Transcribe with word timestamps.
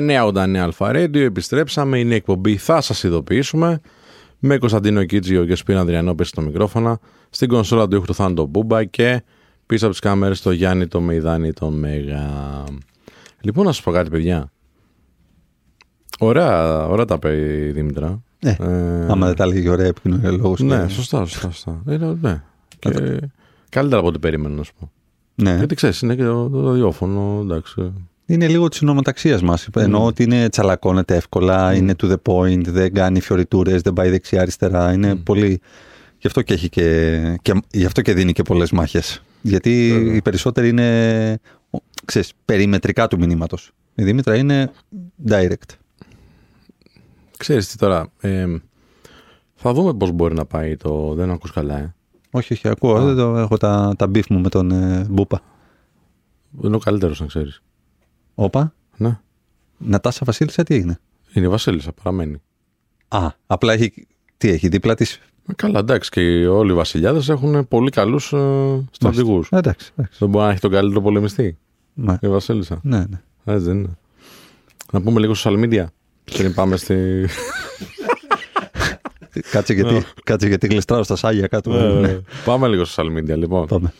989 0.00 0.56
Αλφα 0.56 0.90
Radio, 0.90 1.16
επιστρέψαμε, 1.16 1.98
είναι 1.98 2.12
η 2.12 2.16
εκπομπή, 2.16 2.56
θα 2.56 2.80
σας 2.80 3.02
ειδοποιήσουμε 3.02 3.80
με 4.38 4.58
Κωνσταντίνο 4.58 5.04
Κίτζιο 5.04 5.44
και 5.44 5.54
Σπίνα 5.54 5.80
Ανδριανό 5.80 6.14
πέσει 6.14 6.30
στο 6.30 6.40
μικρόφωνα, 6.40 6.98
στην 7.30 7.48
κονσόλα 7.48 7.88
του 7.88 7.96
ήχου 7.96 8.04
του 8.04 8.14
Θάνο 8.14 8.44
Μπούμπα 8.44 8.84
και 8.84 9.22
πίσω 9.66 9.84
από 9.84 9.94
τις 9.94 10.02
κάμερες 10.02 10.42
το 10.42 10.50
Γιάννη, 10.50 10.86
το 10.86 11.00
Μεϊδάνη, 11.00 11.52
το 11.52 11.70
Μέγα. 11.70 12.30
Λοιπόν, 13.40 13.64
να 13.64 13.72
σας 13.72 13.82
πω 13.82 13.90
κάτι 13.90 14.10
παιδιά. 14.10 14.50
Ωραία, 16.18 16.86
ωραία 16.86 17.04
τα 17.04 17.18
πει 17.18 17.28
η 17.28 17.70
Δήμητρα. 17.70 18.22
Ναι, 18.38 18.56
ε, 18.60 19.06
άμα 19.10 19.26
δεν 19.26 19.36
τα 19.36 19.46
λέγει 19.46 19.68
ωραία 19.68 19.86
επικοινωνία 19.86 20.30
λόγος. 20.30 20.60
Ναι, 20.60 20.88
σωστά, 20.88 21.24
σωστά. 21.24 21.50
σωστά. 21.50 21.82
Ε, 21.86 21.96
ναι. 21.96 22.42
Και... 22.78 23.20
Καλύτερα 23.68 24.00
από 24.00 24.08
ό,τι 24.08 24.18
περίμενα 24.18 24.54
να 24.54 24.62
σου 24.62 24.72
πω. 24.78 24.90
Ναι. 25.34 25.56
Γιατί 25.56 25.74
ξέρεις, 25.74 26.00
είναι 26.00 26.14
και 26.14 26.24
το, 26.24 26.48
το 26.48 26.66
ραδιόφωνο, 26.66 27.38
εντάξει. 27.42 27.92
Είναι 28.26 28.48
λίγο 28.48 28.68
της 28.68 28.82
ονομοταξίας 28.82 29.42
μας. 29.42 29.68
Mm. 29.72 29.80
Εννοώ 29.80 30.04
ότι 30.04 30.22
είναι 30.22 30.48
τσαλακώνεται 30.48 31.16
εύκολα, 31.16 31.72
mm. 31.72 31.76
είναι 31.76 31.94
to 32.02 32.10
the 32.10 32.16
point, 32.22 32.66
δεν 32.66 32.94
κάνει 32.94 33.20
φιωριτούρες, 33.20 33.82
δεν 33.82 33.92
πάει 33.92 34.10
δεξιά-αριστερά. 34.10 34.92
Είναι 34.92 35.12
mm. 35.12 35.22
πολύ. 35.24 35.60
Γι' 36.18 36.26
αυτό 36.26 36.42
και, 36.42 36.54
έχει 36.54 36.68
και, 36.68 37.38
και, 37.42 37.62
γι 37.70 37.84
αυτό 37.84 38.02
και 38.02 38.14
δίνει 38.14 38.32
και 38.32 38.42
πολλές 38.42 38.70
μάχες. 38.70 39.22
Γιατί 39.40 39.88
οι 39.88 40.22
περισσότεροι 40.22 40.68
είναι 40.68 41.40
ξέρεις, 42.04 42.32
περιμετρικά 42.44 43.08
του 43.08 43.18
μηνύματος. 43.18 43.70
Η 43.94 44.02
Δήμητρα 44.02 44.36
είναι 44.36 44.70
direct. 45.28 45.76
Ξέρεις 47.36 47.68
τι 47.68 47.76
τώρα, 47.76 48.08
ε, 48.20 48.46
θα 49.54 49.72
δούμε 49.72 49.94
πώς 49.94 50.10
μπορεί 50.10 50.34
να 50.34 50.44
πάει 50.44 50.76
το 50.76 51.14
«Δεν 51.14 51.30
ακούς 51.30 51.52
καλά», 51.52 51.78
ε; 51.78 51.94
Όχι, 52.30 52.52
όχι, 52.52 52.68
ακούω. 52.68 53.04
Δεν 53.04 53.16
το, 53.16 53.36
έχω 53.36 53.56
τα, 53.56 53.94
τα 53.98 54.06
beef 54.06 54.26
μου 54.28 54.40
με 54.40 54.48
τον 54.48 54.70
ε, 54.70 55.06
Μπούπα. 55.10 55.40
Είναι 56.62 56.76
ο 56.76 56.78
καλύτερος, 56.78 57.20
να 57.20 57.26
ξέρεις. 57.26 57.62
Όπα. 58.34 58.74
Ναι. 58.96 59.18
Νατάσα 59.78 60.22
Βασίλισσα, 60.24 60.62
τι 60.62 60.74
έγινε; 60.74 61.00
Είναι 61.32 61.46
η 61.46 61.48
Βασίλισσα, 61.48 61.92
παραμένει. 61.92 62.42
Α, 63.08 63.28
απλά 63.46 63.72
έχει. 63.72 64.06
Τι 64.36 64.48
έχει, 64.48 64.68
δίπλα 64.68 64.94
της; 64.94 65.20
Καλά, 65.56 65.78
εντάξει, 65.78 66.10
και 66.10 66.46
όλοι 66.46 66.70
οι 66.70 66.74
βασιλιάδες 66.74 67.28
έχουν 67.28 67.68
πολύ 67.68 67.90
καλούς 67.90 68.32
ε, 68.32 68.84
στρατηγούς. 68.90 69.48
Εντάξει, 69.50 69.92
εντάξει. 69.96 70.18
Δεν 70.18 70.28
μπορεί 70.28 70.44
να 70.44 70.50
έχει 70.50 70.60
τον 70.60 70.70
καλύτερο 70.70 71.00
πολεμιστή. 71.00 71.58
Ναι. 71.94 72.18
Η 72.20 72.28
Βασίλισσα. 72.28 72.80
Ναι, 72.82 72.98
ναι. 72.98 73.20
Έτσι 73.44 73.66
δεν 73.66 73.78
είναι. 73.78 73.98
Να 74.92 75.00
πούμε 75.00 75.20
λίγο 75.20 75.32
social 75.36 75.64
media. 75.64 75.84
Πριν 76.24 76.54
πάμε 76.54 76.76
στη. 76.76 77.26
κάτσε, 79.50 79.72
γιατί, 79.72 80.04
κάτσε 80.24 80.48
γιατί 80.48 80.66
γλιστράω 80.66 81.02
στα 81.02 81.16
σάγια 81.16 81.46
κάτω. 81.46 81.70
Ναι, 81.70 82.00
ναι. 82.00 82.18
Πάμε 82.44 82.68
λίγο 82.68 82.84
social 82.86 83.18
media, 83.18 83.36
λοιπόν. 83.36 83.66
Πάμε. 83.66 83.92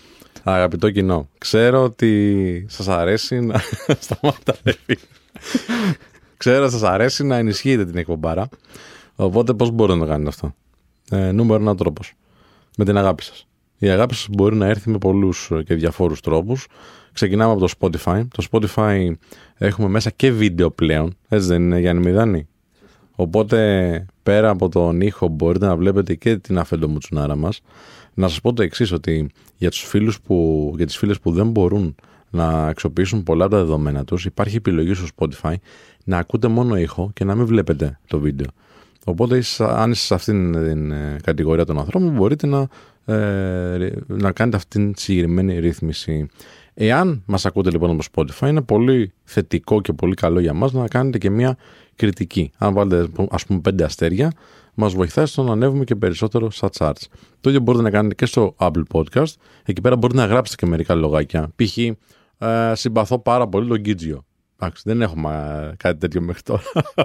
Αγαπητό 0.42 0.90
κοινό, 0.90 1.28
ξέρω 1.38 1.82
ότι 1.82 2.66
σας 2.68 2.88
αρέσει 2.88 3.40
να... 3.40 3.60
Σταμάτα, 4.04 4.54
Ξέρω 6.36 6.62
ότι 6.62 6.72
σας 6.72 6.82
αρέσει 6.82 7.24
να 7.24 7.36
ενισχύετε 7.36 7.84
την 7.84 7.96
εκπομπάρα. 7.96 8.48
Οπότε 9.14 9.54
πώς 9.54 9.70
μπορείτε 9.70 9.98
να 9.98 10.04
το 10.04 10.10
κάνετε 10.10 10.28
αυτό; 10.28 10.54
Ε, 11.10 11.32
νούμερο 11.32 11.62
ένα 11.62 11.74
τρόπος. 11.74 12.14
Με 12.76 12.84
την 12.84 12.96
αγάπη 12.96 13.22
σας. 13.22 13.46
Η 13.78 13.88
αγάπη 13.88 14.14
σας 14.14 14.28
μπορεί 14.30 14.56
να 14.56 14.66
έρθει 14.66 14.90
με 14.90 14.98
πολλούς 14.98 15.50
και 15.64 15.74
διαφόρους 15.74 16.20
τρόπους. 16.20 16.66
Ξεκινάμε 17.12 17.52
από 17.52 17.60
το 17.66 17.72
Spotify. 17.78 18.22
Το 18.28 18.46
Spotify 18.50 19.12
έχουμε 19.56 19.88
μέσα 19.88 20.10
και 20.10 20.30
βίντεο 20.30 20.70
πλέον. 20.70 21.16
Έτσι 21.28 21.46
δεν 21.46 21.62
είναι 21.62 21.78
Γιάννη 21.78 22.02
Μηδάνη; 22.02 22.46
Οπότε 23.14 24.06
πέρα 24.22 24.50
από 24.50 24.68
τον 24.68 25.00
ήχο 25.00 25.28
μπορείτε 25.28 25.66
να 25.66 25.76
βλέπετε 25.76 26.14
και 26.14 26.36
την 26.36 26.58
αφεντομουτσουνάρα 26.58 27.36
μας. 27.36 27.60
Να 28.14 28.28
σας 28.28 28.40
πω 28.40 28.52
το 28.52 28.62
εξής 28.62 28.92
ότι 28.92 29.30
για 29.56 29.70
τους 29.70 29.80
φίλους 29.80 30.20
που, 30.20 30.72
για 30.76 30.86
τις 30.86 30.96
φίλες 30.96 31.20
που 31.20 31.32
δεν 31.32 31.50
μπορούν 31.50 31.94
να 32.30 32.66
αξιοποιήσουν 32.66 33.22
πολλά 33.22 33.44
από 33.44 33.54
τα 33.54 33.60
δεδομένα 33.60 34.04
τους 34.04 34.24
υπάρχει 34.24 34.56
επιλογή 34.56 34.94
στο 34.94 35.06
Spotify 35.16 35.54
να 36.04 36.18
ακούτε 36.18 36.48
μόνο 36.48 36.76
ήχο 36.76 37.10
και 37.14 37.24
να 37.24 37.34
μην 37.34 37.46
βλέπετε 37.46 37.98
το 38.06 38.18
βίντεο. 38.18 38.46
Οπότε 39.04 39.42
αν 39.58 39.90
είστε 39.90 40.04
σε 40.06 40.14
αυτήν 40.14 40.52
την 40.52 40.90
ε, 40.90 41.16
κατηγορία 41.22 41.64
των 41.64 41.78
ανθρώπων 41.78 42.10
μπορείτε 42.10 42.46
να, 42.46 42.68
ε, 43.04 43.92
να 44.06 44.32
κάνετε 44.32 44.56
αυτήν 44.56 44.92
τη 44.92 45.00
συγκεκριμένη 45.00 45.58
ρύθμιση. 45.58 46.28
Εάν 46.74 47.22
μας 47.26 47.46
ακούτε 47.46 47.70
λοιπόν 47.70 47.90
από 47.90 48.02
Spotify 48.12 48.48
είναι 48.48 48.60
πολύ 48.60 49.12
θετικό 49.24 49.80
και 49.80 49.92
πολύ 49.92 50.14
καλό 50.14 50.40
για 50.40 50.52
μας 50.52 50.72
να 50.72 50.88
κάνετε 50.88 51.18
και 51.18 51.30
μια 51.30 51.56
κριτική. 51.96 52.50
Αν 52.58 52.74
βάλετε 52.74 53.08
ας 53.30 53.46
πούμε 53.46 53.60
πέντε 53.60 53.84
αστέρια 53.84 54.32
μας 54.74 54.92
βοηθάει 54.94 55.26
στο 55.26 55.42
να 55.42 55.52
ανέβουμε 55.52 55.84
και 55.84 55.96
περισσότερο 55.96 56.50
στα 56.50 56.70
charts. 56.78 57.02
Το 57.40 57.48
ίδιο 57.48 57.60
μπορείτε 57.60 57.84
να 57.84 57.90
κάνετε 57.90 58.14
και 58.14 58.26
στο 58.26 58.54
Apple 58.58 58.82
Podcast. 58.92 59.32
Εκεί 59.64 59.80
πέρα 59.80 59.96
μπορείτε 59.96 60.18
να 60.18 60.26
γράψετε 60.26 60.64
και 60.64 60.70
μερικά 60.70 60.94
λογάκια. 60.94 61.52
Π.χ. 61.56 61.78
Ε, 61.78 62.72
συμπαθώ 62.74 63.18
πάρα 63.18 63.48
πολύ 63.48 63.68
τον 63.68 63.82
Κίτζιο. 63.82 64.24
Εντάξει, 64.58 64.82
δεν 64.86 65.02
έχουμε 65.02 65.58
ε, 65.72 65.76
κάτι 65.76 65.98
τέτοιο 65.98 66.20
μέχρι 66.20 66.42
τώρα. 66.42 66.62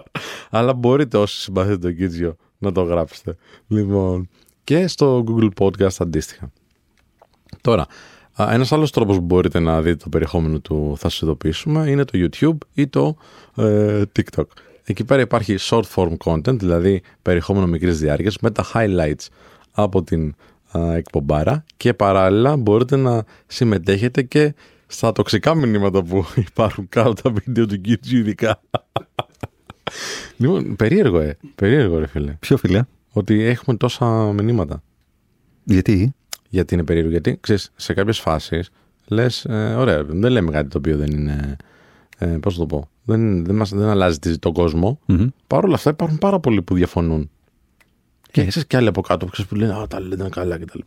Αλλά 0.49 0.73
μπορείτε 0.73 1.17
όσοι 1.17 1.41
συμπαθείτε 1.41 1.77
τον 1.77 1.95
Κίτζιο 1.95 2.35
να 2.57 2.71
το 2.71 2.81
γράψετε. 2.81 3.35
Λοιπόν, 3.67 4.29
και 4.63 4.87
στο 4.87 5.23
Google 5.27 5.49
Podcast 5.59 5.95
αντίστοιχα. 5.99 6.51
Τώρα, 7.61 7.85
ένας 8.37 8.71
άλλος 8.71 8.91
τρόπος 8.91 9.15
που 9.15 9.21
μπορείτε 9.21 9.59
να 9.59 9.81
δείτε 9.81 10.03
το 10.03 10.09
περιεχόμενο 10.09 10.59
του 10.59 10.93
θα 10.97 11.09
σας 11.09 11.21
ειδοποιήσουμε 11.21 11.89
είναι 11.89 12.05
το 12.05 12.11
YouTube 12.13 12.57
ή 12.73 12.87
το 12.87 13.17
ε, 13.55 14.01
TikTok. 14.15 14.45
Εκεί 14.89 15.03
πέρα 15.03 15.21
υπάρχει 15.21 15.55
short 15.59 15.83
form 15.95 16.17
content, 16.23 16.59
δηλαδή 16.59 17.01
περιεχόμενο 17.21 17.67
μικρής 17.67 17.99
διάρκειας 17.99 18.37
με 18.37 18.51
τα 18.51 18.65
highlights 18.73 19.27
από 19.71 20.03
την 20.03 20.35
α, 20.77 20.95
εκπομπάρα 20.95 21.63
και 21.77 21.93
παράλληλα 21.93 22.57
μπορείτε 22.57 22.95
να 22.95 23.23
συμμετέχετε 23.47 24.21
και 24.21 24.53
στα 24.87 25.11
τοξικά 25.11 25.55
μηνύματα 25.55 26.03
που 26.03 26.25
υπάρχουν 26.49 26.89
κάτω 26.89 27.13
τα 27.13 27.29
βίντεο 27.29 27.65
του 27.65 27.81
Κίτζου 27.81 28.17
ειδικά. 28.17 28.61
λοιπόν, 30.37 30.75
περίεργο, 30.75 31.19
ε. 31.19 31.37
Περίεργο, 31.55 31.99
ρε 31.99 32.07
φίλε. 32.07 32.31
Ποιο 32.39 32.57
φίλε; 32.57 32.83
Ότι 33.11 33.43
έχουμε 33.43 33.77
τόσα 33.77 34.05
μηνύματα. 34.33 34.83
Γιατί; 35.63 36.13
Γιατί 36.49 36.73
είναι 36.73 36.83
περίεργο. 36.83 37.11
Γιατί, 37.11 37.37
ξέρεις, 37.41 37.71
σε 37.75 37.93
κάποιες 37.93 38.19
φάσεις 38.19 38.69
λες, 39.07 39.45
ε, 39.45 39.75
ωραία, 39.77 40.03
δεν 40.03 40.31
λέμε 40.31 40.51
κάτι 40.51 40.69
το 40.69 40.77
οποίο 40.77 40.97
δεν 40.97 41.11
είναι, 41.11 41.55
ε, 42.17 42.25
πώς 42.25 42.55
το 42.55 42.65
πω, 42.65 42.89
δεν, 43.03 43.45
δεν, 43.45 43.55
μας, 43.55 43.69
δεν 43.69 43.87
αλλάζει 43.87 44.17
τον 44.39 44.53
κόσμο. 44.53 44.99
Mm-hmm. 45.07 45.27
Παρ' 45.47 45.63
όλα 45.63 45.75
αυτά 45.75 45.89
υπάρχουν 45.89 46.17
πάρα 46.17 46.39
πολλοί 46.39 46.61
που 46.61 46.75
διαφωνούν. 46.75 47.29
Και 48.31 48.41
εσεί 48.41 48.65
και 48.65 48.77
άλλοι 48.77 48.87
από 48.87 49.01
κάτω 49.01 49.27
που 49.47 49.55
λένε 49.55 49.73
Α, 49.73 49.87
τα 49.87 49.99
λένε 49.99 50.29
καλά 50.29 50.57
κτλ. 50.57 50.79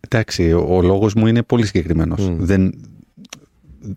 Εντάξει, 0.00 0.52
ο, 0.52 0.76
ο 0.76 0.82
λόγος 0.82 1.14
μου 1.14 1.26
είναι 1.26 1.42
πολύ 1.42 1.66
συγκεκριμένος. 1.66 2.28
Mm. 2.28 2.36
Δεν, 2.38 2.74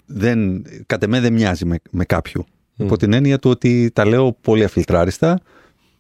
δεν, 0.05 0.65
κατ' 0.85 1.03
εμέ 1.03 1.19
δεν 1.19 1.33
μοιάζει 1.33 1.65
με, 1.65 1.79
με 1.91 2.05
κάποιου. 2.05 2.45
Mm. 2.45 2.83
Υπό 2.83 2.97
την 2.97 3.13
έννοια 3.13 3.39
του 3.39 3.49
ότι 3.49 3.91
τα 3.93 4.05
λέω 4.05 4.37
πολύ 4.41 4.63
αφιλτράριστα, 4.63 5.39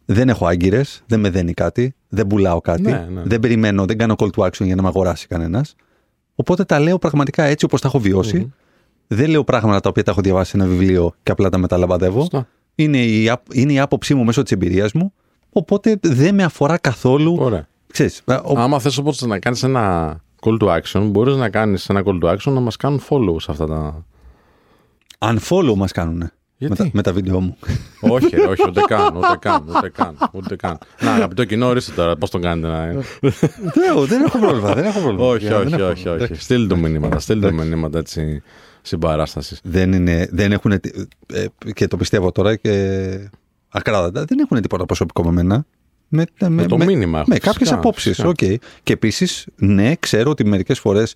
δεν 0.05 0.29
έχω 0.29 0.45
άγκυρες, 0.47 1.03
δεν 1.07 1.19
με 1.19 1.29
δένει 1.29 1.53
κάτι, 1.53 1.95
δεν 2.09 2.27
πουλάω 2.27 2.61
κάτι, 2.61 2.81
ναι, 2.81 3.07
ναι. 3.11 3.21
δεν 3.25 3.39
περιμένω, 3.39 3.85
δεν 3.85 3.97
κάνω 3.97 4.15
call 4.17 4.29
to 4.35 4.43
action 4.45 4.65
για 4.65 4.75
να 4.75 4.81
με 4.81 4.87
αγοράσει 4.87 5.27
κανένας. 5.27 5.75
Οπότε 6.35 6.63
τα 6.63 6.79
λέω 6.79 6.97
πραγματικά 6.97 7.43
έτσι 7.43 7.65
όπως 7.65 7.81
τα 7.81 7.87
έχω 7.87 7.99
βιώσει. 7.99 8.45
Mm-hmm. 8.45 8.67
Δεν 9.11 9.29
λέω 9.29 9.43
πράγματα 9.43 9.79
τα 9.79 9.89
οποία 9.89 10.03
τα 10.03 10.11
έχω 10.11 10.21
διαβάσει 10.21 10.49
σε 10.49 10.57
ένα 10.57 10.65
βιβλίο 10.65 11.13
και 11.23 11.31
απλά 11.31 11.49
τα 11.49 11.57
μεταλαμπαδεύω. 11.57 12.27
Είναι 12.75 12.97
η, 12.97 13.31
είναι 13.53 13.73
η 13.73 13.79
άποψή 13.79 14.13
μου 14.13 14.23
μέσω 14.23 14.43
της 14.43 14.51
εμπειρίας 14.51 14.91
μου. 14.91 15.13
Οπότε 15.49 15.97
δεν 16.01 16.35
με 16.35 16.43
αφορά 16.43 16.77
καθόλου. 16.77 17.37
Ωραία. 17.39 17.67
Ξέρεις, 17.91 18.21
ο... 18.25 18.59
Άμα 18.59 18.79
θες 18.79 18.97
οπότε 18.97 19.27
να 19.27 19.39
κάνεις 19.39 19.63
ένα 19.63 20.15
call 20.41 20.57
to 20.59 20.79
action, 20.79 21.07
μπορείς 21.11 21.35
να 21.35 21.49
κάνεις 21.49 21.89
ένα 21.89 22.03
call 22.05 22.23
to 22.23 22.35
action 22.35 22.51
να 22.51 22.59
μας 22.59 22.75
κάνουν 22.75 23.01
follow 23.09 23.35
σε 23.41 23.51
αυτά 23.51 23.67
τα. 23.67 24.05
Unfollow 25.19 25.73
μας 25.75 25.91
κάνουν. 25.91 26.31
Με 26.57 26.75
τα, 26.75 26.89
με 26.93 27.01
τα 27.01 27.13
βίντεο 27.13 27.39
μου. 27.39 27.57
όχι, 28.01 28.39
όχι, 28.39 28.63
ούτε 28.69 28.81
καν, 28.87 29.15
ούτε 29.15 29.37
καν, 29.39 29.63
ούτε 29.67 29.89
καν, 29.89 30.17
ούτε 30.31 30.55
καν. 30.55 30.77
Να, 31.01 31.13
αγαπητό 31.13 31.45
κοινό, 31.45 31.67
ορίστε 31.67 31.91
τώρα, 31.91 32.15
πώς 32.15 32.29
τον 32.29 32.41
κάνετε 32.41 32.67
να. 32.67 33.03
δεν 34.05 34.21
έχω 34.21 34.39
πρόβλημα, 34.39 34.73
δεν 34.73 34.85
έχω 34.85 34.99
πρόβλημα. 34.99 35.27
όχι, 35.27 35.53
όχι, 35.53 35.81
όχι, 35.81 36.07
όχι. 36.07 36.33
Στείλτε 36.33 36.67
το 36.67 36.75
μηνύματα, 36.75 37.19
στείλτε 37.19 37.47
το 37.47 37.53
μηνύματα 37.53 37.99
έτσι 37.99 38.41
συμπαράστασης. 38.89 39.59
Δεν, 39.63 39.93
είναι, 39.93 40.27
δεν 40.31 40.51
έχουν. 40.51 40.71
Ε, 40.71 40.81
και 41.73 41.87
το 41.87 41.97
πιστεύω 41.97 42.31
τώρα 42.31 42.55
και 42.55 43.29
ακράδαντα, 43.69 44.25
δεν 44.25 44.39
έχουν 44.39 44.61
τίποτα 44.61 44.85
προσωπικό 44.85 45.23
με 45.23 45.31
μένα. 45.31 45.65
Με, 46.07 46.25
με, 46.39 46.49
με 46.49 46.65
το 46.65 46.77
με, 46.77 46.85
μήνυμα. 46.85 47.23
Με 47.27 47.37
κάποιες 47.37 47.71
απόψεις. 47.71 48.21
Okay. 48.23 48.55
Και 48.83 48.93
επίσης, 48.93 49.47
ναι, 49.55 49.95
ξέρω 49.95 50.29
ότι 50.29 50.45
μερικές 50.45 50.79
φορές 50.79 51.15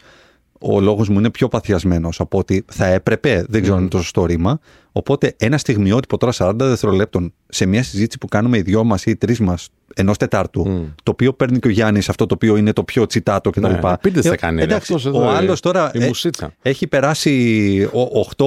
ο 0.60 0.80
λόγος 0.82 1.10
μου 1.10 1.20
είναι 1.20 1.30
πιο 1.30 1.48
παθιασμένος 1.48 2.20
από 2.20 2.38
ότι 2.38 2.66
θα 2.72 2.86
έπρεπε. 2.86 3.46
Δεν 3.50 3.62
ξέρω 3.62 3.76
αν 3.76 3.82
είναι 3.82 3.92
το 3.92 3.98
σωστό 3.98 4.26
ρήμα. 4.26 4.60
Οπότε, 4.92 5.36
ένα 5.38 5.58
στιγμιότυπο 5.58 6.18
τώρα 6.18 6.34
40 6.38 6.54
δευτερολέπτων 6.58 7.34
σε 7.48 7.66
μια 7.66 7.84
συζήτηση 7.84 8.18
που 8.18 8.28
κάνουμε 8.28 8.58
οι 8.58 8.62
δυο 8.62 8.84
μας 8.84 9.06
ή 9.06 9.12
οι 9.12 9.16
τρεις 9.16 9.40
μας 9.40 9.70
ενός 9.96 10.18
Τετάρτου, 10.18 10.94
το 11.04 11.12
οποίο 11.12 11.34
παίρνει 11.34 11.60
και 11.60 11.68
ο 11.68 11.72
Γιάννης, 11.72 12.10
αυτό 12.10 12.26
το 12.26 12.34
οποίο 12.34 12.56
είναι 12.58 12.74
το 12.74 12.84
πιο 12.84 13.06
τσιτάτο 13.06 13.50
κτλ. 13.50 13.62
Ναι, 13.68 13.80
πείτε 14.02 14.22
θα 14.22 14.34
Ε, 14.34 14.36
κάνει. 14.36 14.58
ρε. 14.58 14.64
εντάξει, 14.64 14.94
Αυτός 14.94 15.14
ο 15.14 15.18
εδώ, 15.18 15.30
άλλος 15.30 15.60
τώρα 15.60 15.92
Η 15.94 16.04
ε, 16.04 16.08
μουσίτσα. 16.08 16.54
έχει 16.62 16.88
περάσει 16.88 17.90
8, 18.38 18.46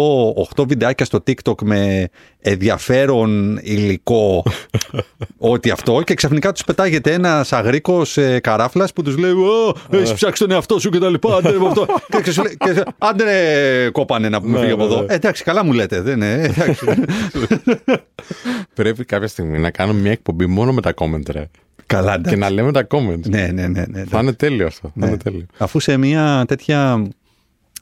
8 0.63 0.67
βιντεάκια 0.69 1.05
στο 1.05 1.23
TikTok 1.27 1.63
με 1.63 2.09
ενδιαφέρον 2.41 3.59
υλικό, 3.63 4.43
ό,τι 5.39 5.71
αυτό, 5.71 6.03
και 6.05 6.15
ξαφνικά 6.15 6.53
τους 6.53 6.65
πετάγεται 6.65 7.13
ένας 7.13 7.53
αγρίκος 7.53 8.17
ε, 8.17 8.41
καράφλας 8.41 8.93
που 8.93 9.03
τους 9.03 9.17
λέει: 9.19 9.31
Ω, 9.31 9.75
έχεις 9.91 10.13
ψάξει 10.13 10.43
τον 10.43 10.51
εαυτό 10.51 10.79
σου 10.79 10.91
κτλ. 10.91 11.15
Άντε 11.37 11.51
ρε, 11.51 11.59
με 11.59 11.67
αυτό. 11.67 11.87
και, 12.11 12.21
και 12.23 12.31
σου 12.33 12.43
λέει, 12.43 12.57
και, 12.57 12.83
άντε 12.99 13.25
ρε, 13.25 13.91
κόπανε 13.91 14.29
να 14.29 14.41
πούμε 14.41 14.53
Ναι, 14.53 14.59
φύγει 14.61 14.73
από 14.73 14.87
ναι, 14.87 14.93
εδώ. 14.93 15.01
ναι. 15.03 15.13
Ε, 15.13 15.15
εντάξει, 15.15 15.45
καλά 15.45 15.65
μου 15.65 15.73
λέτε. 15.73 16.01
Δεν 16.01 16.15
είναι. 16.15 16.33
Εντάξει. 16.43 16.87
Πρέπει 18.75 19.05
κάποια 19.05 19.29
στιγμή 19.29 19.59
να 19.59 19.71
κάνουμε 19.71 20.01
μια 20.01 20.11
εκπομπή 20.11 20.47
μόνο 20.47 20.73
με 20.73 20.81
τα 20.81 20.95
comment, 20.97 21.29
ρε. 21.39 21.51
καλά, 21.87 22.13
Και 22.13 22.19
εντάξει. 22.19 22.37
να 22.37 22.51
λέμε 22.51 22.73
τα 22.73 22.87
comments. 22.91 23.29
Ναι, 23.29 23.47
ναι, 23.47 23.67
ναι. 23.67 23.85
ναι, 23.89 24.05
Θα 24.05 24.21
είναι 24.21 24.33
τέλειο 24.33 24.67
αυτό. 24.67 24.89
Θα 24.89 24.93
Ναι. 24.95 25.07
είναι 25.07 25.17
τέλειο. 25.17 25.47
Αφού 25.59 25.81
σε 25.81 25.97
μια 25.97 26.45
τέτοια. 26.49 27.07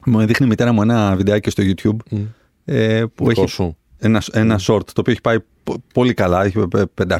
Μου 0.06 0.26
δείχνει 0.26 0.46
η 0.46 0.48
μητέρα 0.48 0.72
μου 0.72 0.82
ένα 0.82 1.16
βιντεάκι 1.16 1.50
στο 1.50 1.62
YouTube 1.66 2.18
ε, 2.64 3.04
που 3.14 3.28
Δικό 3.28 3.40
έχει 3.42 3.50
σου. 3.50 3.76
ένα, 3.98 4.22
ένα 4.32 4.58
short 4.66 4.84
το 4.86 4.92
οποίο 5.00 5.12
έχει 5.12 5.20
πάει 5.20 5.36
πο- 5.40 5.46
πολύ 5.94 6.14
καλά. 6.14 6.44
Έχει 6.44 6.64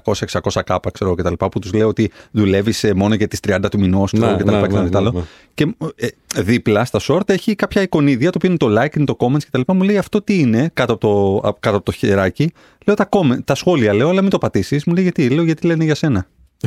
500-600 0.05 0.61
κάπα, 0.65 0.91
ξέρω 0.91 1.11
εγώ, 1.11 1.15
κτλ. 1.15 1.45
Που 1.47 1.59
τους 1.59 1.73
λέω 1.73 1.89
ότι 1.89 2.11
δουλεύει 2.31 2.73
μόνο 2.95 3.15
για 3.15 3.29
τις 3.29 3.39
30 3.49 3.59
του 3.71 3.79
μηνός 3.79 4.13
Ναι, 4.13 4.37
και 4.37 4.45
τα 4.45 4.51
ναι, 4.51 4.57
λοιπά 4.57 4.69
και 4.69 4.75
ναι, 4.79 4.91
τα 4.91 5.01
ναι, 5.01 5.09
άλλο. 5.09 5.19
ναι. 5.19 5.23
Και 5.55 5.75
ε, 5.97 6.09
δίπλα 6.43 6.85
στα 6.85 7.01
short 7.09 7.29
έχει 7.31 7.55
κάποια 7.55 7.83
εικονίδια, 7.83 8.31
το 8.31 8.37
οποίο 8.37 8.49
είναι 8.49 8.59
το 8.59 8.83
like, 8.83 8.97
είναι 8.97 9.05
το 9.05 9.17
comments 9.19 9.43
κτλ. 9.51 9.61
Μου 9.73 9.83
λέει 9.83 9.99
αυτό 9.99 10.23
τι 10.23 10.39
είναι 10.39 10.71
κάτω 10.75 10.93
από 10.93 11.01
το, 11.41 11.49
α- 11.49 11.55
κάτω 11.61 11.77
από 11.77 11.85
το 11.85 11.93
χεράκι. 11.93 12.53
Λέω 12.87 12.97
τα, 12.97 13.09
comment, 13.11 13.39
τα 13.45 13.55
σχόλια, 13.55 13.95
λέω, 13.95 14.09
αλλά 14.09 14.21
μην 14.21 14.31
το 14.31 14.39
πατήσεις. 14.39 14.85
Μου 14.85 14.95
λέει 14.95 15.03
γιατί, 15.03 15.29
λέω 15.29 15.45
γιατί 15.45 15.67
λένε 15.67 15.85
για 15.85 15.95
σένα. 15.95 16.27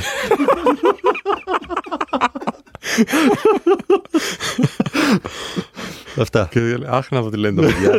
Αυτά. 6.19 6.47
Και 6.51 6.59
λέει, 6.59 6.77
αχ 6.87 7.11
να 7.11 7.21
δω 7.21 7.29
τι 7.29 7.37
λένε 7.37 7.61
τα 7.61 7.67
παιδιά. 7.67 7.91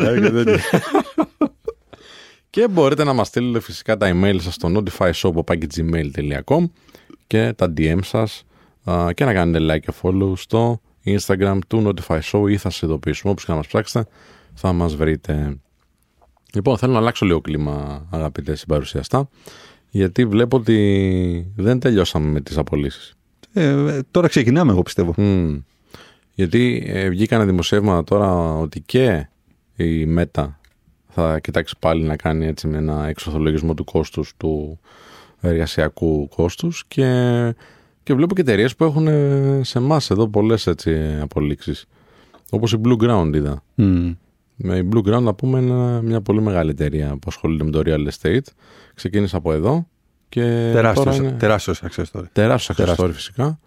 ρε, 2.59 2.67
και 2.67 2.67
τέτοια. 2.67 2.67
και 2.67 2.69
μπορείτε 2.69 3.05
να 3.05 3.13
μας 3.13 3.27
στείλετε 3.27 3.61
φυσικά 3.61 3.97
τα 3.97 4.13
email 4.15 4.37
σας 4.41 4.55
στο 4.55 4.73
notifyshop.gmail.com 4.75 6.65
και 7.27 7.53
τα 7.53 7.73
DM 7.77 7.99
σας 8.03 8.45
α, 8.85 9.13
και 9.15 9.25
να 9.25 9.33
κάνετε 9.33 9.75
like 9.75 9.81
και 9.81 9.93
follow 10.03 10.33
στο 10.35 10.81
Instagram 11.05 11.59
του 11.67 11.83
Notify 11.87 12.21
Show 12.21 12.51
ή 12.51 12.57
θα 12.57 12.71
σας 12.71 12.83
ειδοποιήσουμε 12.83 13.31
όπως 13.33 13.45
και 13.45 13.51
να 13.51 13.57
μας 13.57 13.67
ψάξετε 13.67 14.09
θα 14.55 14.73
μας 14.73 14.97
βρείτε. 14.97 15.59
Λοιπόν, 16.55 16.79
θέλω 16.79 16.93
να 16.93 16.99
αλλάξω 16.99 17.27
λίγο 17.27 17.41
κλίμα 17.41 18.07
αγαπητέ 18.11 18.55
συμπαρουσιαστά 18.55 19.29
γιατί 19.91 20.25
βλέπω 20.25 20.57
ότι 20.57 21.53
δεν 21.57 21.79
τελειώσαμε 21.79 22.29
με 22.29 22.41
τις 22.41 22.59
απολύσεις. 22.59 23.15
Ε, 23.53 23.65
ε, 23.65 24.03
τώρα 24.11 24.29
ξεκινάμε, 24.29 24.73
εγώ 24.73 24.83
πιστεύω. 24.83 25.15
Μμμ. 25.17 25.61
Γιατί 26.35 26.85
ε, 26.87 27.09
βγήκανε 27.09 27.45
δημοσιεύματα 27.45 28.05
τώρα 28.05 28.59
ότι 28.59 28.81
και 28.81 29.29
η 29.77 30.07
ΜΕΤΑ 30.07 30.58
θα 31.19 31.39
κοιτάξει 31.39 31.75
πάλι 31.79 32.03
να 32.03 32.17
κάνει 32.17 32.47
έτσι 32.47 32.67
με 32.67 32.77
ένα 32.77 33.07
εξορθολογισμό 33.07 33.75
του 33.75 33.85
κόστους 33.85 34.33
του 34.37 34.79
εργασιακού 35.41 36.29
κόστους 36.29 36.85
και, 36.89 37.05
και 38.03 38.15
βλέπω 38.15 38.35
και 38.35 38.41
εταιρείες 38.41 38.77
που 38.77 38.85
έχουν 38.85 39.07
ε, 39.07 39.61
σε 39.63 39.79
εμάς 39.79 40.11
εδώ 40.11 40.29
πολλές 40.29 40.67
έτσι 40.67 41.19
απολύξεις. 41.21 41.87
Όπως 42.51 42.73
η 42.73 42.81
Blue 42.85 42.97
Ground 42.97 43.31
είδα. 43.35 43.63
Μμ. 43.75 44.11
Με 44.57 44.77
η 44.77 44.89
Blue 44.93 45.09
Ground 45.09 45.23
να 45.23 45.35
πούμε 45.35 45.59
είναι 45.59 46.03
μια 46.03 46.21
πολύ 46.21 46.41
μεγάλη 46.41 46.71
εταιρεία 46.71 47.09
που 47.09 47.27
ασχολείται 47.27 47.65
με 47.65 47.71
το 47.71 47.83
real 47.85 48.09
estate. 48.09 48.47
Ξεκίνησε 48.95 49.37
από 49.37 49.53
εδώ 49.53 49.87
και 50.29 50.41
τώρα 50.41 50.73
Τεράστιος, 50.73 51.17
είναι 51.17 51.31
τεράστιος 51.31 51.83
success 51.83 52.05
story. 52.13 52.25
τεράστιος 52.33 52.79
accessory 52.81 53.11
φυσικά 53.13 53.59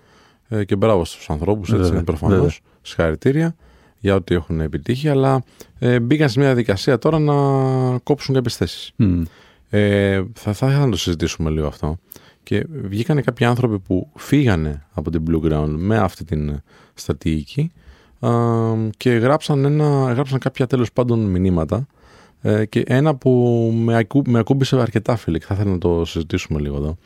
ε, 0.50 0.64
και 0.64 0.76
μπράβο 0.76 1.06
στους 1.06 1.30
ανθρώπους 1.30 1.72
έτσι 1.72 1.84
Βέβαια, 1.84 2.04
προφανώς 2.04 2.36
βέβαια. 2.36 2.52
συγχαρητήρια 2.82 3.56
για 4.02 4.16
ό,τι 4.16 4.36
έχουν 4.36 4.60
επιτύχει 4.60 5.10
αλλά 5.10 5.44
ε, 5.80 6.00
μπήκαν 6.00 6.30
σε 6.30 6.40
μια 6.40 6.48
διαδικασία 6.48 6.98
τώρα 6.98 7.20
να 7.20 7.34
κόψουν 7.98 8.36
κάποιες 8.36 8.56
θέσεις 8.56 8.92
Μμ. 8.96 9.22
ε, 9.70 10.24
θα, 10.34 10.54
θα 10.54 10.68
ήθελα 10.68 10.86
να 10.86 10.92
το 10.92 10.98
συζητήσουμε 10.98 11.50
λίγο 11.50 11.68
αυτό 11.68 11.98
και 12.44 12.66
βγήκαν 12.70 13.24
κάποιοι 13.24 13.46
άνθρωποι 13.46 13.80
που 13.80 14.10
φύγανε 14.16 14.86
από 14.94 15.12
την 15.12 15.24
Blue 15.30 15.52
Ground 15.52 15.74
με 15.78 15.98
αυτή 15.98 16.24
την 16.24 16.62
στρατηγική 16.94 17.72
α, 18.20 18.30
και 18.98 19.10
γράψαν, 19.12 19.66
ένα, 19.66 20.12
γράψαν 20.14 20.40
κάποια 20.40 20.68
τέλος 20.68 20.92
πάντων 20.92 21.20
μηνύματα 21.20 21.88
ε, 22.42 22.66
και 22.66 22.84
ένα 22.86 23.16
που 23.16 23.32
με, 23.76 23.98
ακού, 23.98 24.22
με 24.28 24.40
ακούμπησε 24.40 24.80
αρκετά 24.80 25.16
φίλε 25.16 25.38
και 25.38 25.46
θα 25.46 25.54
ήθελα 25.54 25.72
να 25.72 25.78
το 25.78 26.06
συζητήσουμε 26.06 26.60
λίγο 26.60 26.76
εδώ. 26.76 26.98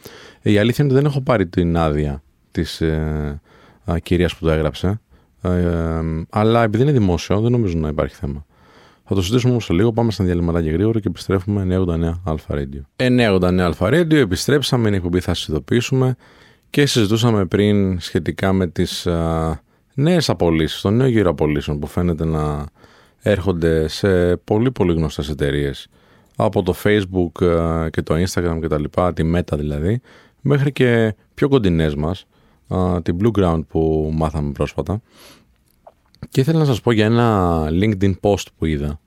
Ε, 0.42 0.52
η 0.52 0.58
αλήθεια 0.58 0.84
είναι 0.84 0.94
ότι 0.94 1.02
δεν 1.02 1.12
έχω 1.12 1.22
πάρει 1.22 1.48
την 1.48 1.78
άδεια 1.78 2.24
της 2.52 2.82
ε, 2.82 3.42
α, 3.92 4.00
κυρίας 4.00 4.36
που 4.36 4.46
το 4.46 4.52
έγραψε 4.52 5.02
ε, 5.54 6.26
αλλά 6.30 6.64
επειδή 6.64 6.84
είναι 6.84 6.92
δημόσιο 6.92 7.40
δεν 7.40 7.52
νομίζω 7.52 7.78
να 7.78 7.88
υπάρχει 7.88 8.16
θέμα. 8.16 8.46
Θα 9.08 9.16
το 9.16 9.22
συζητήσουμε 9.22 9.52
όμως 9.52 9.66
σε 9.66 9.74
λίγο. 9.74 9.92
Πάμε 9.94 10.12
στα 10.12 10.24
διαλυματάκια 10.24 10.72
γρήγορα 10.72 11.00
και 11.00 11.08
επιστρέφουμε 11.08 11.78
989 11.88 12.22
Αλφα 12.24 12.56
Radio. 12.56 12.82
989 12.96 13.60
Αλφα 13.60 13.88
Radio, 13.88 14.14
επιστρέψαμε, 14.14 14.88
είναι 14.88 14.96
η 14.96 14.98
εκπομπή, 14.98 15.20
θα 15.20 15.34
σας 15.34 15.48
ειδοποιήσουμε 15.48 16.16
και 16.70 16.86
συζητούσαμε 16.86 17.46
πριν 17.46 18.00
σχετικά 18.00 18.54
με 18.54 18.68
τις 18.68 19.08
νέες 19.94 20.30
απολύσεις, 20.30 20.82
τον 20.82 20.96
νέο 20.96 21.08
γύρο 21.08 21.30
απολύσεων 21.30 21.80
που 21.80 21.88
φαίνεται 21.88 22.26
να 22.26 22.66
έρχονται 23.22 23.88
σε 23.88 24.38
πολύ 24.38 24.72
πολύ 24.72 24.94
γνωστές 24.94 25.30
εταιρείες 25.30 25.88
από 26.36 26.64
το 26.64 26.76
Facebook 26.84 27.46
α, 27.46 27.90
και 27.90 28.02
το 28.02 28.16
Instagram 28.16 28.58
και 28.62 28.68
τα 28.68 28.80
λοιπά, 28.80 29.14
τη 29.14 29.32
Meta 29.36 29.58
δηλαδή, 29.58 30.02
μέχρι 30.42 30.72
και 30.72 31.16
πιο 31.34 31.50
κοντινές 31.50 31.96
μας, 31.96 32.26
α, 32.68 33.02
την 33.02 33.18
Blue 33.22 33.32
Ground 33.40 33.62
που 33.68 34.12
μάθαμε 34.14 34.52
πρόσφατα. 34.52 35.02
Και 36.30 36.42
ήθελα 36.42 36.60
να 36.60 36.66
σας 36.66 36.82
πω 36.82 36.92
για 36.92 37.06
ένα 37.06 37.68
LinkedIn 37.70 38.14
post 38.22 38.46
που 38.58 38.66
είδα. 38.66 39.00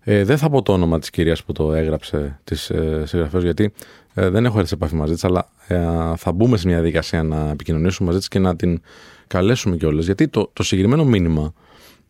Ε, 0.00 0.24
δεν 0.24 0.38
θα 0.38 0.50
πω 0.50 0.62
το 0.62 0.72
όνομα 0.72 0.98
της 0.98 1.10
κυρίας 1.10 1.44
που 1.44 1.52
το 1.52 1.72
έγραψε 1.72 2.40
τις 2.44 2.70
ε, 2.70 3.02
συγγραφές 3.06 3.42
γιατί 3.42 3.72
ε, 4.14 4.28
δεν 4.28 4.44
έχω 4.44 4.56
έρθει 4.56 4.68
σε 4.68 4.74
επαφή 4.74 4.94
μαζί 4.94 5.12
της 5.12 5.24
αλλά 5.24 5.48
ε, 5.66 5.86
θα 6.16 6.32
μπούμε 6.32 6.56
σε 6.56 6.66
μια 6.66 6.76
διαδικασία 6.76 7.22
να 7.22 7.50
επικοινωνήσουμε 7.50 8.06
μαζί 8.06 8.18
της 8.18 8.28
και 8.28 8.38
να 8.38 8.56
την 8.56 8.80
καλέσουμε 9.26 9.76
κιόλας 9.76 10.04
γιατί 10.04 10.28
το, 10.28 10.50
το 10.52 10.62
συγκεκριμένο 10.62 11.04
μήνυμα 11.04 11.52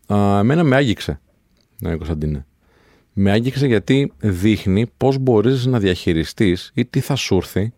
α, 0.07 0.39
εμένα 0.39 0.63
με 0.63 0.77
άγγιξε 0.77 1.21
ναι, 1.79 1.97
Κωνσταντίνε. 1.97 2.47
Με 3.13 3.31
άγγιξε 3.31 3.67
γιατί 3.67 4.13
δείχνει 4.19 4.87
πώς 4.97 5.19
μπορείς 5.19 5.67
να 5.67 5.79
διαχειριστείς 5.79 6.71
ή 6.75 6.85
τι 6.85 7.01
θα 7.01 7.15
σου 7.15 7.37
έρθει 7.37 7.73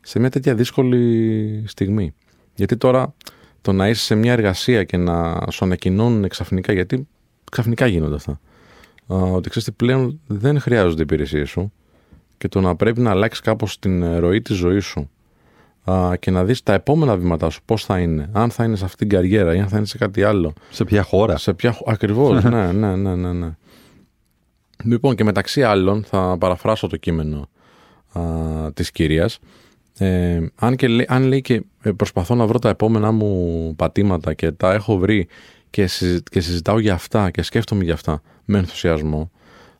σε 0.00 0.18
μια 0.18 0.30
τέτοια 0.30 0.54
δύσκολη 0.54 1.64
στιγμή. 1.66 2.14
Γιατί 2.60 2.76
τώρα 2.76 3.14
το 3.60 3.72
να 3.72 3.88
είσαι 3.88 4.04
σε 4.04 4.14
μια 4.14 4.32
εργασία 4.32 4.84
και 4.84 4.96
να 4.96 5.38
σου 5.50 5.64
ανακοινώνουν 5.64 6.28
ξαφνικά, 6.28 6.72
γιατί 6.72 7.08
ξαφνικά 7.50 7.86
γίνονται 7.86 8.14
αυτά. 8.14 8.40
Α, 9.12 9.16
ότι 9.16 9.48
ξέρεις 9.50 9.68
τι 9.68 9.74
πλέον 9.74 10.20
δεν 10.26 10.60
χρειάζονται 10.60 11.00
οι 11.00 11.04
υπηρεσίες 11.04 11.48
σου 11.48 11.72
και 12.38 12.48
το 12.48 12.60
να 12.60 12.76
πρέπει 12.76 13.00
να 13.00 13.10
αλλάξεις 13.10 13.40
κάπως 13.40 13.78
την 13.78 14.18
ροή 14.18 14.42
της 14.42 14.56
ζωής 14.56 14.84
σου 14.84 15.10
α, 15.90 16.16
και 16.18 16.30
να 16.30 16.44
δεις 16.44 16.62
τα 16.62 16.72
επόμενα 16.72 17.16
βήματά 17.16 17.50
σου 17.50 17.60
πώς 17.64 17.84
θα 17.84 17.98
είναι, 17.98 18.28
αν 18.32 18.50
θα 18.50 18.64
είναι 18.64 18.76
σε 18.76 18.84
αυτήν 18.84 19.08
την 19.08 19.18
καριέρα 19.18 19.54
ή 19.54 19.58
αν 19.60 19.68
θα 19.68 19.76
είναι 19.76 19.86
σε 19.86 19.98
κάτι 19.98 20.22
άλλο. 20.22 20.52
Σε 20.70 20.84
ποια 20.84 21.02
χώρα. 21.02 21.36
Σε 21.36 21.54
ποια... 21.54 21.78
Ακριβώς, 21.86 22.42
ναι, 22.44 22.72
ναι, 22.72 22.96
ναι, 22.96 23.14
ναι, 23.14 23.32
ναι. 23.32 23.56
Λοιπόν, 24.84 25.14
και 25.14 25.24
μεταξύ 25.24 25.62
άλλων 25.62 26.04
θα 26.04 26.36
παραφράσω 26.38 26.86
το 26.86 26.96
κείμενο 26.96 27.48
α, 28.12 28.22
της 28.72 28.90
κυρίας. 28.90 29.38
Ε, 30.02 30.46
αν, 30.56 30.76
και, 30.76 30.88
λέ- 30.88 31.10
αν 31.12 31.22
λέει 31.22 31.40
και 31.40 31.62
ε, 31.82 31.90
προσπαθώ 31.90 32.34
να 32.34 32.46
βρω 32.46 32.58
τα 32.58 32.68
επόμενά 32.68 33.10
μου 33.10 33.74
πατήματα 33.76 34.34
και 34.34 34.50
τα 34.50 34.72
έχω 34.72 34.98
βρει 34.98 35.26
και, 35.70 35.86
συζη- 35.86 36.28
και 36.30 36.40
συζητάω 36.40 36.78
για 36.78 36.94
αυτά 36.94 37.30
και 37.30 37.42
σκέφτομαι 37.42 37.84
για 37.84 37.94
αυτά 37.94 38.22
με 38.44 38.58
ενθουσιασμό, 38.58 39.30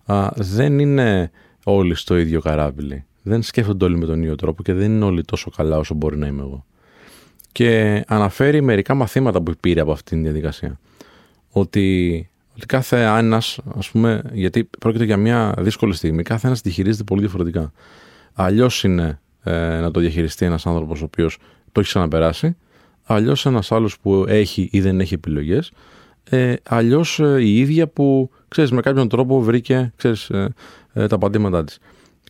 α, 0.05 0.29
δεν 0.37 0.79
είναι 0.79 1.31
όλοι 1.65 1.95
στο 1.95 2.19
ίδιο 2.19 2.41
καράβιλι. 2.41 3.05
Δεν 3.23 3.43
σκέφτονται 3.43 3.85
όλοι 3.85 3.97
με 3.97 4.07
τον 4.07 4.23
ίδιο 4.23 4.35
τρόπο 4.35 4.63
και 4.63 4.73
δεν 4.73 4.91
είναι 4.91 5.05
όλοι 5.05 5.25
τόσο 5.25 5.51
καλά 5.51 5.79
όσο 5.79 5.95
μπορεί 5.95 6.17
να 6.17 6.27
είμαι 6.27 6.43
εγώ. 6.43 6.65
Και 7.53 8.03
αναφέρει 8.07 8.61
μερικά 8.61 8.95
μαθήματα 8.95 9.43
που 9.43 9.53
πήρε 9.61 9.81
από 9.81 9.93
αυτή 9.93 10.17
τη 10.17 10.23
διαδικασία. 10.23 10.79
Ότι, 11.51 12.29
ότι 12.57 12.67
κάθε 12.67 13.05
ένας, 13.05 13.59
ας 13.77 13.91
πούμε, 13.91 14.23
γιατί 14.33 14.69
πρόκειται 14.79 15.05
για 15.05 15.17
μια 15.17 15.55
δύσκολη 15.59 15.95
στιγμή, 15.95 16.23
κάθε 16.23 16.47
ένας 16.47 16.61
τη 16.61 16.71
χειρίζεται 16.71 17.05
πολύ 17.05 17.21
διαφορετικά. 17.21 17.73
Αλλιώς 18.33 18.85
είναι 18.85 19.21
ε, 19.43 19.79
να 19.81 19.91
το 19.91 20.01
διαχειριστεί 20.01 20.45
ένας 20.45 20.67
άνθρωπος 20.67 21.01
ο 21.01 21.05
οποίος 21.05 21.39
το 21.73 21.81
έχει 21.81 21.89
ξαναπεράσει, 21.89 22.57
αλλιώς 23.05 23.47
ένας 23.47 23.73
άλλος 23.73 23.99
που 23.99 24.25
έχει 24.29 24.69
ή 24.73 24.81
δεν 24.81 25.01
έχει 25.01 25.15
επιλογές, 25.15 25.73
ε, 26.31 26.55
αλλιώς 26.63 27.19
η 27.39 27.59
ίδια 27.59 27.89
που 27.89 28.31
ξέρεις 28.49 28.71
με 28.71 28.81
κάποιον 28.81 29.09
τρόπο 29.09 29.41
βρήκε 29.43 29.93
ξέρεις, 29.97 30.31
ε, 30.31 30.53
ε, 30.93 31.07
τα 31.07 31.19
πατήματά 31.19 31.65
της. 31.65 31.79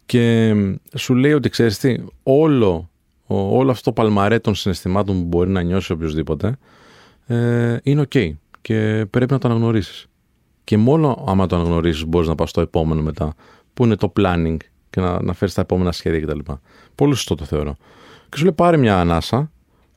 Και 0.06 0.48
ε, 0.48 0.74
σου 0.98 1.14
λέει 1.14 1.32
ότι 1.32 1.48
ξέρεις 1.48 1.78
τι, 1.78 1.96
όλο, 2.22 2.90
ο- 3.26 3.56
όλο 3.58 3.70
αυτό 3.70 3.82
το 3.92 3.92
παλμαρέ 4.02 4.38
των 4.38 4.54
συναισθημάτων 4.54 5.16
που 5.20 5.24
μπορεί 5.24 5.50
να 5.50 5.62
νιώσει 5.62 5.92
οποιοδήποτε 5.92 6.58
ε, 7.26 7.76
είναι 7.82 8.00
οκ 8.00 8.12
και 8.60 9.06
πρέπει 9.10 9.32
να 9.32 9.38
το 9.38 9.48
αναγνωρίσεις. 9.48 10.06
Και 10.64 10.76
μόνο 10.76 11.24
άμα 11.28 11.46
το 11.46 11.56
αναγνωρίσεις 11.56 12.04
μπορείς 12.06 12.28
να 12.28 12.34
πας 12.34 12.50
στο 12.50 12.60
επόμενο 12.60 13.02
μετά, 13.02 13.34
που 13.74 13.84
είναι 13.84 13.96
το 13.96 14.12
planning 14.20 14.56
και 14.90 15.00
να, 15.00 15.22
να 15.22 15.32
φέρεις 15.32 15.54
τα 15.54 15.60
επόμενα 15.60 15.92
σχέδια 15.92 16.20
κτλ. 16.20 16.52
Πολύ 16.94 17.14
σωστό 17.14 17.34
το 17.34 17.44
θεωρώ. 17.44 17.76
Και 18.28 18.36
σου 18.36 18.42
λέει 18.42 18.52
πάρε 18.52 18.76
μια 18.76 19.00
ανάσα, 19.00 19.50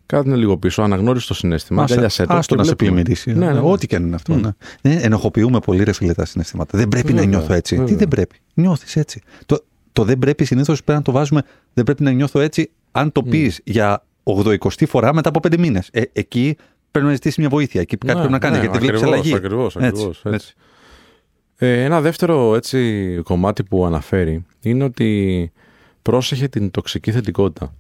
κάτω 0.06 0.36
λίγο 0.36 0.58
πίσω, 0.58 0.82
αναγνώρισε 0.82 1.28
το 1.28 1.34
συνέστημα, 1.34 1.84
αγκαλιάσέ 1.84 2.26
το. 2.26 2.34
Άστο 2.34 2.56
και 2.56 2.62
να 2.62 2.68
σε 2.68 2.74
βλέπουμε. 2.78 3.02
πλημμυρίσει. 3.02 3.32
Ναι, 3.34 3.46
ναι, 3.46 3.54
ναι. 3.54 3.60
Ό,τι 3.72 3.88
και 3.88 3.96
αν 3.96 4.06
είναι 4.06 4.16
αυτό. 4.16 4.36
Ναι. 4.36 4.50
Ναι, 4.82 4.94
ενοχοποιούμε 5.02 5.60
πολύ 5.60 5.84
ρε 5.84 5.94
φίλε 5.94 6.14
τα 6.14 6.26
συναισθήματα. 6.26 6.78
Δεν 6.78 6.88
πρέπει 6.88 7.08
Βέβαια, 7.08 7.22
να 7.24 7.30
νιώθω 7.30 7.54
έτσι. 7.54 7.76
Τι 7.76 7.82
βέβαια. 7.82 7.98
δεν 7.98 8.08
πρέπει; 8.08 8.36
Νιώθεις 8.54 8.96
έτσι. 8.96 9.22
Το, 9.46 9.64
το 9.92 10.04
δεν 10.04 10.20
πρέπει 10.20 10.46
συνήθως 10.46 10.84
πρέπει 10.84 10.98
να 11.00 11.04
το 11.06 11.12
βάζουμε. 11.12 11.42
Δεν 11.74 11.84
πρέπει 11.84 12.04
να 12.04 12.12
νιώθω 12.12 12.40
έτσι 12.40 12.72
αν 12.92 13.12
το 13.12 13.24
πεις 13.24 13.62
για 13.64 14.04
80 14.24 14.56
φορά 14.88 15.14
μετά 15.14 15.30
από 15.30 15.40
5 15.44 15.58
μήνες. 15.58 15.90
Ε, 15.92 16.02
εκεί 16.14 16.56
πρέπει 16.92 17.06
να 17.06 17.14
ζητήσεις 17.14 17.38
μια 17.38 17.50
βοήθεια. 17.50 17.82
Εκεί 17.82 17.98
κάτι 17.98 18.08
Ναι, 18.14 18.14
πρέπει 18.20 18.32
να 18.32 18.40
κάνει 18.40 18.56
ναι, 18.56 18.62
γιατί 18.62 18.78
βλέπεις 18.78 19.02
ακριβώς, 19.02 19.14
αλλαγή. 19.16 19.36
ακριβώς, 19.36 19.76
Έτσι, 19.76 19.88
ακριβώς, 19.88 20.22
έτσι. 20.26 20.30
έτσι. 20.36 20.54
Ε, 21.53 21.53
ένα 21.66 22.02
δεύτερο 22.02 22.56
έτσι, 22.56 23.20
κομμάτι 23.24 23.64
που 23.64 23.86
αναφέρει 23.86 24.46
είναι 24.62 24.84
ότι 24.84 25.52
πρόσεχε 26.02 26.48
την 26.48 26.72
τοξική 26.72 27.12
θετικότητα. 27.12 27.74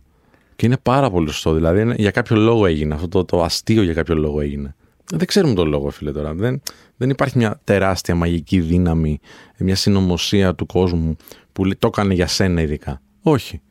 Και 0.55 0.65
είναι 0.65 0.77
πάρα 0.77 1.09
πολύ 1.09 1.27
σωστό. 1.29 1.53
Δηλαδή, 1.53 1.81
είναι- 1.81 1.95
για 1.97 2.11
κάποιο 2.11 2.35
λόγο 2.35 2.65
έγινε 2.65 2.93
αυτό. 2.93 3.07
Το, 3.07 3.25
το 3.25 3.43
αστείο 3.43 3.83
για 3.83 3.93
κάποιο 3.93 4.15
λόγο 4.15 4.41
έγινε. 4.41 4.75
Δεν 5.15 5.27
ξέρουμε 5.27 5.53
τον 5.53 5.67
λόγο, 5.67 5.89
φίλε 5.89 6.11
τώρα. 6.11 6.33
Δεν, 6.33 6.61
δεν 6.97 7.09
υπάρχει 7.09 7.37
μια 7.37 7.59
τεράστια 7.63 8.15
μαγική 8.15 8.59
δύναμη, 8.59 9.19
μια 9.57 9.75
συνωμοσία 9.75 10.55
του 10.55 10.65
κόσμου 10.65 11.15
που 11.53 11.63
λέει, 11.65 11.75
το 11.79 11.87
έκανε 11.87 12.13
για 12.13 12.27
σένα 12.27 12.61
ειδικά. 12.61 13.01
Όχι. 13.21 13.61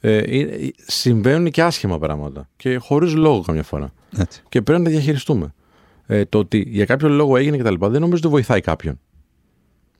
Ε, 0.00 0.16
ε, 0.16 0.70
συμβαίνουν 0.86 1.50
και 1.50 1.62
άσχημα 1.62 1.98
πράγματα. 1.98 2.48
Και 2.56 2.76
χωρίς 2.76 3.14
λόγο 3.14 3.40
καμιά 3.40 3.62
φορά. 3.62 3.92
Έτσι. 4.16 4.42
Και 4.48 4.62
πρέπει 4.62 4.78
να 4.80 4.84
τα 4.84 4.90
διαχειριστούμε. 4.90 5.54
Ε, 6.06 6.24
το 6.24 6.38
ότι 6.38 6.64
για 6.68 6.84
κάποιο 6.84 7.08
λόγο 7.08 7.36
έγινε 7.36 7.56
κτλ. 7.56 7.74
δεν 7.78 8.00
νομίζω 8.00 8.16
ότι 8.16 8.28
βοηθάει 8.28 8.60
κάποιον. 8.60 9.00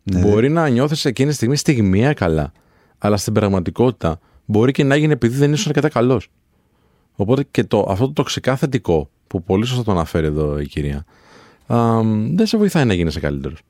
Ναι. 0.02 0.21
Μπορεί 0.21 0.49
να 0.49 0.68
νιώθεις 0.68 1.04
εκείνη 1.04 1.28
τη 1.28 1.35
στιγμή 1.35 1.56
στιγμιαία 1.56 2.12
καλά, 2.12 2.52
αλλά 2.99 3.16
στην 3.16 3.32
πραγματικότητα 3.32 4.21
μπορεί 4.44 4.73
και 4.73 4.85
να 4.85 4.94
έγινε 4.94 5.12
επειδή 5.12 5.37
δεν 5.37 5.52
ήσουν 5.52 5.68
αρκετά 5.68 5.88
καλός. 5.88 6.28
Οπότε 7.14 7.44
και 7.50 7.64
το, 7.64 7.87
αυτό 7.88 8.06
το 8.06 8.12
τοξικά 8.12 8.56
θετικό, 8.56 9.11
που 9.26 9.42
πολύ 9.42 9.66
σωστά 9.66 9.82
το 9.82 9.90
αναφέρει 9.90 10.26
εδώ 10.26 10.59
η 10.59 10.66
κυρία, 10.66 11.04
α, 11.66 12.00
δεν 12.35 12.47
σε 12.47 12.56
βοηθάει 12.56 12.85
να 12.85 12.94
γίνεσαι 12.94 13.21
καλύτερος. 13.21 13.61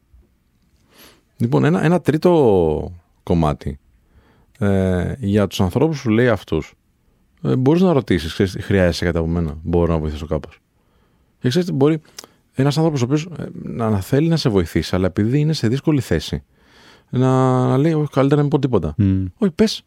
Λοιπόν, 1.37 1.65
ένα, 1.65 1.85
ένα 1.85 2.01
τρίτο 2.01 2.93
κομμάτι 3.23 3.79
ε, 4.59 5.15
για 5.19 5.47
τους 5.47 5.61
ανθρώπους 5.61 6.03
που 6.03 6.09
λέει 6.09 6.29
αυτούς. 6.29 6.75
Ε, 7.43 7.57
μπορείς 7.57 7.83
να 7.83 7.93
ρωτήσεις, 7.93 8.57
χρειάζεσαι 8.61 9.05
κάτι 9.05 9.19
από 9.19 9.27
μένα. 9.27 9.59
Μπορώ 9.63 9.93
να 9.93 9.99
βοηθήσω 9.99 10.27
κάπως. 10.27 10.59
Και 11.39 11.49
ξέρεις, 11.49 11.69
τι, 11.69 11.75
μπορεί 11.75 12.01
ένας 12.55 12.77
άνθρωπος 12.77 13.03
ο 13.03 13.05
οποίος 13.05 13.29
να, 13.63 13.91
να 13.91 14.01
θέλει 14.01 14.29
να 14.29 14.37
σε 14.37 14.49
βοηθήσει, 14.49 14.95
αλλά 14.95 15.07
επειδή 15.07 15.39
είναι 15.39 15.53
σε 15.53 15.69
δύσκολη 15.69 16.01
θέση, 16.01 16.43
να, 17.11 17.67
να 17.69 17.77
λέει: 17.79 17.93
Όχι, 17.93 18.09
καλύτερα 18.11 18.37
να 18.37 18.43
μην 18.43 18.51
πω 18.51 18.59
τίποτα. 18.59 18.95
Μμ. 18.97 19.25
Όχι, 19.39 19.53
πες. 19.53 19.83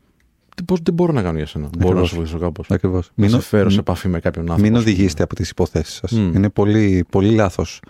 Τι, 0.55 0.63
πώς, 0.63 0.81
τι 0.81 0.91
μπορώ 0.91 1.13
να 1.13 1.21
κάνω 1.21 1.37
για 1.37 1.45
σένα. 1.45 1.69
Μπορώ 1.77 1.99
να 1.99 2.05
σε 2.05 2.15
βοηθήσω 2.15 2.37
κάπως. 2.37 2.67
Ακριβώς. 2.71 3.05
Να 3.07 3.11
Μην, 3.15 3.29
σε 3.29 3.35
ο- 3.35 3.39
φέρω 3.39 3.69
σε 3.69 3.75
μ- 3.75 3.79
επαφή 3.79 4.07
με 4.07 4.19
κάποιον 4.19 4.43
άνθρωπο. 4.45 4.61
μην 4.67 4.75
ας 4.77 4.83
πούμε. 4.83 4.91
οδηγήσετε 4.93 5.23
από 5.23 5.35
τις 5.35 5.49
υποθέσεις 5.49 5.93
σας. 5.95 6.11
Μμ. 6.11 6.33
Είναι 6.35 6.49
πολύ, 6.49 7.05
πολύ 7.09 7.29
λάθος. 7.31 7.81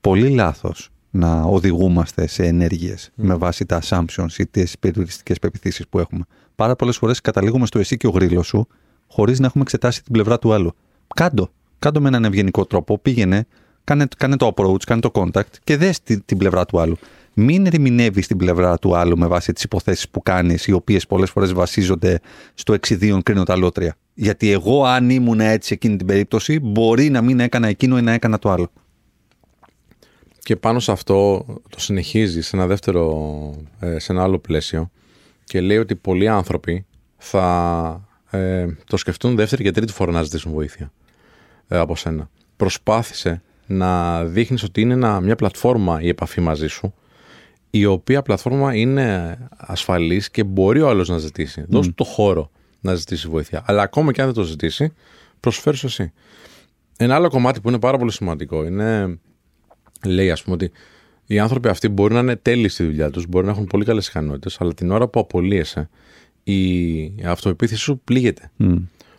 Πολύ 0.00 0.28
λάθος 0.28 0.88
να 1.10 1.42
οδηγούμαστε 1.42 2.26
σε 2.26 2.44
ενέργειες 2.46 3.10
με 3.14 3.34
βάση 3.34 3.66
τα 3.66 3.80
assumptions 3.82 4.32
ή 4.38 4.46
τις 4.46 4.78
περιοριστικές 4.78 5.38
πεπιθήσεις 5.38 5.88
που 5.88 5.98
έχουμε. 5.98 6.24
Πάρα 6.54 6.76
πολλές 6.76 6.96
φορές 6.96 7.20
καταλήγουμε 7.20 7.66
στο 7.66 7.78
εσύ 7.78 7.96
και 7.96 8.06
ο 8.06 8.10
γρήλος 8.10 8.46
σου 8.46 8.66
χωρίς 9.08 9.40
να 9.40 9.46
έχουμε 9.46 9.62
εξετάσει 9.62 10.02
την 10.02 10.12
πλευρά 10.12 10.38
του 10.38 10.52
άλλου. 10.52 10.72
Κάντο. 11.14 11.50
Κάντο 11.78 12.00
με 12.00 12.08
έναν 12.08 12.24
ευγενικό 12.24 12.64
τρόπο. 12.64 12.98
Πήγαινε, 12.98 13.46
κάνε, 13.86 14.06
κάνε 14.16 14.36
το 14.36 14.52
approach, 14.56 14.82
κάνε 14.86 15.00
το 15.00 15.10
contact 15.14 15.50
και 15.64 15.76
δες 15.76 16.02
την, 16.02 16.22
την 16.24 16.38
πλευρά 16.38 16.66
του 16.66 16.80
άλλου. 16.80 16.96
Μην 17.34 17.66
ερμηνεύεις 17.66 18.26
την 18.26 18.36
πλευρά 18.36 18.78
του 18.78 18.96
άλλου 18.96 19.18
με 19.18 19.26
βάση 19.26 19.52
τις 19.52 19.62
υποθέσεις 19.62 20.08
που 20.08 20.22
κάνεις, 20.22 20.66
οι 20.66 20.72
οποίες 20.72 21.06
πολλές 21.06 21.30
φορές 21.30 21.52
βασίζονται 21.52 22.20
στο 22.54 22.72
εξιδίον 22.72 23.22
κρίνω 23.22 23.42
τα 23.42 23.56
λότρια. 23.56 23.96
Γιατί 24.14 24.50
εγώ, 24.50 24.84
αν 24.84 25.10
ήμουν 25.10 25.40
έτσι 25.40 25.72
εκείνη 25.72 25.96
την 25.96 26.06
περίπτωση, 26.06 26.60
μπορεί 26.60 27.10
να 27.10 27.22
μην 27.22 27.40
έκανα 27.40 27.68
εκείνο 27.68 27.98
ή 27.98 28.02
να 28.02 28.12
έκανα 28.12 28.38
το 28.38 28.50
άλλο. 28.50 28.70
Και 30.38 30.56
πάνω 30.56 30.80
σε 30.80 30.92
αυτό 30.92 31.44
το 31.68 31.80
συνεχίζεις 31.80 32.46
σε 32.46 32.56
ένα 32.56 32.66
δεύτερο, 32.66 33.54
ε, 33.80 33.98
σε 33.98 34.12
ένα 34.12 34.22
άλλο 34.22 34.38
πλαίσιο 34.38 34.90
και 35.44 35.60
λέει 35.60 35.78
ότι 35.78 35.96
πολλοί 35.96 36.28
άνθρωποι 36.28 36.86
θα 37.16 38.08
ε, 38.30 38.66
το 38.86 38.96
σκεφτούν 38.96 39.36
δεύτερη 39.36 39.62
και 39.62 39.70
τρίτη 39.70 39.92
φορά 39.92 40.12
να 40.12 40.22
ζητήσουν 40.22 40.52
βοήθεια 40.52 40.92
ε, 41.68 41.78
από 41.78 41.96
σένα. 41.96 42.30
Προσπάθησε 42.56 43.42
να 43.66 44.24
δείχνεις 44.24 44.62
ότι 44.62 44.80
είναι 44.80 44.92
ένα, 44.92 45.20
μια 45.20 45.36
πλατφόρμα 45.36 46.00
η 46.02 46.08
επαφή 46.08 46.40
μαζί 46.40 46.66
σου 46.66 46.94
η 47.70 47.84
οποία 47.84 48.22
πλατφόρμα 48.22 48.74
είναι 48.74 49.38
ασφαλής 49.56 50.30
και 50.30 50.44
μπορεί 50.44 50.80
ο 50.80 50.88
άλλος 50.88 51.08
να 51.08 51.18
ζητήσει. 51.18 51.64
Δώσ' 51.68 51.86
του 51.86 51.94
το 51.94 52.04
χώρο 52.04 52.50
να 52.80 52.94
ζητήσει 52.94 53.28
βοήθεια. 53.28 53.62
Αλλά 53.66 53.82
ακόμα 53.82 54.12
και 54.12 54.20
αν 54.20 54.26
δεν 54.26 54.36
το 54.36 54.42
ζητήσει, 54.42 54.92
προσφέρεις 55.40 55.84
εσύ. 55.84 56.12
Ένα 56.96 57.14
άλλο 57.14 57.28
κομμάτι 57.28 57.60
που 57.60 57.68
είναι 57.68 57.78
πάρα 57.78 57.98
πολύ 57.98 58.12
σημαντικό 58.12 58.64
είναι 58.64 59.18
λέει 60.06 60.30
ας 60.30 60.42
πούμε 60.42 60.54
ότι 60.54 60.70
οι 61.26 61.38
άνθρωποι 61.38 61.68
αυτοί 61.68 61.88
μπορεί 61.88 62.14
να 62.14 62.20
είναι 62.20 62.36
τέλειοι 62.36 62.68
στη 62.68 62.84
δουλειά 62.84 63.10
τους, 63.10 63.26
μπορεί 63.26 63.44
να 63.46 63.50
έχουν 63.50 63.64
πολύ 63.64 63.84
καλές 63.84 64.08
ικανότητες, 64.08 64.60
αλλά 64.60 64.74
την 64.74 64.90
ώρα 64.90 65.08
που 65.08 65.20
απολύεσαι 65.20 65.88
η 66.42 67.24
αυτοεπίθεση 67.24 67.80
σου 67.80 68.00
πλήγεται. 68.04 68.50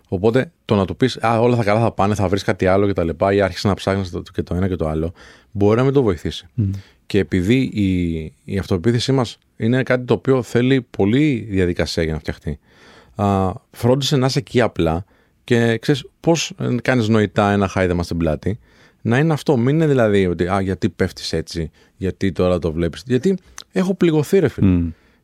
Οπότε 0.08 0.52
το 0.66 0.76
να 0.76 0.86
του 0.86 0.96
πεις 0.98 1.18
Α, 1.26 1.40
όλα 1.40 1.56
θα 1.56 1.64
καλά 1.64 1.80
θα 1.80 1.92
πάνε, 1.92 2.16
θα 2.16 2.28
βρεις 2.28 2.44
κάτι 2.44 2.66
άλλο 2.66 2.88
κτλ. 2.88 3.10
ή 3.34 3.42
άρχισε 3.42 3.68
να 3.68 3.74
ψάχνεις 3.74 4.10
το, 4.10 4.22
και 4.34 4.44
το 4.44 4.56
ένα 4.56 4.68
και 4.68 4.76
το 4.76 4.88
άλλο, 4.88 5.14
μπορεί 5.52 5.78
να 5.78 5.84
μην 5.84 5.94
το 5.94 6.02
βοηθήσει. 6.02 6.48
Και 7.06 7.20
επειδή 7.20 7.62
η, 7.74 8.24
η 8.44 8.58
αυτοεπίθεσή 8.58 9.12
μας 9.12 9.38
είναι 9.58 9.84
κάτι 9.84 10.06
το 10.06 10.14
οποίο 10.14 10.42
θέλει 10.42 10.82
πολλή 10.82 11.48
διαδικασία 11.50 12.04
για 12.04 12.14
να 12.14 12.20
φτιαχτεί, 12.20 12.60
α, 13.16 13.52
φρόντισε 13.72 14.18
να 14.18 14.26
είσαι 14.26 14.40
εκεί 14.40 14.62
απλά 14.62 15.06
και 15.44 15.78
ξέρεις 15.78 16.06
πώς 16.20 16.54
ε, 16.60 16.76
κάνεις 16.82 17.08
νοητά 17.08 17.52
ένα 17.52 17.68
χάιδεμα 17.68 18.04
στην 18.04 18.18
πλάτη, 18.18 18.60
να 19.02 19.18
είναι 19.18 19.34
αυτό. 19.34 19.58
Μην 19.58 19.76
είναι 19.76 19.88
δηλαδή 19.88 20.28
ότι 20.28 20.48
α, 20.48 20.62
γιατί 20.62 20.90
πέφτεις 20.90 21.34
έτσι, 21.34 21.72
γιατί 21.98 22.32
τώρα 22.32 22.60
το 22.60 22.72
βλέπεις. 22.72 23.04
Γιατί 23.06 23.38
έχω 23.72 23.94
πληγωθεί 23.94 24.40
ρε 24.40 24.48
φίλε. 24.48 24.68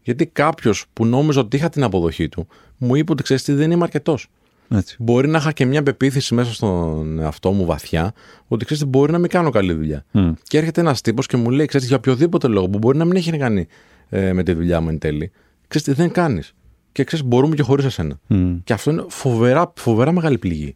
Γιατί 0.04 0.25
κάποιος 0.25 0.86
που 0.94 1.06
νόμιζε 1.06 1.40
ότι 1.40 1.56
είχα 1.56 1.70
την 1.70 1.84
αποδοχή 1.84 2.30
του, 2.30 2.48
μου 2.78 2.96
είπε 2.96 3.12
ότι 3.12 3.24
ξέρεις 3.24 3.44
τι, 3.44 3.54
δεν 3.54 3.72
είμαι 3.72 3.84
αρκετός. 3.84 4.28
Έτσι. 4.70 4.96
Μπορεί 5.00 5.27
να 5.27 5.38
είχα 5.38 5.51
και 5.51 5.65
μια 5.65 5.84
πεποίθηση 5.84 6.34
μέσα 6.34 6.53
στον 6.53 7.20
εαυτό 7.20 7.51
μου 7.51 7.65
βαθιά, 7.65 8.13
ότι 8.48 8.65
ξέρεις, 8.65 8.86
μπορεί 8.86 9.12
να 9.12 9.17
μην 9.17 9.29
κάνω 9.29 9.50
καλή 9.50 9.74
δουλειά. 9.74 10.05
Και 10.43 10.58
έρχεται 10.58 10.82
ένας 10.82 11.01
τύπος 11.01 11.27
και 11.27 11.38
μου 11.38 11.50
λέει, 11.50 11.65
ξέρεις, 11.65 11.88
για 11.88 11.96
οποιοδήποτε 11.96 12.48
λόγο 12.48 12.70
που 12.70 12.77
μπορεί 12.77 12.98
να 12.98 13.05
μην 13.05 13.15
έχει 13.15 13.32
να 13.32 13.38
κάνει 13.38 13.67
ε, 14.10 14.34
με 14.34 14.43
τη 14.43 14.53
δουλειά 14.53 14.82
μου 14.82 14.89
εν 14.89 15.00
τέλει, 15.00 15.32
ξέρεις 15.67 15.88
τι 15.88 15.93
δεν 15.93 16.12
κάνεις. 16.12 16.53
Και 16.91 17.03
ξέρεις, 17.03 17.25
μπορούμε 17.25 17.55
και 17.55 17.62
χωρίς 17.62 17.86
εσένα. 17.86 18.20
Και 18.63 18.74
αυτό 18.74 18.91
είναι 18.91 19.05
φοβερά, 19.08 19.74
φοβερά 19.75 20.12
μεγάλη 20.12 20.38
πληγή. 20.38 20.75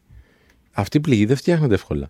Αυτή 0.72 0.98
η 0.98 1.00
πληγή 1.00 1.26
δεν 1.26 1.36
φτιάχνεται 1.36 1.74
εύκολα. 1.74 2.10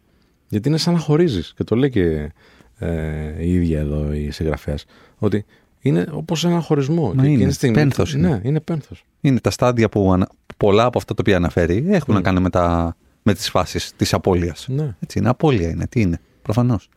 Γιατί 0.50 0.67
είναι 0.67 0.77
σαν 0.77 0.93
να 0.93 1.00
χωρίζεις. 1.00 1.53
Και 1.57 1.63
το 1.63 1.75
λέει 1.75 1.89
και 1.89 2.31
ε, 2.77 3.43
η 3.43 3.53
ίδια 3.53 3.79
εδώ 3.79 4.13
η 4.13 4.31
συγγραφέας. 4.31 4.86
Ότι 5.17 5.46
είναι 5.79 6.07
όπως 6.12 6.46
ένα 6.46 6.60
χωρισμό. 6.62 7.07
Μα 7.07 7.13
και 7.13 7.19
εκείνη 7.19 7.34
είναι. 7.34 7.48
τη 7.48 7.53
στιγμή- 7.53 7.75
Πένθος 7.77 8.13
είναι. 8.13 8.27
Ναι, 8.29 8.41
είναι 8.43 8.60
πένθος. 8.60 9.03
Είναι 9.22 9.39
τα 9.39 9.50
στάδια 9.51 9.89
που 9.89 10.13
ανα- 10.13 10.29
πολλά 10.57 10.86
από 10.86 10.98
αυτά 10.98 11.13
τα 11.13 11.22
οποία 11.25 11.36
αναφέρει 11.36 11.86
έχουν 11.89 12.13
να 12.13 12.22
κάνουν 12.22 12.41
με, 12.41 12.50
τα... 12.50 12.96
με 13.24 13.34
τις 13.34 13.50
φάσεις 13.50 13.91
της 13.96 14.13
απώλειας. 14.13 14.65
Ναι. 14.69 14.96
Έτσι 15.00 15.19
είναι, 15.19 15.29
απώλεια 15.29 15.69
είναι. 15.69 15.88
Τι 15.88 16.01
είναι, 16.01 16.19
προφανώς. 16.41 16.89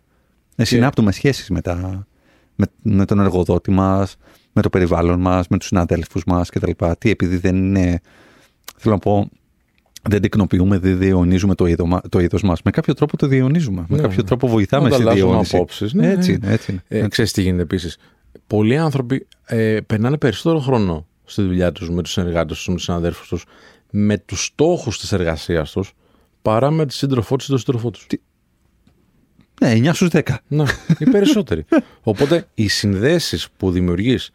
Ε, 0.56 0.64
συνάπτουμε 0.64 1.12
σχέσεις 1.12 1.50
με, 1.50 1.60
τα... 1.60 2.06
με... 2.56 2.66
με 2.82 3.04
τον 3.04 3.20
εργοδότη 3.20 3.70
μας, 3.70 4.16
με 4.52 4.62
το 4.62 4.70
περιβάλλον 4.70 5.20
μας, 5.20 5.48
με 5.48 5.58
τους 5.58 5.66
συναδέλφους 5.66 6.24
μας 6.26 6.50
κτλ. 6.50 6.70
Τι, 6.98 7.10
επειδή 7.10 7.36
δεν 7.36 7.56
είναι, 7.56 8.00
θέλω 8.76 8.94
να 8.94 9.00
πω, 9.00 9.28
δεν 10.08 10.20
τεκνοποιούμε, 10.22 10.78
δεν 10.78 10.98
διαιωνίζουμε 10.98 11.54
το, 11.54 11.66
είδωμα, 11.66 12.00
το 12.08 12.18
είδος 12.20 12.42
μας. 12.42 12.62
Με 12.62 12.70
κάποιο 12.70 12.94
τρόπο 12.94 13.16
το 13.16 13.26
διαιωνίζουμε. 13.26 13.84
Με 13.88 13.96
Ναι. 13.96 14.02
κάποιο 14.02 14.24
τρόπο 14.24 14.48
βοηθάμε 14.48 14.84
στη 14.90 14.94
Ανταλλάσσουμε 14.94 15.28
διαιώνιση. 15.28 15.56
απόψεις. 15.56 15.92
Ναι, 15.92 16.10
έτσι, 16.10 16.30
ναι. 16.30 16.36
είναι, 16.42 16.52
έτσι 16.52 16.72
είναι. 16.88 17.04
Ε, 17.04 17.08
ξέρεις 17.08 17.32
τι 17.32 17.42
γίνεται 17.42 17.62
επίσης. 17.62 17.98
Πολλοί 18.50 18.76
άνθρωποι 18.76 19.26
ε, 19.46 19.80
περνάνε 19.86 20.18
περισσότερο 20.18 20.60
χρόνο 20.60 21.06
στη 21.24 21.42
δουλειά 21.42 21.72
τους, 21.72 21.90
με 21.90 22.02
τους 22.02 22.12
συνεργάτες 22.12 22.56
τους, 22.56 22.68
με 22.68 22.74
τους 22.74 22.84
συναδέλφου 22.84 23.26
τους, 23.28 23.44
με 23.90 24.18
τους 24.18 24.44
στόχους 24.44 24.98
της 24.98 25.12
εργασίας 25.12 25.70
τους, 25.70 25.92
παρά 26.42 26.70
με 26.70 26.86
τη 26.86 26.94
σύντροφό 26.94 27.36
του 27.36 27.44
ή 27.44 27.48
τον 27.48 27.58
σύντροφό 27.58 27.90
τους. 27.90 28.06
Ναι, 29.60 29.72
9 29.72 29.94
στους 29.94 30.08
10. 30.12 30.22
Ναι, 30.48 30.64
οι 30.98 31.10
περισσότεροι. 31.10 31.64
Οπότε 32.02 32.48
οι 32.54 32.68
συνδέσεις 32.68 33.48
που 33.56 33.70
δημιουργείς 33.70 34.30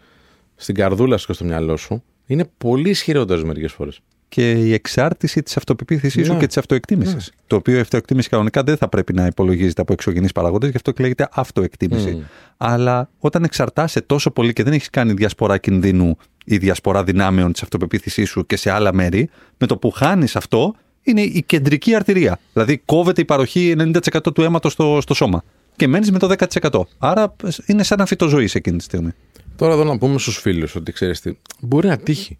στην 0.55 0.75
καρδούλα 0.75 1.17
σου 1.17 1.27
και 1.27 1.33
στο 1.33 1.45
μυαλό 1.45 1.77
σου 1.77 2.03
είναι 2.25 2.49
πολύ 2.57 2.89
ισχυρότερες 2.89 3.43
μερικές 3.43 3.71
φορές. 3.71 3.99
Και 4.27 4.51
η 4.51 4.73
εξάρτηση 4.73 5.43
της 5.43 5.57
αυτοπεποίθησής 5.57 6.25
σου 6.25 6.33
Ναι. 6.33 6.39
και 6.39 6.47
της 6.47 6.57
αυτοεκτίμησης. 6.57 7.13
Ναι. 7.13 7.43
Το 7.47 7.55
οποίο 7.55 7.77
η 7.77 7.79
αυτοεκτίμηση 7.79 8.29
κανονικά 8.29 8.63
δεν 8.63 8.77
θα 8.77 8.89
πρέπει 8.89 9.13
να 9.13 9.25
υπολογίζεται 9.25 9.81
από 9.81 9.93
εξωγενείς 9.93 10.31
παραγόντες, 10.31 10.69
γι' 10.69 10.75
αυτό 10.75 10.91
και 10.91 11.01
λέγεται 11.01 11.27
αυτοεκτίμηση. 11.31 12.17
Mm. 12.21 12.25
Αλλά 12.57 13.09
όταν 13.19 13.43
εξαρτάσαι 13.43 14.01
τόσο 14.01 14.31
πολύ 14.31 14.53
και 14.53 14.63
δεν 14.63 14.73
έχεις 14.73 14.89
κάνει 14.89 15.13
διασπορά 15.13 15.57
κινδύνου 15.57 16.17
ή 16.45 16.57
διασπορά 16.57 17.03
δυνάμεων 17.03 17.51
της 17.51 17.61
αυτοπεποίθησής 17.61 18.29
σου 18.29 18.45
και 18.45 18.55
σε 18.55 18.71
άλλα 18.71 18.93
μέρη, 18.93 19.29
με 19.57 19.67
το 19.67 19.77
που 19.77 19.91
χάνεις 19.91 20.35
αυτό, 20.35 20.75
είναι 21.01 21.21
η 21.21 21.43
κεντρική 21.45 21.95
αρτηρία. 21.95 22.39
Δηλαδή 22.53 22.81
κόβεται 22.85 23.21
η 23.21 23.25
παροχή 23.25 23.75
90% 23.77 24.33
του 24.33 24.41
αίματος 24.41 24.71
στο, 24.71 24.97
στο 25.01 25.13
σώμα. 25.13 25.43
Και 25.75 25.87
μένεις 25.87 26.11
με 26.11 26.19
το 26.19 26.33
10%. 26.61 26.81
Άρα 26.97 27.35
είναι 27.65 27.83
σαν 27.83 27.97
να 27.97 28.05
φυτοζωή 28.05 28.49
εκείνη 28.53 28.77
τη 28.77 28.83
στιγμή. 28.83 29.11
Τώρα 29.55 29.73
εδώ 29.73 29.83
να 29.83 29.97
πούμε 29.97 30.19
στους 30.19 30.37
φίλους 30.37 30.75
ότι 30.75 30.91
ξέρεις 30.91 31.21
τι, 31.21 31.37
μπορεί 31.59 31.87
να 31.87 31.97
τύχει. 31.97 32.37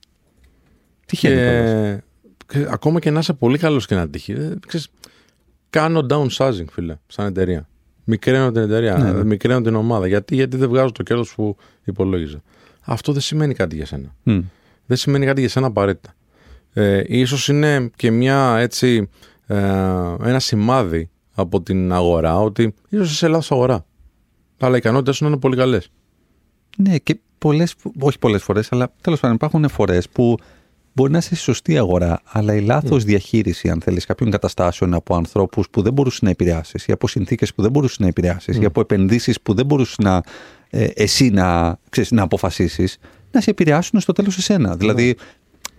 Τυχαίνει. 1.05 1.35
κιόλας. 1.35 1.99
Και 2.47 2.59
και 2.59 2.67
ακόμα 2.69 2.99
και 2.99 3.11
να 3.11 3.19
είσαι 3.19 3.33
πολύ 3.33 3.57
καλός 3.57 3.85
και 3.85 3.95
να 3.95 4.09
τύχει. 4.09 4.31
ε, 4.31 4.53
ξέρεις, 4.67 4.87
κάνω 5.69 6.05
downsizing, 6.09 6.65
φίλε, 6.71 6.95
σαν 7.07 7.25
εταιρεία. 7.25 7.67
Μικραίνω 8.03 8.51
την 8.51 8.61
εταιρεία, 8.61 8.97
Ναι, 8.97 9.11
ναι. 9.11 9.23
μικραίνω 9.23 9.61
την 9.61 9.75
ομάδα. 9.75 10.07
Γιατί, 10.07 10.35
γιατί 10.35 10.57
δεν 10.57 10.69
βγάζω 10.69 10.91
το 10.91 11.03
κέρδο 11.03 11.23
που 11.35 11.57
υπολόγιζα. 11.83 12.41
Αυτό 12.81 13.11
δεν 13.11 13.21
σημαίνει 13.21 13.53
κάτι 13.53 13.75
για 13.75 13.85
σένα. 13.85 14.15
Μμ. 14.23 14.39
Δεν 14.85 14.97
σημαίνει 14.97 15.25
κάτι 15.25 15.39
για 15.39 15.49
σένα 15.49 15.67
απαραίτητα. 15.67 16.13
Ε, 16.73 17.01
ίσως 17.07 17.47
είναι 17.47 17.89
και 17.95 18.11
μια 18.11 18.57
έτσι, 18.57 19.09
ε, 19.45 19.55
ένα 20.23 20.39
σημάδι 20.39 21.09
από 21.33 21.61
την 21.61 21.93
αγορά 21.93 22.39
ότι 22.39 22.73
ίσως 22.89 23.11
είσαι 23.11 23.27
λάθος 23.27 23.51
αγορά. 23.51 23.85
Αλλά 24.59 24.75
οι 24.75 24.77
ικανότητες 24.77 25.15
σου 25.15 25.23
να 25.23 25.29
είναι 25.29 25.39
πολύ 25.39 25.55
καλές. 25.55 25.89
Ναι, 26.77 26.97
και 26.97 27.19
πολλές, 27.37 27.75
όχι 27.99 28.19
πολλές 28.19 28.43
φορές, 28.43 28.71
αλλά 28.71 28.93
τέλος 29.01 29.19
πάντων 29.19 29.35
υπάρχουν 29.35 29.69
φορές 29.69 30.09
που 30.09 30.37
μπορεί 30.95 31.11
να 31.11 31.17
είσαι 31.17 31.27
στη 31.27 31.43
σωστή 31.43 31.77
αγορά, 31.77 32.21
αλλά 32.25 32.55
η 32.55 32.61
λάθος 32.61 33.03
διαχείριση, 33.03 33.69
αν 33.69 33.81
θέλεις, 33.81 34.05
κάποιων 34.05 34.31
καταστάσεων 34.31 34.93
από 34.93 35.15
ανθρώπους 35.15 35.69
που 35.69 35.81
δεν 35.81 35.93
μπορούσες 35.93 36.21
να 36.21 36.29
επηρεάσεις 36.29 36.85
ή 36.85 36.91
από 36.91 37.07
συνθήκες 37.07 37.53
που 37.53 37.61
δεν 37.61 37.71
μπορούσες 37.71 37.99
να 37.99 38.07
επηρεάσεις 38.07 38.57
ή 38.57 38.65
από 38.65 38.81
επενδύσεις 38.81 39.41
που 39.41 39.53
δεν 39.53 39.65
μπορούσες 39.65 39.97
να, 39.97 40.23
ε, 40.69 40.83
εσύ 40.83 41.29
να, 41.29 41.77
ξέρεις, 41.89 42.11
να 42.11 42.21
αποφασίσεις, 42.21 42.97
να 43.31 43.41
σε 43.41 43.49
επηρεάσουν 43.49 43.99
στο 43.99 44.13
τέλος 44.13 44.37
εσένα. 44.37 44.75
Δηλαδή, 44.75 45.15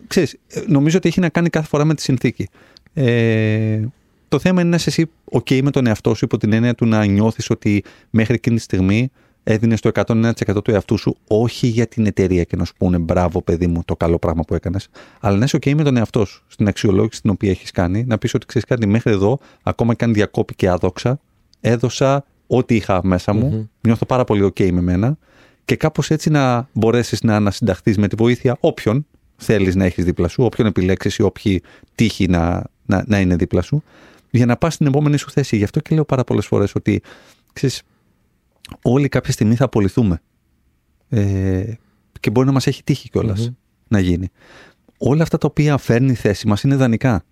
ξέρεις, 0.07 0.37
ε, 0.49 0.63
νομίζω 0.67 0.97
ότι 0.97 1.09
έχει 1.09 1.21
να 1.21 1.29
κάνει 1.29 1.49
κάθε 1.49 1.67
φορά 1.67 1.85
με 1.85 1.95
τη 1.95 2.03
συνθήκη. 2.03 2.49
Ε, 2.95 3.81
το 4.29 4.39
θέμα 4.39 4.61
είναι 4.61 4.71
να 4.71 4.77
είσαι 4.77 4.89
εσύ 4.89 5.11
ok 5.31 5.63
με 5.63 5.71
τον 5.71 5.87
εαυτό 5.87 6.15
σου 6.15 6.25
υπό 6.25 6.37
την 6.37 6.53
έννοια 6.53 6.75
του 6.75 6.87
να 6.87 7.05
νιώθεις 7.05 7.51
ότι 7.51 7.85
μέχρι 8.11 8.35
εκείνη 8.35 8.57
τη 8.57 8.63
στιγμή 8.63 9.11
έδινε 9.49 9.77
το 9.77 9.91
101% 9.95 10.33
του 10.65 10.71
εαυτού 10.71 10.99
σου, 10.99 11.17
όχι 11.27 11.67
για 11.67 11.87
την 11.87 12.07
εταιρεία 12.07 12.43
και 12.45 12.57
να 12.57 12.65
σου 12.65 12.73
πούνε 12.79 12.99
μπράβο, 12.99 13.43
παιδί 13.43 13.67
μου, 13.67 13.83
το 13.85 13.97
καλό 13.97 14.19
πράγμα 14.19 14.43
που 14.43 14.55
έκανες, 14.55 14.89
αλλά 15.21 15.37
να 15.37 15.45
είσαι 15.45 15.57
OK 15.57 15.75
με 15.75 15.83
τον 15.83 15.97
εαυτό 15.97 16.25
σου, 16.25 16.45
στην 16.49 16.69
αξιολόγηση 16.69 17.23
την 17.23 17.31
οποία 17.31 17.51
έχεις 17.51 17.71
κάνει, 17.71 18.05
να 18.05 18.19
πεις 18.19 18.35
ότι 18.35 18.47
ξέρεις 18.47 18.69
κάτι, 18.69 18.87
μέχρι 18.87 19.11
εδώ, 19.11 19.39
ακόμα 19.63 19.95
και 19.95 20.05
αν 20.05 20.13
διακόπη 20.13 20.55
και 20.55 20.69
άδοξα, 20.69 21.21
έδωσα 21.61 22.25
ό,τι 22.47 22.75
είχα 22.75 23.01
μέσα 23.05 23.33
μου, 23.33 23.71
νιώθω 23.81 24.07
πάρα 24.07 24.25
πολύ 24.25 24.53
OK 24.55 24.71
με 24.71 24.81
μένα 24.81 25.19
και 25.65 25.77
κάπως 25.77 26.11
έτσι 26.11 26.31
να 26.31 26.69
μπορέσεις 26.73 27.23
να 27.23 27.37
ανασυνταχθείς 27.37 27.99
με 27.99 28.09
τη 28.09 28.17
βοήθεια 28.19 28.57
όποιον 28.61 29.07
θέλεις 29.37 29.75
να 29.75 29.85
έχεις 29.85 30.05
δίπλα 30.05 30.29
σου, 30.29 30.45
όποιον 30.45 30.67
επιλέξεις 30.67 31.17
ή 31.17 31.23
όποιοι 31.23 31.63
τύχει 31.95 32.29
να, 32.29 32.65
να, 32.87 33.05
να 33.07 33.21
είναι 33.21 33.37
δίπλα 33.37 33.63
σου, 33.63 33.83
για 34.31 34.47
να 34.47 34.57
πας 34.57 34.75
στην 34.75 34.87
επόμενη 34.87 35.17
σου 35.17 35.31
θέση. 35.31 35.57
Γι' 35.57 35.65
αυτό 35.65 35.81
και 35.81 35.95
λέω 35.95 36.05
πάρα 36.05 36.25
πολλές 36.25 36.47
φορές 36.47 36.75
ότι 36.75 37.03
ξέρεις, 37.53 37.83
όλοι 38.83 39.09
κάποια 39.09 39.33
στιγμή 39.33 39.55
θα 39.55 39.65
απολυθούμε. 39.65 40.21
Ε, 41.09 41.73
και 42.21 42.31
μπορεί 42.31 42.47
να 42.47 42.53
μας 42.53 42.67
έχει 42.67 42.85
τύχει 42.85 43.09
κιόλας 43.09 43.51
να 43.89 43.99
γίνει. 43.99 44.29
Όλα 44.99 45.23
αυτά 45.23 45.39
τα 45.39 45.47
οποία 45.51 45.77
φέρνει 45.77 46.11
η 46.11 46.15
θέση 46.15 46.47
μας 46.47 46.63
είναι 46.63 46.77
δανεικά. 46.77 47.25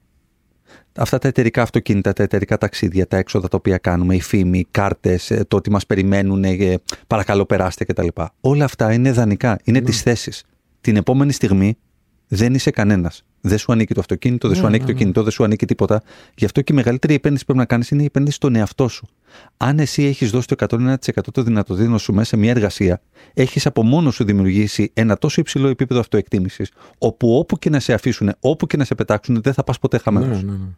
Αυτά 0.97 1.19
τα 1.19 1.29
εταιρικά 1.29 1.63
αυτοκίνητα, 1.63 2.13
τα 2.13 2.23
εταιρικά 2.23 2.59
ταξίδια, 2.59 3.07
τα 3.07 3.17
έξοδα 3.17 3.49
τα 3.49 3.57
οποία 3.57 3.79
κάνουμε, 3.79 4.15
οι 4.15 4.21
φήμοι, 4.21 4.59
οι 4.59 4.67
κάρτες, 4.71 5.31
ε, 5.31 5.45
το 5.49 5.57
ότι 5.57 5.71
μας 5.71 5.87
περιμένουν, 5.87 6.45
ε, 6.45 6.75
παρακαλώ 7.07 7.47
περάστε 7.47 7.85
κτλ. 7.85 8.07
Όλα 8.41 8.65
αυτά 8.65 8.93
είναι 8.93 9.13
δανεικά, 9.13 9.59
είναι 9.65 9.81
τις 9.81 10.03
θέσεις. 10.03 10.45
Την 10.81 10.97
επόμενη 10.97 11.33
στιγμή 11.33 11.77
δεν 12.29 12.55
είσαι 12.55 12.71
κανένας. 12.71 13.25
Δεν 13.41 13.59
σου 13.59 13.73
ανήκει 13.73 13.95
το 13.95 14.01
αυτοκίνητο, 14.01 14.49
δεν 14.49 14.57
σου 14.57 14.67
ανήκει 14.67 14.85
το 14.85 14.93
κινητό, 14.93 15.23
δεν 15.23 15.33
σου 15.33 15.45
ανήκει 15.45 15.67
τίποτα. 15.67 16.03
Γι' 16.35 16.45
αυτό 16.45 16.63
και 16.63 16.73
η 16.73 16.77
μεγαλύτερη 16.77 17.15
επένδυση 17.15 17.45
που 17.45 17.53
πρέπει 17.53 17.69
να 17.69 17.73
κάνεις 17.73 17.91
είναι 17.91 18.03
η 18.03 18.05
επένδυση 18.05 18.37
στον 18.37 18.55
εαυτό 18.55 18.89
σου. 18.89 19.09
Αν 19.57 19.79
εσύ 19.79 20.05
έχεις 20.05 20.31
δώσει 20.31 20.47
το 20.47 20.55
101% 20.59 20.95
των 21.33 21.45
δυνατοτήτων 21.45 21.99
σου 21.99 22.13
μέσα 22.13 22.29
σε 22.29 22.37
μια 22.37 22.51
εργασία, 22.51 23.01
έχεις 23.35 23.67
από 23.67 23.83
μόνος 23.83 24.15
σου 24.15 24.25
δημιουργήσει 24.25 24.91
ένα 24.95 25.19
τόσο 25.19 25.41
υψηλό 25.41 25.69
επίπεδο 25.69 26.01
αυτοεκτίμησης, 26.01 26.71
όπου 26.99 27.39
όπου 27.39 27.59
και 27.59 27.71
να 27.71 27.81
σε 27.81 27.93
αφήσουν, 27.93 28.33
όπου 28.41 28.67
και 28.67 28.77
να 28.77 28.85
σε 28.85 28.95
πετάξουν, 28.95 29.43
δεν 29.43 29.53
θα 29.53 29.65
πας 29.65 29.79
ποτέ 29.79 29.99
χαμένος. 29.99 30.43
Ναι, 30.43 30.51
ναι, 30.51 30.59
ναι. 30.59 30.69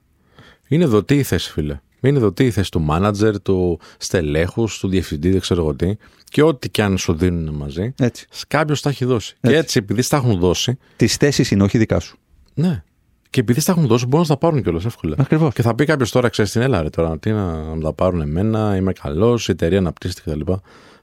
Είναι 0.69 0.85
δοτή 0.87 1.15
η 1.15 1.23
θέση, 1.23 1.51
φίλε; 1.51 1.81
Είναι 2.09 2.19
δοτή 2.19 2.45
η 2.45 2.51
θέση 2.51 2.71
του 2.71 2.81
μάνατζερ, 2.81 3.41
του 3.43 3.81
στελέχου, 3.99 4.69
του 4.81 4.89
διευθυντή, 4.89 5.31
δεν 5.31 5.41
ξέρω 5.41 5.61
εγώ 5.63 5.75
τι. 5.75 5.93
Και 6.25 6.43
ό,τι 6.43 6.69
και 6.71 6.83
αν 6.83 6.99
σου 6.99 7.13
δίνουν 7.15 7.55
μαζί, 7.55 7.95
Έτσι. 7.99 8.27
κάποιος 8.49 8.81
τα 8.83 8.91
έχει 8.91 9.05
δώσει. 9.05 9.37
Και 9.41 9.57
έτσι, 9.57 9.79
επειδή 9.79 10.09
τα 10.09 10.17
έχουν 10.17 10.39
δώσει, 10.39 10.79
Τις 10.97 11.17
θέσεις 11.17 11.51
είναι, 11.51 11.63
όχι 11.63 11.79
δικά 11.79 12.01
σου. 12.01 12.17
ναι. 12.55 12.83
Και 13.31 13.41
επειδή 13.43 13.63
τα 13.65 13.73
έχουν 13.73 13.87
δώσει, 13.87 14.07
μπορούν 14.07 14.27
να 14.29 14.35
τα 14.35 14.41
πάρουν 14.41 14.63
κιόλας 14.63 14.85
εύκολα. 14.85 15.15
Ακριβώς. 15.19 15.55
Και 15.55 15.63
θα 15.63 15.75
πει 15.75 15.85
κάποιος 15.85 16.11
τώρα, 16.11 16.29
ξέρεις 16.29 16.51
την 16.51 16.61
έλα, 16.61 16.83
ρε, 16.83 16.89
τώρα, 16.91 17.19
τι 17.19 17.31
να, 17.31 17.63
να 17.65 17.75
μου 17.75 17.81
τα 17.81 17.93
πάρουν 17.93 18.21
εμένα, 18.21 18.77
είμαι 18.77 18.93
καλός, 18.93 19.49
η 19.49 19.51
εταιρεία 19.51 19.79
αναπτύσσεται 19.79 20.31
κτλ. 20.31 20.53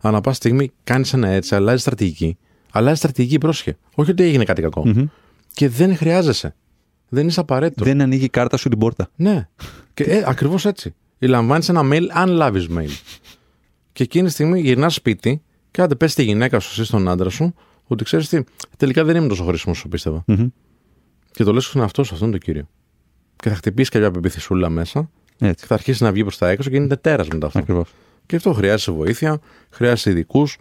Ανά 0.01 0.21
πάση 0.21 0.35
στιγμή 0.35 0.71
κάνεις 0.83 1.13
ένα 1.13 1.27
έτσι, 1.27 1.55
αλλάζει 1.55 1.81
στρατηγική. 1.81 2.37
Αλλάζει 2.71 2.97
στρατηγική, 2.97 3.37
πρόσχε. 3.37 3.77
Όχι 3.95 4.11
ότι 4.11 4.23
έγινε 4.23 4.43
κάτι 4.43 4.61
κακό. 4.61 5.07
Και 5.53 5.69
δεν 5.69 5.95
χρειάζεσαι. 5.97 6.55
Δεν 7.09 7.27
είσαι 7.27 7.39
απαραίτητο. 7.39 7.83
Δεν 7.83 8.01
ανοίγει 8.01 8.23
η 8.23 8.29
κάρτα 8.29 8.57
σου 8.57 8.69
την 8.69 8.77
πόρτα. 8.79 9.09
Ναι. 9.15 9.47
Και 9.93 10.03
ε, 10.03 10.23
ακριβώς 10.25 10.65
έτσι. 10.65 10.93
Λαμβάνεις 11.19 11.69
ένα 11.69 11.81
mail, 11.83 12.07
αν 12.11 12.29
λάβεις 12.29 12.67
mail. 12.69 12.89
Και 13.91 14.03
εκείνη 14.03 14.25
τη 14.25 14.31
στιγμή 14.31 14.59
γυρνάς 14.59 14.93
σπίτι 14.93 15.41
και 15.71 15.81
άντε 15.81 15.95
πες 15.95 16.11
στη 16.11 16.23
γυναίκα 16.23 16.59
σου, 16.59 16.69
εσύ 16.71 16.87
στον 16.87 17.07
άντρα 17.07 17.29
σου, 17.29 17.55
ότι 17.87 18.03
ξέρεις 18.03 18.29
τι, 18.29 18.43
τελικά 18.77 19.03
δεν 19.03 19.15
είμαι 19.15 19.27
τόσο 19.27 19.43
χρήσιμος 19.43 19.77
όσο 19.77 19.87
πίστευα. 19.87 20.23
Μμμ. 20.27 20.47
Και 21.31 21.43
το 21.43 21.53
λες 21.53 21.65
στον 21.65 21.81
εαυτό 21.81 22.03
σου, 22.03 22.13
αυτό 22.13 22.25
είναι 22.25 22.37
το 22.37 22.45
κύριο. 22.45 22.67
Και 23.35 23.49
θα 23.49 23.55
χτυπήσεις 23.55 23.89
κάποια 23.89 24.11
πεποίθησούλα 24.11 24.69
μέσα 24.69 25.09
Έτσι. 25.39 25.55
και 25.55 25.65
θα 25.65 25.73
αρχίσεις 25.73 26.01
να 26.01 26.11
βγει 26.11 26.21
προς 26.21 26.37
τα 26.37 26.49
έξω 26.49 26.69
και 26.69 26.75
γίνεται 26.75 26.95
τέρας 26.95 27.27
μετά 27.27 27.45
αυτό. 27.45 27.59
Ακριβώς. 27.59 27.89
Και 28.25 28.35
αυτό 28.35 28.53
χρειάζεσαι 28.53 28.91
βοήθεια, 28.91 29.39
χρειάζεσαι 29.69 30.09
ειδικούς, 30.09 30.57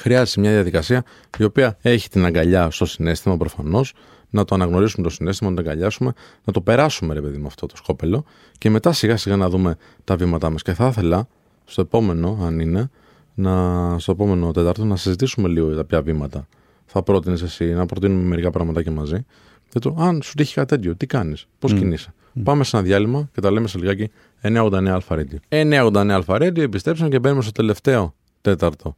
χρειάζεσαι 0.00 0.40
μια 0.40 0.50
διαδικασία 0.50 1.04
η 1.38 1.44
οποία 1.44 1.78
έχει 1.82 2.08
την 2.08 2.24
αγκαλιά 2.24 2.70
στο 2.70 2.84
συνέστημα 2.86 3.36
προφανώς, 3.36 3.92
να 4.34 4.44
το 4.44 4.54
αναγνωρίσουμε 4.54 5.02
το 5.02 5.10
συνέστημα, 5.10 5.50
να 5.50 5.56
το 5.56 5.62
αγκαλιάσουμε, 5.62 6.12
να 6.44 6.52
το 6.52 6.60
περάσουμε 6.60 7.14
ρε 7.14 7.20
παιδί 7.20 7.38
με 7.38 7.46
αυτό 7.46 7.66
το 7.66 7.76
σκόπελο 7.76 8.24
και 8.58 8.70
μετά 8.70 8.92
σιγά 8.92 9.16
σιγά 9.16 9.36
να 9.36 9.48
δούμε 9.48 9.76
τα 10.04 10.16
βήματά 10.16 10.50
μας. 10.50 10.62
Και 10.62 10.72
θα 10.72 10.86
ήθελα 10.86 11.28
στο 11.64 11.80
επόμενο, 11.80 12.38
αν 12.42 12.60
είναι, 12.60 12.90
να, 13.34 13.98
στο 13.98 14.12
επόμενο 14.12 14.50
Τετάρτο 14.50 14.84
να 14.84 14.96
συζητήσουμε 14.96 15.48
λίγο 15.48 15.66
για 15.66 15.76
τα 15.76 15.84
ποια 15.84 16.02
βήματα 16.02 16.46
θα 16.86 17.02
πρότεινες 17.02 17.42
εσύ, 17.42 17.64
να 17.64 17.86
προτείνουμε 17.86 18.22
μερικά 18.22 18.50
πραγματάκια 18.50 18.92
μαζί. 18.92 19.24
Και 19.68 19.78
το, 19.78 19.96
αν 19.98 20.22
σου 20.22 20.34
τύχει 20.34 20.54
κάτι 20.54 20.68
τέτοιο, 20.68 20.96
τι 20.96 21.06
κάνεις, 21.06 21.46
πώς 21.58 21.74
κινείσαι. 21.74 22.14
Πάμε 22.42 22.64
σε 22.64 22.76
ένα 22.76 22.84
διάλειμμα 22.84 23.28
και 23.32 23.40
τα 23.40 23.50
λέμε 23.50 23.68
σε 23.68 23.78
λιγάκι 23.78 24.10
989 24.42 24.86
Αλφα 24.86 25.16
Radio. 25.18 25.36
989 25.48 26.08
Αλφα 26.10 26.34
Radio, 26.34 26.58
επιστρέψαμε 26.58 27.08
και 27.08 27.18
μπαίνουμε 27.18 27.42
στο 27.42 27.52
τελευταίο 27.52 28.14
τέταρτο 28.40 28.96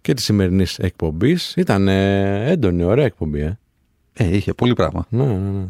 και 0.00 0.14
της 0.14 0.24
σημερινής 0.24 0.78
εκπομπής. 0.78 1.54
Ήταν 1.56 1.88
ε, 1.88 2.50
έντονη, 2.50 2.84
ωραία 2.84 3.04
εκπομπή, 3.04 3.40
ε. 3.40 3.58
Ε, 4.20 4.36
είχε 4.36 4.54
πολύ 4.54 4.72
πράγμα. 4.72 5.06
Ναι, 5.10 5.24
ναι, 5.26 5.50
ναι. 5.50 5.68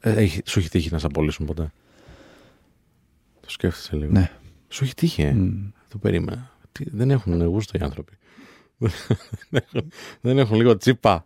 Ε, 0.00 0.12
έχει- 0.12 0.42
σου 0.44 0.58
έχει 0.58 0.68
τύχει 0.68 0.90
να 0.92 0.98
σε 0.98 1.06
απολύσουν 1.06 1.46
ποτέ; 1.46 1.72
Το 3.40 3.50
σκέφτεσαι 3.50 3.96
λίγο. 3.96 4.12
Ναι. 4.12 4.30
Σου 4.68 4.84
έχει 4.84 4.94
τύχει, 4.94 5.22
ε; 5.22 5.36
Το 5.88 5.98
περίμενα. 5.98 6.50
Τι, 6.72 6.84
δεν 6.90 7.10
έχουν 7.10 7.42
γούστο 7.42 7.78
οι 7.78 7.82
άνθρωποι. 7.84 8.12
δεν, 9.50 9.62
έχουν, 9.72 9.90
δεν 10.20 10.38
έχουν 10.38 10.56
λίγο 10.56 10.76
τσίπα. 10.76 11.24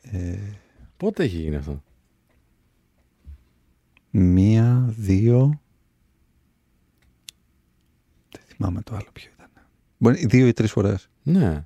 Ε, 0.00 0.38
Πότε 0.96 1.22
έχει 1.24 1.36
γίνει 1.36 1.56
αυτό; 1.56 1.82
μία, 4.10 4.84
δύο. 4.96 5.60
Δεν 8.30 8.42
θυμάμαι 8.46 8.82
το 8.82 8.94
άλλο 8.94 9.08
ποιο 9.12 9.30
ήταν. 9.34 9.48
Μπορεί 9.98 10.26
δύο 10.26 10.46
ή 10.46 10.52
τρεις 10.52 10.70
φορές. 10.72 11.08
Ναι. 11.22 11.64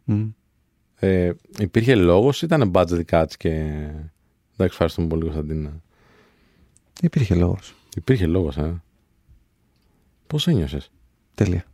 Ε, 1.01 1.33
υπήρχε 1.59 1.95
λόγος, 1.95 2.43
ήταν 2.43 2.71
budget 2.75 3.03
cuts 3.11 3.33
και. 3.37 3.51
Εντάξει, 4.53 4.73
ευχαριστούμε 4.73 5.09
πολύ, 5.09 5.23
Κωνσταντίνα. 5.23 5.81
Υπήρχε 7.03 7.35
λόγος. 7.35 7.75
Υπήρχε 7.97 8.27
λόγος, 8.27 8.57
ε. 8.57 8.83
Πώς 10.27 10.47
ένιωσες; 10.47 10.91
Τέλεια. 11.35 11.65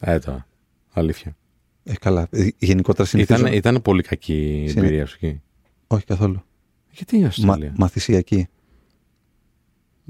Ε, 0.00 0.18
τώρα. 0.18 0.46
Αλήθεια. 0.92 1.36
Ε, 1.84 1.94
καλά. 1.94 2.26
Ε, 2.30 2.48
Γενικότερα 2.58 3.08
συνηθίζω. 3.08 3.40
Ήταν, 3.40 3.52
ήταν 3.52 3.82
πολύ 3.82 4.02
κακή 4.02 4.62
η 4.64 4.68
Συνε- 4.68 4.84
εμπειρία 4.84 5.06
σου 5.06 5.16
εκεί. 5.20 5.40
Όχι 5.86 6.04
καθόλου. 6.04 6.42
Γιατί 6.90 7.18
νιώσες 7.18 7.44
Μα, 7.44 7.54
τέλεια; 7.54 7.72
μαθησιακή. 7.76 8.46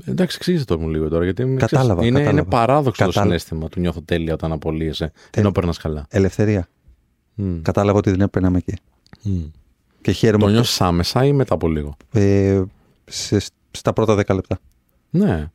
Εντάξει, 0.04 0.36
εξήγησε 0.36 0.64
το 0.64 0.78
μου 0.78 0.88
λίγο 0.88 1.08
τώρα. 1.08 1.24
Γιατί 1.24 1.42
είμαι- 1.42 1.58
Κατάλαβα, 1.60 1.94
ξέρεις, 1.94 2.08
είναι, 2.08 2.18
κατάλαβα. 2.18 2.40
είναι 2.40 2.50
παράδοξο 2.50 3.02
το 3.02 3.06
Κατάλαβα. 3.08 3.22
συνέστημα 3.38 3.68
του 3.68 3.80
νιώθω 3.80 4.02
τέλεια 4.02 4.32
όταν 4.34 4.52
απολύεσαι. 4.52 5.12
Ενώ 5.30 5.52
περνάς 5.52 5.78
καλά. 5.78 6.06
Ελευθερία. 6.10 6.68
Μμ. 7.38 7.61
Κατάλαβα 7.62 7.99
ότι 7.99 8.11
δεν 8.11 8.20
έπαιρναμε 8.20 8.59
εκεί. 8.59 8.75
Μμ. 9.22 9.42
Και 10.01 10.12
χαίρομαι. 10.12 10.38
Το 10.42 10.46
που- 10.46 10.53
νιώθει 10.55 10.85
άμεσα 10.85 11.25
ή 11.25 11.33
μετά 11.33 11.55
από 11.55 11.68
λίγο; 11.68 11.96
Ε, 12.12 12.62
σε, 13.05 13.38
στα 13.70 13.92
πρώτα 13.92 14.14
δέκα 14.14 14.35
λεπτά. 14.35 14.59
Ναι. 15.11 15.49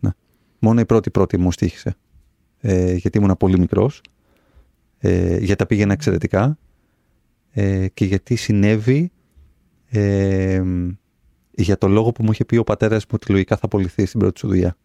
Μόνο 0.60 0.80
η 0.80 0.86
πρώτη 0.86 1.10
πρώτη 1.10 1.38
μου 1.38 1.52
στήχησε. 1.52 1.96
Ε, 2.60 2.94
γιατί 2.94 3.18
ήμουν 3.18 3.38
πολύ 3.38 3.60
μικρός. 3.60 4.02
Ε, 5.00 5.38
γιατί 5.38 5.56
τα 5.56 5.66
πήγαινα 5.66 5.94
εξαιρετικά. 5.94 6.58
Ε, 7.52 7.88
και 7.88 8.06
γιατί 8.06 8.36
συνέβη 8.36 9.12
ε, 9.90 10.62
για 11.52 11.78
το 11.78 11.88
λόγο 11.88 12.12
που 12.12 12.24
μου 12.24 12.32
είχε 12.32 12.46
πει 12.46 12.58
ο 12.58 12.64
πατέρας 12.64 13.04
μου 13.04 13.10
ότι 13.14 13.32
λογικά 13.32 13.56
θα 13.56 13.66
απολυθεί 13.66 14.06
στην 14.06 14.20
πρώτη 14.20 14.40
σου 14.40 14.48
δουλειά. 14.48 14.78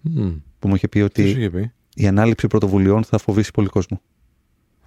Μμ. 0.00 0.30
Που 0.58 0.68
μου 0.68 0.74
είχε 0.74 0.88
πει 0.88 0.98
Τι 0.98 1.04
ότι 1.04 1.30
σου 1.30 1.38
είχε 1.38 1.50
πει; 1.50 1.72
η 1.94 2.06
ανάληψη 2.06 2.46
πρωτοβουλειών 2.46 3.04
θα 3.04 3.18
φοβήσει 3.18 3.50
πολύ 3.50 3.68
κόσμο. 3.68 4.00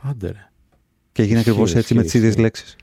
Άντε 0.02 0.28
ρε. 0.28 0.50
Και 1.12 1.22
έγινε 1.22 1.40
Ισχύει, 1.40 1.50
ακριβώ 1.50 1.78
έτσι 1.78 1.94
με 1.94 2.02
τις 2.02 2.14
ισχύει, 2.14 2.18
ίδιες 2.18 2.30
ισχύει. 2.32 2.42
λέξεις. 2.42 2.76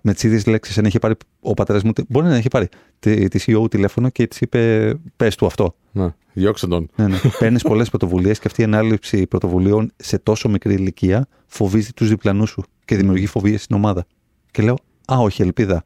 με 0.00 0.12
τις 0.12 0.22
ίδιες 0.22 0.46
λέξεις, 0.46 0.78
αν 0.78 0.84
είχε 0.84 0.98
πάρει 0.98 1.14
ο 1.40 1.54
πατέρας 1.54 1.82
μου. 1.82 1.92
Μπορεί 2.08 2.26
να 2.26 2.36
είχε 2.36 2.48
πάρει 2.48 2.68
τη, 2.98 3.28
τη 3.28 3.44
CEO 3.46 3.70
τηλέφωνο 3.70 4.08
και 4.08 4.26
της 4.26 4.40
είπε: 4.40 4.94
Πες 5.16 5.36
του 5.36 5.46
αυτό. 5.46 5.74
Να, 5.92 6.16
διώξε 6.32 6.66
τον. 6.66 6.90
Ναι, 6.96 7.06
ναι. 7.08 7.18
Παίρνεις 7.38 7.62
πολλές 7.62 7.88
πρωτοβουλίες 7.88 8.38
και 8.38 8.46
αυτή 8.46 8.60
η 8.60 8.64
ανάληψη 8.64 9.26
πρωτοβουλίων 9.26 9.92
σε 9.96 10.18
τόσο 10.18 10.48
μικρή 10.48 10.74
ηλικία 10.74 11.28
φοβίζει 11.46 11.92
τους 11.92 12.08
διπλανούς 12.08 12.50
σου 12.50 12.64
και 12.84 12.96
δημιουργεί 12.96 13.26
φοβίες 13.26 13.62
στην 13.62 13.76
ομάδα. 13.76 14.06
Και 14.50 14.62
λέω: 14.62 14.76
Α, 15.12 15.16
όχι, 15.18 15.42
ελπίδα. 15.42 15.84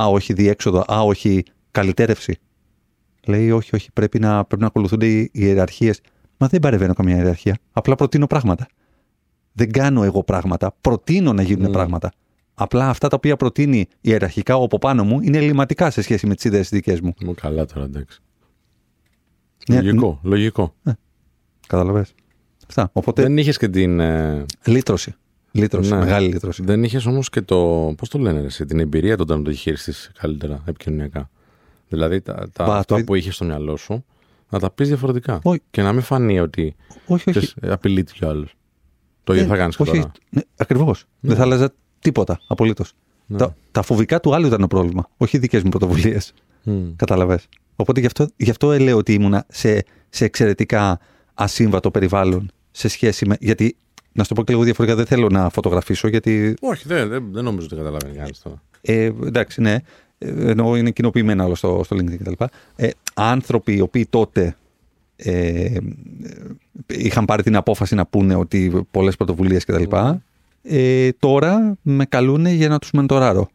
Α, 0.00 0.06
όχι, 0.06 0.32
διέξοδο. 0.32 0.84
Α, 0.92 1.00
όχι, 1.00 1.42
καλυτέρευση. 1.70 2.38
Λέει: 3.26 3.50
Όχι, 3.50 3.74
όχι, 3.74 3.88
πρέπει 3.92 4.18
να, 4.18 4.44
πρέπει 4.44 4.62
να 4.62 4.68
ακολουθούνται 4.68 5.06
οι 5.06 5.30
ιεραρχίες. 5.32 6.00
Μα 6.36 6.46
δεν 6.46 6.60
παρεβαίνω 6.60 6.94
καμία 6.94 7.16
ιεραρχία. 7.16 7.58
Απλά 7.72 7.94
προτείνω 7.94 8.26
πράγματα. 8.26 8.66
Δεν 9.56 9.70
κάνω 9.72 10.02
εγώ 10.02 10.22
πράγματα. 10.22 10.76
Προτείνω 10.80 11.32
να 11.32 11.42
γίνουν 11.42 11.68
Mm. 11.68 11.72
πράγματα. 11.72 12.12
Απλά 12.54 12.88
αυτά 12.88 13.08
τα 13.08 13.16
οποία 13.16 13.36
προτείνει 13.36 13.86
ιεραρχικά 14.00 14.56
ο 14.56 14.62
από 14.64 14.78
πάνω 14.78 15.04
μου 15.04 15.20
είναι 15.20 15.38
ελληματικά 15.38 15.90
σε 15.90 16.02
σχέση 16.02 16.26
με 16.26 16.34
τις 16.34 16.44
ιδέες 16.44 16.68
δικές 16.68 17.00
μου. 17.00 17.14
Μου 17.24 17.34
καλά 17.34 17.66
τώρα, 17.66 17.84
εντάξει. 17.84 18.20
Ναι, 19.68 19.80
λογικό, 19.82 20.20
λογικό. 20.22 20.74
Καταλαβέ. 21.66 22.06
Αυτά. 22.68 22.90
Οπότε 22.92 23.22
Δεν 23.22 23.38
είχες 23.38 23.58
και 23.58 23.68
την. 23.68 24.00
ε, 24.00 24.44
λύτρωση. 24.64 25.14
Λύτρωση. 25.52 25.90
Ναι. 25.90 25.98
Μεγάλη 25.98 26.28
λύτρωση. 26.28 26.62
δεν 26.64 26.84
είχες 26.84 27.06
όμως 27.06 27.30
και 27.30 27.40
το. 27.42 27.92
Πώς 27.96 28.08
το 28.08 28.18
λένε, 28.18 28.40
ρε, 28.40 28.46
εσύ, 28.46 28.64
την 28.64 28.78
εμπειρία 28.80 29.16
τότε 29.16 29.36
να 29.36 29.42
το 29.42 29.52
χειριστείς 29.52 30.10
καλύτερα 30.20 30.62
επικοινωνιακά. 30.66 31.30
Δηλαδή 31.88 32.20
τα, 32.20 32.48
τα 32.52 32.64
Μπα, 32.64 32.76
αυτά 32.76 32.96
το- 32.96 33.04
που 33.04 33.14
είχες 33.14 33.34
στο 33.34 33.44
μυαλό 33.44 33.76
σου 33.76 34.04
να 34.50 34.58
τα 34.58 34.70
πεις 34.70 34.88
διαφορετικά. 34.88 35.38
Όχι. 35.42 35.60
Και 35.70 35.82
να 35.82 35.92
μην 35.92 36.02
φανεί 36.02 36.40
ότι 36.40 36.74
Όχι, 37.06 37.12
όχι. 37.12 37.30
ξέρεις, 37.30 37.54
απειλείται 37.62 38.12
κι 38.14 38.24
άλλος. 38.24 38.54
Το 39.24 39.32
ίδιο 39.32 39.44
Ε, 39.44 39.48
θα 39.48 39.56
κάνεις 39.56 39.76
και 39.76 39.82
όχι, 39.82 39.90
τώρα. 39.90 40.12
Ναι, 40.30 40.42
Ακριβώς. 40.56 41.04
Δεν 41.20 41.36
θα 41.36 41.42
άλλαζα 41.42 41.74
τίποτα 41.98 42.40
απολύτως. 42.46 42.92
Ναι. 43.26 43.38
Τα, 43.38 43.56
τα 43.70 43.82
φοβικά 43.82 44.20
του 44.20 44.34
άλλου 44.34 44.46
ήταν 44.46 44.60
το 44.60 44.66
πρόβλημα. 44.66 45.08
Όχι 45.16 45.36
οι 45.36 45.40
δικές 45.40 45.62
μου 45.62 45.68
πρωτοβουλίες. 45.68 46.34
Μμ. 46.62 46.96
Καταλαβέ. 46.96 47.38
Οπότε 47.76 48.00
γι' 48.00 48.06
αυτό, 48.06 48.28
γι 48.36 48.50
αυτό 48.50 48.78
λέω 48.78 48.96
ότι 48.96 49.12
ήμουνα 49.12 49.44
σε, 49.48 49.84
σε 50.08 50.24
εξαιρετικά 50.24 51.00
ασύμβατο 51.34 51.90
περιβάλλον 51.90 52.50
σε 52.70 52.88
σχέση 52.88 53.26
με. 53.26 53.36
Γιατί, 53.40 53.76
να 54.12 54.22
σου 54.22 54.28
το 54.28 54.34
πω 54.34 54.44
και 54.44 54.52
λίγο 54.52 54.64
διαφορετικά, 54.64 54.98
δεν 54.98 55.06
θέλω 55.06 55.28
να 55.28 55.48
φωτογραφίσω, 55.48 56.08
γιατί. 56.08 56.54
Όχι, 56.60 56.88
δεν, 56.88 57.08
δεν, 57.08 57.24
δεν 57.32 57.44
νομίζω 57.44 57.66
ότι 57.66 57.76
καταλαβαίνει 57.76 58.16
κανείς 58.16 58.42
τώρα. 58.42 58.62
Ε, 58.80 59.04
εντάξει, 59.04 59.60
ναι. 59.60 59.76
Ε, 60.18 60.50
Ενώ 60.50 60.76
είναι 60.76 60.90
κοινοποιημένα 60.90 61.44
όλα 61.44 61.54
στο, 61.54 61.80
στο 61.84 61.96
LinkedIn 61.96 62.16
κτλ. 62.18 62.44
Ε, 62.76 62.88
άνθρωποι 63.14 63.74
οι 63.76 63.80
οποίοι 63.80 64.06
τότε 64.06 64.56
ε, 65.16 65.64
ε, 65.64 65.78
είχαν 66.86 67.24
πάρει 67.24 67.42
την 67.42 67.56
απόφαση 67.56 67.94
να 67.94 68.06
πούνε 68.06 68.34
ότι 68.34 68.86
πολλές 68.90 69.16
πρωτοβουλίες 69.16 69.64
κτλ. 69.64 69.96
Ε, 70.62 71.12
τώρα 71.18 71.76
με 71.82 72.04
καλούν 72.04 72.46
για 72.46 72.68
να 72.68 72.78
τους 72.78 72.90
μεντοράρω. 72.90 73.48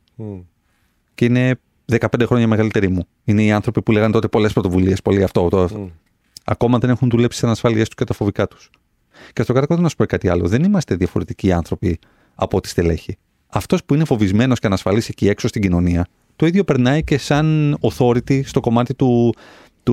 Και 1.15 1.25
είναι 1.25 1.59
15 1.99 2.07
χρόνια 2.25 2.47
μεγαλύτεροι 2.47 2.89
μου. 2.89 3.07
Είναι 3.23 3.43
οι 3.43 3.51
άνθρωποι 3.51 3.81
που 3.81 3.91
λέγανε 3.91 4.11
τότε 4.11 4.27
πολλές 4.27 4.53
πρωτοβουλίες, 4.53 5.01
πολύ 5.01 5.23
αυτό. 5.23 5.47
Το, 5.49 5.89
Ακόμα 6.45 6.77
δεν 6.77 6.89
έχουν 6.89 7.09
δουλέψει 7.09 7.39
τι 7.39 7.45
ανασφάλειές 7.45 7.85
τους 7.85 7.95
και 7.95 8.03
τα 8.03 8.13
φοβικά 8.13 8.47
τους. 8.47 8.69
Και 9.33 9.43
στο 9.43 9.53
κάτω 9.53 9.77
να 9.77 9.89
σου 9.89 9.95
πω 9.95 10.05
κάτι 10.05 10.29
άλλο. 10.29 10.47
Δεν 10.47 10.63
είμαστε 10.63 10.95
διαφορετικοί 10.95 11.51
άνθρωποι 11.51 11.99
από 12.35 12.57
ό,τι 12.57 12.67
στελέχη. 12.67 13.17
Αυτός 13.47 13.83
που 13.83 13.93
είναι 13.93 14.05
φοβισμένος 14.05 14.59
και 14.59 14.67
ανασφαλής 14.67 15.09
εκεί 15.09 15.27
έξω 15.29 15.47
στην 15.47 15.61
κοινωνία, 15.61 16.05
το 16.35 16.45
ίδιο 16.45 16.63
περνάει 16.63 17.03
και 17.03 17.17
σαν 17.17 17.77
authority 17.81 18.43
στο 18.45 18.59
κομμάτι 18.59 18.93
του, 18.93 19.33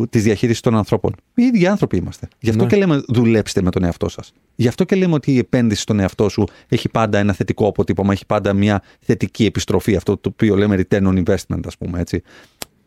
του, 0.01 0.09
της 0.09 0.23
διαχείρισης 0.23 0.61
των 0.61 0.77
ανθρώπων. 0.77 1.15
Οι 1.35 1.43
ίδιοι 1.43 1.67
άνθρωποι 1.67 1.97
είμαστε. 1.97 2.29
Γι' 2.41 2.51
αυτό 2.51 2.63
Ναι. 2.63 2.69
και 2.69 2.77
λέμε 2.77 3.03
δουλέψτε 3.09 3.63
με 3.63 3.71
τον 3.71 3.85
εαυτό 3.85 4.09
σας. 4.09 4.33
Γι' 4.57 4.69
αυτό 4.69 4.85
και 4.85 4.97
λέμε 4.97 5.15
ότι 5.15 5.33
η 5.33 5.39
επένδυση 5.39 5.81
στον 5.81 6.01
εαυτό 6.01 6.29
σου 6.29 6.45
έχει 6.69 6.89
πάντα 6.89 7.19
ένα 7.19 7.33
θετικό 7.33 7.67
αποτύπωμα, 7.69 8.13
έχει 8.13 8.27
πάντα 8.27 8.53
μια 8.53 8.83
θετική 9.01 9.45
επιστροφή, 9.45 9.97
αυτό 9.97 10.17
το 10.17 10.29
οποίο 10.33 10.57
λέμε 10.57 10.77
return 10.89 11.03
on 11.07 11.25
investment, 11.25 11.61
ας 11.67 11.77
πούμε 11.77 12.01
έτσι. 12.01 12.23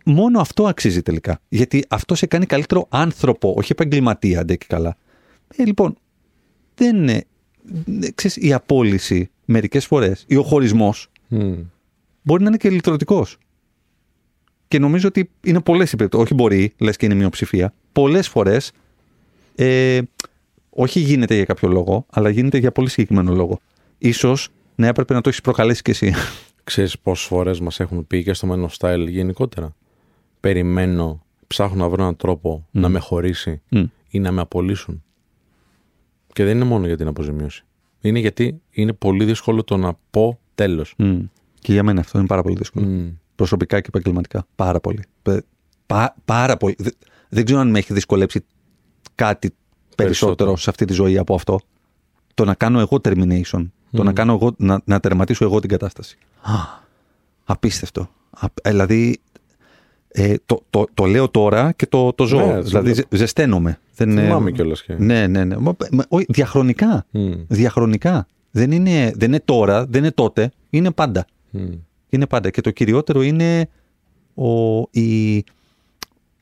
Μόνο 0.06 0.39
αυτό 0.39 0.67
αξίζει 0.67 1.02
τελικά. 1.02 1.39
Γιατί 1.50 1.84
αυτό 1.89 2.15
σε 2.15 2.26
κάνει 2.26 2.45
καλύτερο 2.45 2.86
άνθρωπο, 2.89 3.54
όχι 3.58 3.72
επαγγελματία, 3.72 4.39
αντέ 4.39 4.56
και 4.56 4.65
καλά. 4.69 4.98
Ε, 5.56 5.63
λοιπόν, 5.65 5.95
δεν 6.76 6.95
είναι. 6.95 7.24
ε, 8.02 8.12
Ξέρεις, 8.15 8.38
η 8.38 8.54
απόλυση 8.54 9.30
μερικές 9.45 9.86
φορές 9.86 10.24
ή 10.28 10.36
ο 10.36 10.43
χωρισμός 10.43 11.08
Μμ. 11.28 11.54
μπορεί 12.22 12.41
να 12.43 12.48
είναι 12.48 12.58
και 12.58 12.69
λυτρωτικό. 12.69 13.26
Και 14.70 14.80
νομίζω 14.80 15.08
ότι 15.08 15.30
είναι 15.44 15.62
πολλές 15.62 15.92
οι 15.92 15.96
περιπτώσει. 15.96 16.24
Όχι 16.24 16.34
μπορεί, 16.34 16.74
λες 16.78 16.98
και 16.98 17.06
είναι 17.06 17.16
μειοψηφία. 17.16 17.74
Πολλές 17.92 18.28
φορές. 18.28 18.72
Ε, 19.56 20.02
όχι 20.70 21.00
γίνεται 21.00 21.36
για 21.36 21.46
κάποιο 21.46 21.70
λόγο, 21.70 22.06
αλλά 22.10 22.30
γίνεται 22.30 22.58
για 22.58 22.72
πολύ 22.72 22.90
συγκεκριμένο 22.90 23.36
λόγο. 23.36 23.60
Ίσως 23.98 24.50
να 24.76 24.88
έπρεπε 24.88 25.14
να 25.14 25.22
το 25.22 25.30
έχεις 25.30 25.42
προκαλέσει 25.42 25.82
κι 25.82 25.90
εσύ. 25.90 26.14
Ξέρεις 26.64 27.00
πόσες 27.00 27.28
φορές 27.28 27.60
μας 27.60 27.80
έχουν 27.80 28.08
πει 28.08 28.24
και 28.24 28.34
στο 28.34 28.48
Men 28.52 28.68
of 28.68 28.78
Style 28.78 29.06
γενικότερα. 29.10 29.76
Περιμένω, 30.40 31.24
ψάχνω 31.48 31.84
να 31.84 31.90
βρω 31.90 32.02
έναν 32.02 32.16
τρόπο 32.16 32.68
να 32.72 32.90
με 32.90 33.00
χωρίσει 33.00 33.62
Μμ. 33.70 33.84
ή 34.10 34.20
να 34.20 34.32
με 34.32 34.42
απολύσουν. 34.42 35.04
Και 36.34 36.44
δεν 36.44 36.56
είναι 36.56 36.66
μόνο 36.66 36.86
για 36.88 36.98
την 36.98 37.08
αποζημίωση. 37.08 37.64
Είναι 38.02 38.20
γιατί 38.20 38.62
είναι 38.72 38.94
πολύ 38.94 39.26
δύσκολο 39.26 39.64
το 39.64 39.78
να 39.78 39.98
πω 40.12 40.40
τέλος. 40.56 40.94
Μμ. 40.98 41.20
Και 41.60 41.72
για 41.74 41.84
μένα 41.84 42.00
αυτό 42.00 42.18
είναι 42.18 42.28
πάρα 42.28 42.42
πολύ 42.42 42.56
δύσκολο. 42.56 42.86
Μμ. 43.39 43.45
Προσωπικά 43.45 43.80
και 43.80 43.88
επαγγελματικά. 43.88 44.45
Πάρα 44.56 44.80
πολύ. 44.80 45.04
Πε- 45.21 45.43
Πα, 45.86 46.15
πάρα 46.25 46.58
πολύ. 46.58 46.75
Δε- 46.78 46.89
δεν 47.30 47.45
ξέρω 47.45 47.60
αν 47.60 47.69
με 47.69 47.78
έχει 47.80 47.93
δυσκολέψει 47.93 48.45
κάτι 49.15 49.54
περισσότερο, 49.95 50.36
Περισσότερο. 50.36 50.56
σε 50.58 50.69
αυτή 50.69 50.86
τη 50.86 50.93
ζωή 50.93 51.17
από 51.17 51.36
αυτό. 51.36 51.60
Το 52.34 52.45
να 52.45 52.54
κάνω 52.54 52.80
εγώ 52.80 52.99
termination. 53.04 53.69
Το 53.91 54.04
να, 54.04 54.13
κάνω 54.13 54.34
εγώ, 54.34 54.54
να, 54.58 54.82
να 54.86 54.99
τερματίσω 54.99 55.45
εγώ 55.45 55.60
την 55.60 55.69
κατάσταση. 55.69 56.17
Α, 56.41 56.54
απίστευτο. 57.45 58.10
Α, 58.39 58.47
δηλαδή, 58.65 59.19
ε, 60.08 60.36
το, 60.45 60.63
το, 60.69 60.86
το 60.93 61.06
λέω 61.06 61.30
τώρα 61.30 61.71
και 61.71 61.86
το, 61.88 62.13
το 62.13 62.25
ζω. 62.25 62.38
Ναι, 62.38 62.54
το 62.56 62.62
δηλαδή, 62.62 62.91
βλέπω. 62.91 63.08
ζε- 63.10 63.19
ζεσταίνομαι. 63.19 63.80
Δεν, 63.95 64.17
ε, 64.17 64.23
Θυμάμαι 64.23 64.52
κιόλας 64.52 64.84
και... 64.84 64.93
Ναι, 64.97 65.28
ναι, 65.28 65.43
ναι. 65.43 65.58
Μα- 65.58 65.75
μα- 65.91 66.06
όχι, 66.10 66.25
διαχρονικά. 66.30 67.06
Μμ. 67.10 67.32
Διαχρονικά. 67.47 68.28
Δεν 68.52 68.71
είναι, 68.71 69.12
δεν 69.15 69.28
είναι 69.28 69.39
τώρα, 69.45 69.86
δεν 69.86 70.02
είναι 70.04 70.12
τότε. 70.12 70.52
Είναι 70.69 70.91
πάντα. 70.91 71.25
Μμ. 71.49 71.62
Είναι 72.10 72.28
πάντα. 72.28 72.50
Και 72.50 72.62
το 72.62 72.72
κυριότερο 72.72 73.22
είναι 73.22 73.69
ο, 74.36 74.80
η, 74.91 75.38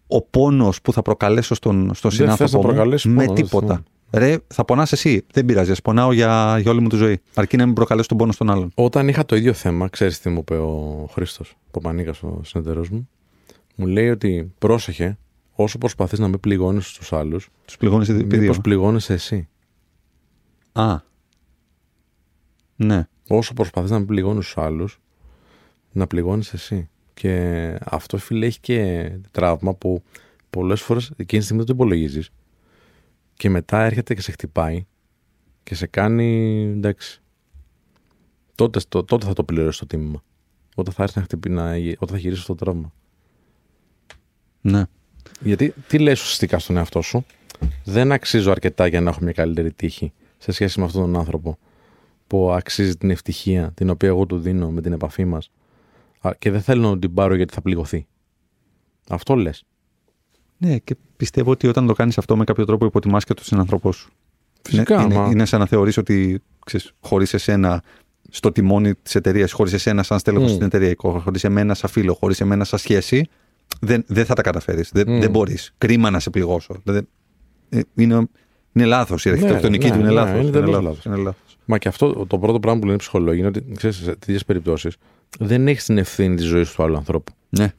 ο 0.07 0.21
πόνος 0.21 0.81
που 0.81 0.93
θα 0.93 1.01
προκαλέσω 1.01 1.55
στον, 1.55 1.93
στον 1.93 2.11
Δεν 2.11 2.19
θες 2.19 2.35
συνάνθρωπο 2.35 2.51
να 2.51 2.57
μου 2.57 2.73
προκαλέσεις 2.73 3.11
με 3.11 3.23
πόνο, 3.25 3.33
δεν 3.35 3.43
τίποτα. 3.43 3.73
θες, 3.73 4.21
Ρε, 4.21 4.37
θα 4.47 4.65
πονάς 4.65 4.91
εσύ. 4.91 5.25
Δεν 5.31 5.45
πειράζει. 5.45 5.71
Ας 5.71 5.81
πονάω 5.81 6.11
για, 6.11 6.57
για 6.61 6.71
όλη 6.71 6.81
μου 6.81 6.87
τη 6.87 6.95
ζωή. 6.95 7.19
Αρκεί 7.33 7.57
να 7.57 7.65
μην 7.65 7.75
προκαλέσω 7.75 8.07
τον 8.07 8.17
πόνο 8.17 8.31
στον 8.31 8.49
άλλον. 8.49 8.71
Όταν 8.75 9.07
είχα 9.07 9.25
το 9.25 9.35
ίδιο 9.35 9.53
θέμα, 9.53 9.87
ξέρεις 9.87 10.19
τι 10.19 10.29
μου 10.29 10.39
είπε 10.39 10.57
ο 10.57 11.07
Χρήστος 11.11 11.55
Παπανίκας, 11.71 12.23
ο 12.23 12.41
συνεταιρός 12.43 12.89
μου, 12.89 13.09
μου 13.75 13.85
λέει 13.87 14.09
ότι 14.09 14.51
πρόσεχε, 14.59 15.17
όσο 15.55 15.77
προσπαθείς 15.77 16.19
να 16.19 16.27
μην 16.27 16.39
πληγώνεις 16.39 16.91
τους 16.93 17.13
άλλους, 17.13 17.49
Τους 17.65 17.77
πληγώνεις 17.77 18.09
επειδή 18.09 18.25
δύο. 18.27 18.39
μήπως 18.39 18.61
πληγώνεσαι 18.61 19.13
εσύ. 19.13 19.47
Α. 20.71 20.95
Ναι. 22.75 23.07
Όσο 23.27 23.53
προσπαθείς 23.53 23.89
να 23.91 23.97
μην 23.97 24.07
πληγώνεις 24.07 24.45
τους 24.45 24.57
άλλους, 24.57 24.99
να 25.97 26.07
πληγώνεις 26.07 26.53
εσύ. 26.53 26.89
Και 27.13 27.75
αυτό, 27.83 28.17
φίλε, 28.17 28.45
έχει 28.45 28.59
και 28.59 29.11
τραύμα 29.31 29.73
που 29.73 30.03
πολλές 30.49 30.81
φορές 30.81 31.11
εκείνη 31.17 31.39
τη 31.41 31.47
στιγμή 31.47 31.63
δεν 31.63 31.75
το 31.75 31.83
υπολογίζεις. 31.83 32.29
Και 33.33 33.49
μετά 33.49 33.83
έρχεται 33.83 34.13
και 34.13 34.21
σε 34.21 34.31
χτυπάει 34.31 34.85
και 35.63 35.75
σε 35.75 35.87
κάνει, 35.87 36.61
εντάξει, 36.75 37.21
τότε, 38.55 38.79
στο- 38.79 39.03
τότε 39.03 39.25
θα 39.25 39.33
το 39.33 39.43
πληρώσεις 39.43 39.79
το 39.79 39.85
τίμημα. 39.85 40.23
Όταν 40.75 40.93
θα 40.93 41.03
έρθει 41.03 41.17
να 41.17 41.23
χτυπεί, 41.23 41.49
να, 41.49 41.63
όταν 41.71 42.07
θα 42.07 42.17
γυρίσει 42.17 42.39
αυτό 42.41 42.55
το 42.55 42.65
τραύμα. 42.65 42.93
Ναι. 44.61 44.83
Γιατί 45.39 45.73
τι 45.87 45.99
λες 45.99 46.21
ουσιαστικά 46.21 46.59
στον 46.59 46.77
εαυτό 46.77 47.01
σου, 47.01 47.25
δεν 47.83 48.11
αξίζω 48.11 48.51
αρκετά 48.51 48.87
για 48.87 49.01
να 49.01 49.09
έχω 49.09 49.19
μια 49.21 49.31
καλύτερη 49.31 49.71
τύχη 49.73 50.13
σε 50.37 50.51
σχέση 50.51 50.79
με 50.79 50.85
αυτόν 50.85 51.01
τον 51.01 51.15
άνθρωπο 51.17 51.57
που 52.27 52.51
αξίζει 52.51 52.97
την 52.97 53.09
ευτυχία 53.09 53.71
την 53.73 53.89
οποία 53.89 54.07
εγώ 54.09 54.25
του 54.25 54.39
δίνω 54.39 54.69
με 54.69 54.81
την 54.81 54.93
επαφή 54.93 55.25
μας 55.25 55.45
Α, 55.45 55.66
και 56.39 56.51
δεν 56.51 56.61
θέλω 56.61 56.89
να 56.89 56.99
την 56.99 57.13
πάρω 57.13 57.35
γιατί 57.35 57.53
θα 57.53 57.61
πληγωθεί. 57.61 58.07
Αυτό 59.09 59.35
λες. 59.35 59.63
Ναι, 60.57 60.77
και 60.77 60.95
πιστεύω 61.17 61.51
ότι 61.51 61.67
όταν 61.67 61.87
το 61.87 61.93
κάνεις 61.93 62.17
αυτό 62.17 62.37
με 62.37 62.43
κάποιο 62.43 62.65
τρόπο 62.65 62.85
υποτιμάς 62.85 63.23
και 63.23 63.33
τον 63.33 63.43
συνανθρωπό 63.45 63.91
σου. 63.91 64.09
Φυσικά, 64.61 65.01
είναι, 65.03 65.13
μα- 65.13 65.21
είναι, 65.23 65.31
είναι 65.31 65.45
σαν 65.45 65.59
να 65.59 65.65
θεωρείς 65.65 65.97
ότι 65.97 66.41
ξέρεις, 66.65 66.91
χωρίς 66.99 67.33
εσένα 67.33 67.83
στο 68.29 68.51
τιμόνι 68.51 68.95
της 68.95 69.15
εταιρεία, 69.15 69.47
χωρίς 69.51 69.73
εσένα 69.73 70.03
σαν 70.03 70.19
στέλεχος 70.19 70.49
Μμ. 70.51 70.53
στην 70.53 70.65
εταιρεία, 70.65 70.93
χωρίς 70.97 71.43
εμένα 71.43 71.73
σαν 71.73 71.89
φίλο, 71.89 72.13
χωρίς 72.13 72.41
εμένα 72.41 72.63
σαν 72.63 72.79
σχέση, 72.79 73.27
δεν, 73.81 74.03
δεν 74.07 74.25
θα 74.25 74.33
τα 74.33 74.41
καταφέρεις. 74.41 74.89
Δεν, 74.93 75.09
Μμ. 75.11 75.19
δεν 75.19 75.29
μπορείς. 75.29 75.73
Κρίμα 75.77 76.09
να 76.09 76.19
σε 76.19 76.29
πληγώσω. 76.29 76.75
Δηλαδή, 76.83 77.07
ε, 77.69 77.79
είναι, 77.95 78.27
είναι 78.73 78.85
λάθος. 78.85 79.25
Η 79.25 79.29
Ναι, 79.29 79.35
αρχιτεκτονική 79.35 79.85
ναι, 79.85 79.91
του 79.91 79.97
είναι 79.99 80.07
ναι, 80.07 80.13
λάθος. 80.13 80.31
είναι 80.33 80.41
Είναι 80.41 80.51
τελείως 80.51 80.69
λάθος. 80.71 80.85
λάθος. 80.87 81.05
Είναι 81.05 81.15
λάθος. 81.15 81.57
Μα 81.65 81.77
και 81.77 81.87
αυτό 81.87 82.25
το 82.25 82.37
πρώτο 82.39 82.59
πράγμα 82.59 82.79
που 82.79 82.85
λένε 82.85 82.95
οι 82.97 82.99
ψυχολόγοι 83.01 83.37
είναι 83.39 83.47
ότι 83.47 83.65
ξέρεις, 83.75 83.95
σε 83.95 84.15
τέτοιε 84.15 84.39
περιπτώσει 84.45 84.89
δεν 85.39 85.67
έχεις 85.67 85.85
την 85.85 85.97
ευθύνη 85.97 86.35
της 86.35 86.45
ζωής 86.45 86.71
του 86.71 86.83
άλλου 86.83 86.95
ανθρώπου. 86.97 87.31
Ναι, 87.49 87.73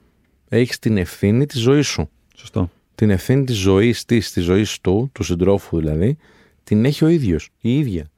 Έχεις 0.49 0.79
την 0.79 0.97
ευθύνη 0.97 1.47
της 1.47 1.61
ζωής 1.61 1.87
σου. 1.87 2.09
σωστό. 2.35 2.71
Την 2.95 3.11
ευθύνη 3.11 3.45
της 3.45 3.57
ζωής 3.57 4.05
της, 4.05 4.33
της 4.33 4.45
ζωής 4.45 4.81
του, 4.81 5.11
του 5.13 5.23
συντρόφου 5.23 5.79
δηλαδή, 5.79 6.17
την 6.65 6.85
έχει 6.85 7.05
ο 7.05 7.09
ίδιος, 7.09 7.51
η 7.61 7.79
ίδια. 7.79 8.11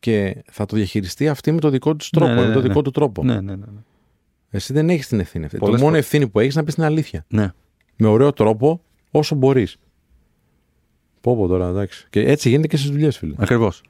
και 0.00 0.42
θα 0.50 0.66
το 0.66 0.76
διαχειριστεί 0.76 1.28
αυτή 1.28 1.52
με 1.52 1.60
το 1.60 1.70
δικό 1.70 1.96
του 1.96 2.06
τρόπο, 2.10 2.32
Ναι, 2.32 2.40
ναι, 2.40 2.46
με 2.46 2.52
το 2.52 2.60
ναι. 2.60 2.68
δικό 2.68 2.82
του 2.82 2.90
τρόπο. 2.90 3.24
Ναι, 3.24 3.34
ναι, 3.34 3.40
ναι. 3.40 3.54
ναι. 3.56 3.80
Εσύ 4.50 4.72
δεν 4.72 4.90
έχεις 4.90 5.06
την 5.08 5.20
ευθύνη 5.20 5.44
αυτή. 5.44 5.58
Πολλές 5.58 5.74
το 5.74 5.80
μόνο 5.80 5.90
φορές. 5.96 6.04
ευθύνη 6.06 6.28
που 6.30 6.40
έχεις 6.40 6.54
να 6.54 6.64
πεις 6.64 6.74
την 6.74 6.82
αλήθεια. 6.82 7.24
ναι. 7.28 7.52
Με 7.96 8.06
ωραίο 8.08 8.32
τρόπο 8.32 8.80
όσο 9.10 9.34
μπορείς. 9.34 9.76
Πω 11.20 11.36
πω 11.36 11.46
τώρα, 11.46 11.68
εντάξει. 11.68 12.06
Και 12.10 12.20
έτσι 12.20 12.48
γίνεται 12.48 12.66
και 12.68 12.76
στις 12.76 12.90
δουλειές, 12.90 13.18
φίλε. 13.18 13.34
Ακριβώς. 13.38 13.82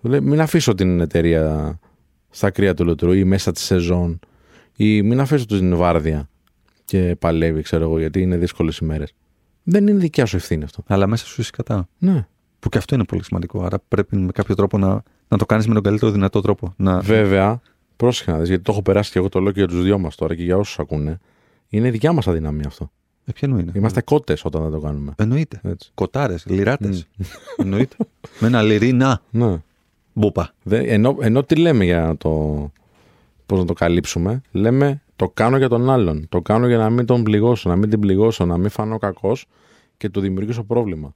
Λέει, 0.00 0.20
μην 0.20 0.40
αφήσω 0.40 0.74
την 0.74 1.00
εταιρεία 1.00 1.78
στα 2.36 2.50
κρύα 2.50 2.74
του 2.74 2.84
λωτρού 2.84 3.12
ή 3.12 3.24
μέσα 3.24 3.52
της 3.52 3.62
σεζόν 3.62 4.18
ή 4.76 5.02
μην 5.02 5.20
αφήσω 5.20 5.46
την 5.46 5.76
βάρδια 5.76 6.28
και 6.84 7.16
παλεύει, 7.18 7.62
ξέρω 7.62 7.84
εγώ, 7.84 7.98
γιατί 7.98 8.20
είναι 8.20 8.36
δύσκολες 8.36 8.78
ημέρες. 8.78 9.14
Δεν 9.62 9.86
είναι 9.86 9.98
δικιά 9.98 10.26
σου 10.26 10.36
ευθύνη 10.36 10.64
αυτό. 10.64 10.82
Αλλά 10.86 11.06
μέσα 11.06 11.26
σου 11.26 11.40
είσαι 11.40 11.50
κατά. 11.56 11.88
Ναι. 11.98 12.26
Που 12.58 12.68
και 12.68 12.78
αυτό 12.78 12.94
είναι 12.94 13.04
πολύ 13.04 13.24
σημαντικό. 13.24 13.62
Άρα 13.64 13.78
πρέπει 13.88 14.16
με 14.16 14.32
κάποιο 14.32 14.54
τρόπο 14.54 14.78
να, 14.78 15.02
να 15.28 15.38
το 15.38 15.46
κάνεις 15.46 15.66
με 15.66 15.74
τον 15.74 15.82
καλύτερο 15.82 16.10
δυνατό 16.10 16.40
τρόπο. 16.40 16.74
Να... 16.76 17.00
Βέβαια, 17.00 17.60
πρόσεχε 17.96 18.30
να 18.30 18.38
δεις, 18.38 18.48
γιατί 18.48 18.62
το 18.62 18.72
έχω 18.72 18.82
περάσει 18.82 19.12
και 19.12 19.18
εγώ 19.18 19.28
το 19.28 19.40
λέω 19.40 19.52
και 19.52 19.58
για 19.58 19.68
τους 19.68 19.82
δυο 19.82 19.98
μας 19.98 20.14
τώρα 20.14 20.34
και 20.34 20.42
για 20.42 20.56
όσους 20.56 20.78
ακούνε. 20.78 21.18
Είναι 21.68 21.90
δικιά 21.90 22.12
μας 22.12 22.26
αδυναμία 22.28 22.66
αυτό. 22.66 22.90
Ε, 23.24 23.32
ποιανού 23.32 23.58
είναι. 23.58 23.72
Είμαστε 23.74 24.00
κότες 24.00 24.44
όταν 24.44 24.62
δεν 24.62 24.70
το 24.70 24.80
κάνουμε. 24.80 25.12
Εννοείται. 25.16 25.60
Έτσι. 25.62 25.90
Κοτάρες, 25.94 26.44
λιράτες. 26.46 27.06
Εννοείται. 27.56 27.96
με 28.40 28.46
ένα 28.46 28.62
λυρί 28.62 28.92
να. 28.92 29.20
Ναι. 29.30 29.62
Μπούπα. 30.18 30.54
Δε, 30.62 30.78
ενώ, 30.78 31.16
ενώ 31.20 31.44
τι 31.44 31.56
λέμε 31.56 31.84
για 31.84 32.00
να 32.00 32.16
το. 32.16 32.30
Πώς 33.46 33.58
να 33.58 33.64
το 33.64 33.72
καλύψουμε, 33.72 34.40
λέμε 34.50 35.02
το 35.16 35.28
κάνω 35.30 35.56
για 35.56 35.68
τον 35.68 35.90
άλλον. 35.90 36.26
Το 36.28 36.42
κάνω 36.42 36.66
για 36.66 36.76
να 36.76 36.90
μην 36.90 37.06
τον 37.06 37.22
πληγώσω, 37.22 37.68
να 37.68 37.76
μην 37.76 37.90
την 37.90 38.00
πληγώσω, 38.00 38.44
να 38.44 38.56
μην 38.58 38.70
φανώ 38.70 38.98
κακός 38.98 39.46
και 39.96 40.08
του 40.08 40.20
δημιουργήσω 40.20 40.64
πρόβλημα. 40.64 41.14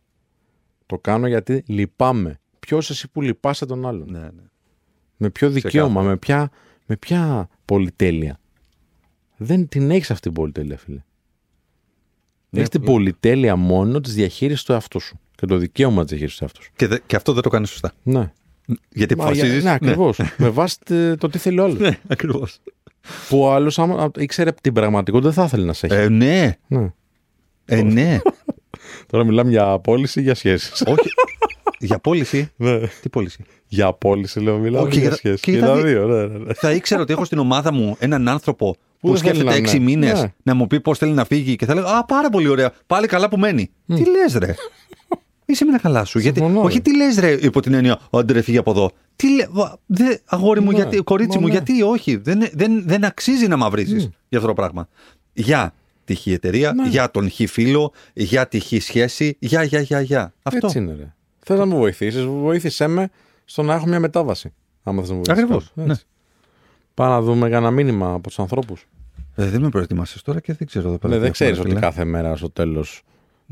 Το 0.86 0.98
κάνω 0.98 1.26
γιατί 1.26 1.62
λυπάμαι. 1.66 2.40
Ποιος 2.60 2.90
εσύ 2.90 3.10
που 3.10 3.22
λυπάσαι 3.22 3.66
τον 3.66 3.86
άλλον; 3.86 4.10
Ναι, 4.10 4.18
ναι. 4.18 4.42
Με 5.16 5.30
ποιο 5.30 5.50
δικαίωμα, 5.50 6.02
με 6.02 6.16
ποια, 6.16 6.50
με 6.86 6.96
ποια 6.96 7.48
πολυτέλεια; 7.64 8.40
Δεν 9.36 9.68
την 9.68 9.90
έχεις 9.90 10.10
αυτή 10.10 10.22
την 10.22 10.32
πολυτέλεια, 10.32 10.76
φίλε. 10.76 11.02
Ναι, 12.50 12.58
έχεις 12.58 12.68
την 12.70 12.80
πολύ. 12.80 12.92
πολυτέλεια 12.92 13.56
μόνο 13.56 14.00
της 14.00 14.14
διαχείρισης 14.14 14.64
του 14.64 14.72
εαυτού 14.72 15.00
σου. 15.00 15.20
Και 15.34 15.46
το 15.46 15.56
δικαίωμα 15.56 16.00
της 16.02 16.10
διαχείρισης 16.10 16.38
του 16.38 16.44
εαυτού 16.44 16.62
σου. 16.62 16.70
Και, 16.76 16.86
δε- 16.86 16.98
και 17.06 17.16
αυτό 17.16 17.32
δεν 17.32 17.42
το 17.42 17.48
κάνεις 17.48 17.70
σωστά. 17.70 17.92
Ναι. 18.02 18.32
Γιατί 18.88 19.16
Μα, 19.16 19.24
για- 19.30 19.32
αποφασίζει. 19.42 19.64
ναι, 19.64 19.70
ακριβώς. 19.72 20.20
με 20.36 20.48
βάση 20.48 20.76
τε- 20.84 21.18
το 21.18 21.28
τι 21.28 21.38
θέλει 21.38 21.58
ο 21.60 21.64
άλλος. 21.64 21.78
Ναι, 21.88 21.98
ακριβώς. 22.08 22.58
που 23.28 23.40
ο 23.40 23.52
άλλος, 23.52 23.78
άμα 23.78 24.10
ήξερε 24.18 24.50
την 24.60 24.72
πραγματικότητα, 24.72 25.28
δεν 25.30 25.38
θα 25.38 25.44
ήθελε 25.44 25.64
να 25.64 25.72
σε 25.72 25.86
έχει. 25.86 25.94
Ε, 25.94 26.08
ναι. 26.08 26.56
Ναι. 26.66 26.92
Ε, 27.64 27.82
ναι. 27.82 28.20
Τώρα 29.10 29.24
μιλάμε 29.24 29.50
για 29.50 29.78
πώληση 29.78 30.20
ή 30.20 30.22
για 30.22 30.34
σχέσεις. 30.34 30.82
Όχι. 30.86 31.08
Για 31.78 31.98
πώληση; 31.98 32.50
ναι. 32.56 32.78
Τι 33.02 33.08
πώληση; 33.08 33.44
Για 33.66 33.92
πώληση, 33.92 34.40
λέω, 34.40 34.58
μιλάμε 34.58 34.86
Όχι, 34.88 34.98
για 34.98 35.08
για- 35.08 35.16
σχέσεις. 35.16 35.40
και 35.40 35.50
Και 35.50 35.56
για 35.58 35.66
τα 35.66 35.74
τα 35.74 35.80
δύο, 35.82 36.06
ναι, 36.06 36.26
ναι, 36.26 36.38
ναι. 36.38 36.54
θα 36.54 36.72
ήξερα 36.72 37.02
ότι 37.02 37.12
έχω 37.12 37.24
στην 37.24 37.38
ομάδα 37.38 37.72
μου 37.72 37.96
έναν 37.98 38.28
άνθρωπο 38.28 38.76
που, 39.00 39.08
δεν 39.08 39.16
θέλει 39.16 39.18
σκέφτεται 39.28 39.50
να- 39.50 39.56
έξι 39.56 39.78
ναι. 39.78 39.84
μήνες 39.84 40.20
Ναι. 40.20 40.32
να 40.42 40.54
μου 40.54 40.66
πει 40.66 40.80
πώς 40.80 40.98
θέλει 40.98 41.12
να 41.12 41.24
φύγει 41.24 41.56
και 41.56 41.66
θα 41.66 41.74
λέω 41.74 41.84
Α, 41.86 42.04
πάρα 42.04 42.30
πολύ 42.30 42.48
ωραία. 42.48 42.72
Πάλι 42.86 43.06
καλά 43.06 43.28
που 43.28 43.36
μένει. 43.38 43.70
Τι 43.86 44.04
λες, 44.10 44.34
ρε; 44.34 44.54
Είσαι 45.50 45.64
με 45.64 45.72
τα 45.72 45.78
καλά 45.78 46.04
σου. 46.04 46.18
Γιατί, 46.18 46.38
Συμφωνώ, 46.40 46.60
όχι 46.60 46.76
ρε. 46.76 46.80
τι 46.82 46.96
λες, 46.96 47.18
ρε, 47.18 47.30
υπό 47.32 47.60
την 47.60 47.74
έννοια 47.74 48.00
Άντρε, 48.10 48.42
φύγει 48.42 48.56
από 48.58 48.70
εδώ. 48.70 48.90
Τι 49.16 49.34
λέ, 49.34 49.46
βα- 49.50 49.78
δε, 49.86 50.16
αγόρι 50.24 50.60
μου, 50.60 50.70
Ναι, 50.70 50.76
γιατί, 50.76 50.96
κορίτσι 50.96 51.36
μα 51.38 51.40
μου, 51.42 51.46
ναι. 51.46 51.52
γιατί 51.52 51.82
όχι. 51.82 52.16
Δεν, 52.16 52.48
δεν, 52.52 52.82
δεν 52.86 53.04
αξίζει 53.04 53.46
να 53.48 53.56
μαυρίζεις 53.56 54.08
για 54.28 54.38
αυτό 54.38 54.46
το 54.46 54.54
πράγμα. 54.54 54.88
Για 55.32 55.74
τη 56.04 56.14
χ 56.14 56.26
εταιρεία, 56.26 56.72
Ναι. 56.72 56.88
για 56.88 57.10
τον 57.10 57.30
χ 57.30 57.34
φίλο, 57.46 57.92
για 58.12 58.48
τη 58.48 58.60
χ 58.60 58.72
σχέση, 58.82 59.36
για, 59.38 59.62
για, 59.62 59.80
για, 59.80 60.00
για. 60.00 60.32
Αυτό. 60.42 60.66
Έτσι 60.66 60.78
είναι, 60.78 60.94
ρε. 60.98 61.14
Θες 61.44 61.58
να 61.58 61.66
μου 61.66 61.76
βοηθήσεις, 61.76 62.24
βοήθησέ 62.24 62.86
με 62.86 63.10
στο 63.44 63.62
να 63.62 63.74
έχω 63.74 63.86
μια 63.86 64.00
μετάβαση. 64.00 64.52
Άμα 64.82 65.00
θες 65.00 65.08
να 65.10 65.14
μου 65.16 65.22
βοηθήσεις. 65.24 65.50
Ακριβώς, 65.50 65.72
ναι. 65.74 65.94
Πάμε 66.94 67.10
να 67.14 67.20
δούμε 67.20 67.48
κανένα 67.48 67.70
μήνυμα 67.70 68.12
από 68.12 68.28
τους 68.28 68.38
ανθρώπους. 68.38 68.86
Ε, 69.36 69.44
δεν 69.48 69.60
με 69.60 69.68
προετοιμάσαι 69.68 70.22
τώρα 70.24 70.40
και 70.40 70.52
δεν 70.52 70.66
ξέρω 70.66 70.88
εδώ 70.88 70.98
πέρα. 70.98 71.08
Ναι, 71.12 71.18
τι 71.18 71.22
δεν 71.24 71.32
ξέρεις 71.32 71.52
έχουμε, 71.58 71.68
ότι 71.72 71.78
φίλε. 71.78 71.90
κάθε 71.90 72.04
μέρα 72.04 72.36
στο 72.36 72.50
τέλος 72.50 73.02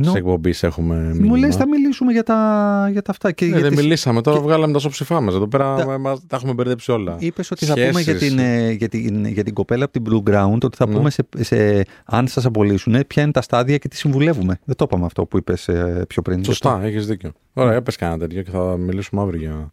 Νο. 0.01 0.13
τη 0.13 0.19
εκπομπής 0.19 0.63
έχουμε 0.63 0.97
μήνυμα. 0.97 1.27
Μου 1.27 1.35
λες 1.35 1.57
θα 1.57 1.69
μιλήσουμε 1.69 2.13
για 2.13 2.23
τα, 2.23 2.89
για 2.93 3.03
τα 3.03 3.11
αυτά. 3.11 3.33
Και 3.33 3.45
Ναι, 3.45 3.51
για 3.51 3.61
δεν 3.61 3.71
τις- 3.71 3.81
μιλήσαμε, 3.81 4.21
τώρα 4.21 4.41
βγάλαμε 4.41 4.73
τα 4.73 4.79
σοψηφά 4.79 5.21
μας. 5.21 5.35
Εδώ 5.35 5.49
πέρα 5.49 5.75
Τα- 5.77 5.99
μας- 5.99 6.21
τα 6.27 6.37
έχουμε 6.37 6.53
μπερδέψει 6.53 6.91
όλα. 6.93 7.17
Είπες 7.19 7.51
ότι 7.51 7.65
θα 7.65 7.73
πούμε 7.75 7.85
για 7.89 8.01
Σχέσεις. 8.01 8.29
την, 8.29 8.39
ε, 8.39 8.71
για, 8.71 8.89
την, 8.89 9.25
για 9.27 9.45
την 9.45 9.55
κοπέλα 9.55 9.85
από 9.85 9.93
την 10.01 10.05
Blue 10.09 10.31
Ground, 10.31 10.59
ότι 10.63 10.77
θα 10.77 10.87
Ναι. 10.89 10.95
πούμε 10.95 11.11
σε, 11.11 11.27
σε, 11.37 11.85
αν 12.05 12.27
σας 12.29 12.45
απολύσουν, 12.47 13.05
ποια 13.07 13.23
είναι 13.23 13.33
τα 13.33 13.43
στάδια 13.43 13.77
και 13.79 13.89
τι 13.89 13.97
συμβουλεύουμε. 13.97 14.59
Δεν 14.65 14.77
το 14.77 14.85
είπαμε 14.89 15.05
αυτό 15.05 15.25
που 15.27 15.37
είπες 15.37 15.69
πιο 16.09 16.23
πριν. 16.23 16.45
Σωστά, 16.45 16.81
έχεις 16.83 17.07
δίκιο. 17.07 17.33
Ωραία, 17.53 17.75
έπες 17.75 17.97
κανένα 17.97 18.19
τέτοιο 18.19 18.43
και 18.43 18.51
θα 18.51 18.77
μιλήσουμε 18.77 19.21
αύριο 19.23 19.41
για. 19.41 19.73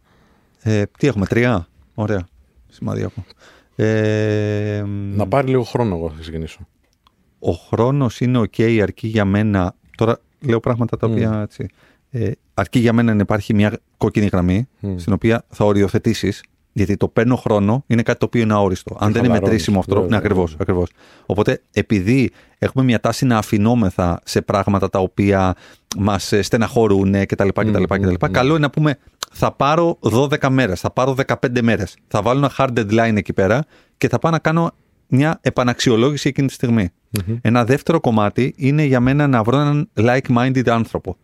Ε, 0.62 0.82
τι 0.98 1.06
έχουμε, 1.06 1.26
τρία; 1.26 1.68
Ωραία. 1.94 2.26
Σημαδιακό. 2.68 3.24
Ε, 3.76 4.82
Να 5.14 5.26
πάρει 5.26 5.48
λίγο 5.48 5.62
χρόνο, 5.62 5.96
εγώ 5.96 6.08
θα 6.10 6.16
ξεκινήσω. 6.20 6.58
ο 7.38 7.52
χρόνος 7.52 8.20
είναι 8.20 8.38
ok, 8.38 8.78
αρκεί 8.82 9.06
για 9.06 9.24
μένα. 9.24 9.74
Τώρα 9.96 10.18
λέω 10.40 10.60
πράγματα 10.60 10.96
τα 10.96 11.06
οποία 11.06 11.40
έτσι. 11.42 11.66
Ε, 12.10 12.30
αρκεί 12.54 12.78
για 12.78 12.92
μένα 12.92 13.14
να 13.14 13.20
υπάρχει 13.20 13.54
μια 13.54 13.78
κόκκινη 13.96 14.26
γραμμή, 14.26 14.68
Μμ. 14.80 14.96
στην 14.98 15.12
οποία 15.12 15.44
θα 15.48 15.64
οριοθετήσεις. 15.64 16.42
Γιατί 16.72 16.96
το 16.96 17.08
παίρνω 17.08 17.36
χρόνο 17.36 17.84
είναι 17.86 18.02
κάτι 18.02 18.18
το 18.18 18.24
οποίο 18.26 18.42
είναι 18.42 18.52
αόριστο. 18.52 18.92
Αν 18.92 18.98
δεν 18.98 19.08
είναι 19.08 19.18
χαλαρώνεις. 19.20 19.42
μετρήσιμο 19.50 19.78
αυτό. 19.78 19.94
Βέβαια, 19.94 20.08
Ναι, 20.10 20.16
ακριβώς. 20.16 20.50
βέβαια. 20.50 20.56
Ακριβώς. 20.60 20.90
Οπότε, 21.26 21.62
επειδή 21.72 22.30
έχουμε 22.58 22.84
μια 22.84 23.00
τάση 23.00 23.24
να 23.24 23.38
αφινόμεθα 23.38 24.20
σε 24.24 24.42
πράγματα 24.42 24.88
τα 24.90 24.98
οποία 24.98 25.54
μας 25.98 26.32
στεναχωρούν 26.40 27.26
κτλ. 27.26 27.48
κτλ, 27.48 27.66
Μμ, 27.66 27.72
κτλ 27.86 28.26
μμ, 28.26 28.30
καλό 28.30 28.50
είναι 28.50 28.58
να 28.58 28.70
πούμε 28.70 28.98
θα 29.32 29.52
πάρω 29.52 29.98
12 30.00 30.48
μέρες, 30.48 30.80
θα 30.80 30.90
πάρω 30.90 31.14
15 31.26 31.34
μέρες. 31.62 31.96
Θα 32.08 32.22
βάλω 32.22 32.38
ένα 32.38 32.50
hard 32.58 32.78
deadline 32.78 33.16
εκεί 33.16 33.32
πέρα 33.32 33.64
και 33.98 34.08
θα 34.08 34.18
πάω 34.18 34.32
να 34.32 34.38
κάνω 34.38 34.70
μια 35.08 35.38
επαναξιολόγηση 35.42 36.28
εκείνη 36.28 36.46
τη 36.46 36.52
στιγμή. 36.52 36.88
Ένα 37.40 37.64
δεύτερο 37.64 38.00
κομμάτι 38.00 38.54
είναι 38.56 38.82
για 38.82 39.00
μένα 39.00 39.26
να 39.26 39.42
βρω 39.42 39.58
έναν 39.58 39.88
like-minded 39.94 40.68
άνθρωπο. 40.68 41.16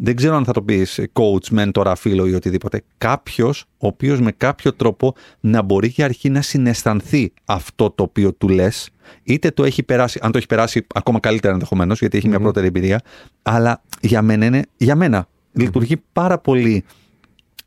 Δεν 0.00 0.16
ξέρω 0.16 0.36
αν 0.36 0.44
θα 0.44 0.52
το 0.52 0.62
πεις 0.62 1.00
coach, 1.12 1.58
mentor, 1.58 1.92
φίλο 1.96 2.26
ή 2.26 2.34
οτιδήποτε. 2.34 2.82
Κάποιος 2.98 3.64
ο 3.78 3.86
οποίος 3.86 4.20
με 4.20 4.32
κάποιο 4.32 4.74
τρόπο 4.74 5.14
να 5.40 5.62
μπορεί 5.62 5.88
για 5.88 6.04
αρχή 6.04 6.28
να 6.28 6.42
συναισθανθεί 6.42 7.32
αυτό 7.44 7.90
το 7.90 8.02
οποίο 8.02 8.32
του 8.32 8.48
λες, 8.48 8.90
είτε 9.22 9.50
το 9.50 9.64
έχει 9.64 9.82
περάσει, 9.82 10.18
αν 10.22 10.32
το 10.32 10.38
έχει 10.38 10.46
περάσει 10.46 10.86
ακόμα 10.94 11.20
καλύτερα 11.20 11.52
ενδεχομένως, 11.52 11.98
γιατί 11.98 12.16
έχει 12.16 12.28
μια 12.28 12.40
πρώτερη 12.40 12.66
εμπειρία. 12.66 13.00
Αλλά 13.42 13.82
για 14.00 14.22
μένα, 14.22 14.44
είναι, 14.44 14.62
για 14.76 14.96
μένα 14.96 15.28
λειτουργεί 15.52 15.96
πάρα 16.12 16.38
πολύ 16.38 16.84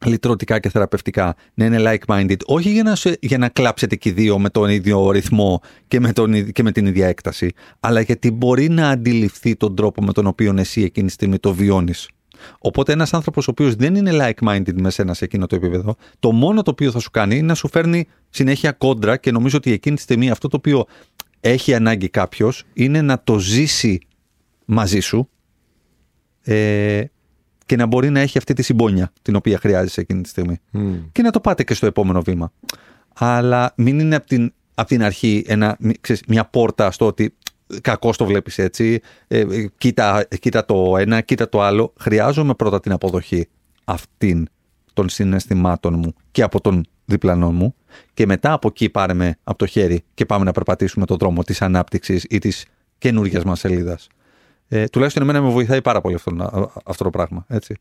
λυτρωτικά 0.05 0.59
και 0.59 0.69
θεραπευτικά 0.69 1.35
να 1.53 1.65
είναι 1.65 1.77
like-minded, 2.05 2.37
όχι 2.45 2.71
για 2.71 2.83
να, 2.83 2.95
σε- 2.95 3.17
για 3.21 3.37
να 3.37 3.49
κλάψετε 3.49 3.95
και 3.95 4.09
οι 4.09 4.11
δύο 4.11 4.39
με 4.39 4.49
τον 4.49 4.69
ίδιο 4.69 5.11
ρυθμό 5.11 5.61
και 5.87 5.99
με, 5.99 6.13
τον, 6.13 6.33
ιδ- 6.33 6.49
και 6.49 6.63
με 6.63 6.71
την 6.71 6.85
ίδια 6.85 7.07
έκταση, 7.07 7.51
αλλά 7.79 8.01
γιατί 8.01 8.31
μπορεί 8.31 8.69
να 8.69 8.89
αντιληφθεί 8.89 9.55
τον 9.55 9.75
τρόπο 9.75 10.03
με 10.03 10.13
τον 10.13 10.27
οποίο 10.27 10.53
εσύ 10.57 10.81
εκείνη 10.83 11.07
τη 11.07 11.13
στιγμή 11.13 11.37
το 11.39 11.53
βιώνεις. 11.53 12.09
Οπότε 12.59 12.91
ένας 12.93 13.13
άνθρωπος 13.13 13.47
ο 13.47 13.51
οποίος 13.51 13.75
δεν 13.75 13.95
είναι 13.95 14.11
like-minded 14.13 14.73
με 14.73 14.89
σένα 14.89 15.13
σε 15.13 15.25
εκείνο 15.25 15.45
το 15.45 15.55
επίπεδο, 15.55 15.95
το 16.19 16.31
μόνο 16.31 16.61
το 16.61 16.71
οποίο 16.71 16.91
θα 16.91 16.99
σου 16.99 17.11
κάνει 17.11 17.35
είναι 17.37 17.45
να 17.47 17.55
σου 17.55 17.67
φέρνει 17.69 18.07
συνέχεια 18.29 18.71
κόντρα 18.71 19.17
και 19.17 19.31
νομίζω 19.31 19.57
ότι 19.57 19.71
εκείνη 19.71 19.95
τη 19.95 20.01
στιγμή 20.01 20.29
αυτό 20.29 20.47
το 20.47 20.57
οποίο 20.57 20.85
έχει 21.39 21.73
ανάγκη 21.73 22.09
κάποιος 22.09 22.63
είναι 22.73 23.01
να 23.01 23.23
το 23.23 23.39
ζήσει 23.39 23.99
μαζί 24.65 24.99
σου 24.99 25.29
ε, 26.41 27.03
και 27.65 27.75
να 27.75 27.85
μπορεί 27.85 28.09
να 28.09 28.19
έχει 28.19 28.37
αυτή 28.37 28.53
τη 28.53 28.61
συμπόνια 28.61 29.11
την 29.21 29.35
οποία 29.35 29.57
χρειάζεσαι 29.57 30.01
εκείνη 30.01 30.21
τη 30.21 30.29
στιγμή. 30.29 30.59
Και 31.11 31.21
να 31.21 31.31
το 31.31 31.39
πάτε 31.39 31.63
και 31.63 31.73
στο 31.73 31.85
επόμενο 31.85 32.21
βήμα. 32.21 32.51
Αλλά 33.15 33.73
μην 33.77 33.99
είναι 33.99 34.15
από 34.15 34.27
την, 34.27 34.53
απ' 34.75 34.87
την 34.87 35.03
αρχή 35.03 35.43
ένα, 35.47 35.75
μη- 35.79 36.01
ξέρεις, 36.01 36.21
μια 36.27 36.45
πόρτα 36.45 36.91
στο 36.91 37.05
ότι 37.05 37.35
κακό 37.81 38.11
το 38.11 38.25
βλέπεις 38.25 38.57
έτσι, 38.57 38.99
ε, 39.27 39.39
ε, 39.39 39.67
κοίτα, 39.77 40.27
κοίτα 40.39 40.65
το 40.65 40.97
ένα, 40.97 41.21
κοίτα 41.21 41.49
το 41.49 41.61
άλλο. 41.61 41.93
Χρειάζομαι 41.99 42.53
πρώτα 42.53 42.79
την 42.79 42.91
αποδοχή 42.91 43.47
αυτήν 43.83 44.47
των 44.93 45.09
συναισθημάτων 45.09 45.93
μου 45.93 46.13
και 46.31 46.41
από 46.41 46.61
τον 46.61 46.85
διπλανό 47.05 47.51
μου 47.51 47.75
και 48.13 48.25
μετά 48.25 48.53
από 48.53 48.67
εκεί 48.67 48.89
πάρε 48.89 49.13
με 49.13 49.37
από 49.43 49.57
το 49.57 49.65
χέρι 49.65 50.03
και 50.13 50.25
πάμε 50.25 50.45
να 50.45 50.51
περπατήσουμε 50.51 51.05
τον 51.05 51.17
δρόμο 51.17 51.43
της 51.43 51.61
ανάπτυξης 51.61 52.25
ή 52.29 52.39
της 52.39 52.65
καινούργιας 52.97 53.43
μας 53.43 53.59
σελίδας. 53.59 54.07
Ε, 54.73 54.85
τουλάχιστον 54.85 55.23
εμένα 55.23 55.41
με 55.41 55.49
βοηθάει 55.49 55.81
πάρα 55.81 56.01
πολύ 56.01 56.15
αυτό, 56.15 56.31
να- 56.31 56.69
αυτό 56.85 57.03
το 57.03 57.09
πράγμα. 57.09 57.45
Έτσι. 57.47 57.75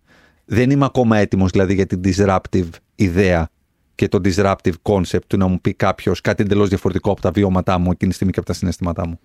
Δεν 0.44 0.70
είμαι 0.70 0.85
ακόμα 0.85 1.16
έτοιμος 1.16 1.50
δηλαδή 1.50 1.74
για 1.74 1.87
την 1.87 2.00
disruptive 2.05 2.68
ιδέα 2.94 3.50
και 3.94 4.09
το 4.09 4.20
disruptive 4.24 4.72
concept 4.83 5.24
του 5.26 5.37
να 5.37 5.46
μου 5.46 5.61
πει 5.61 5.74
κάποιος 5.74 6.20
κάτι 6.20 6.42
εντελώς 6.42 6.68
διαφορετικό 6.68 7.11
από 7.11 7.20
τα 7.20 7.31
βιώματά 7.31 7.79
μου 7.79 7.90
εκείνη 7.90 8.11
τη 8.11 8.14
στιγμή 8.14 8.33
και 8.33 8.38
από 8.38 8.48
τα 8.48 8.55
συναισθήματά 8.55 9.07
μου. 9.07 9.20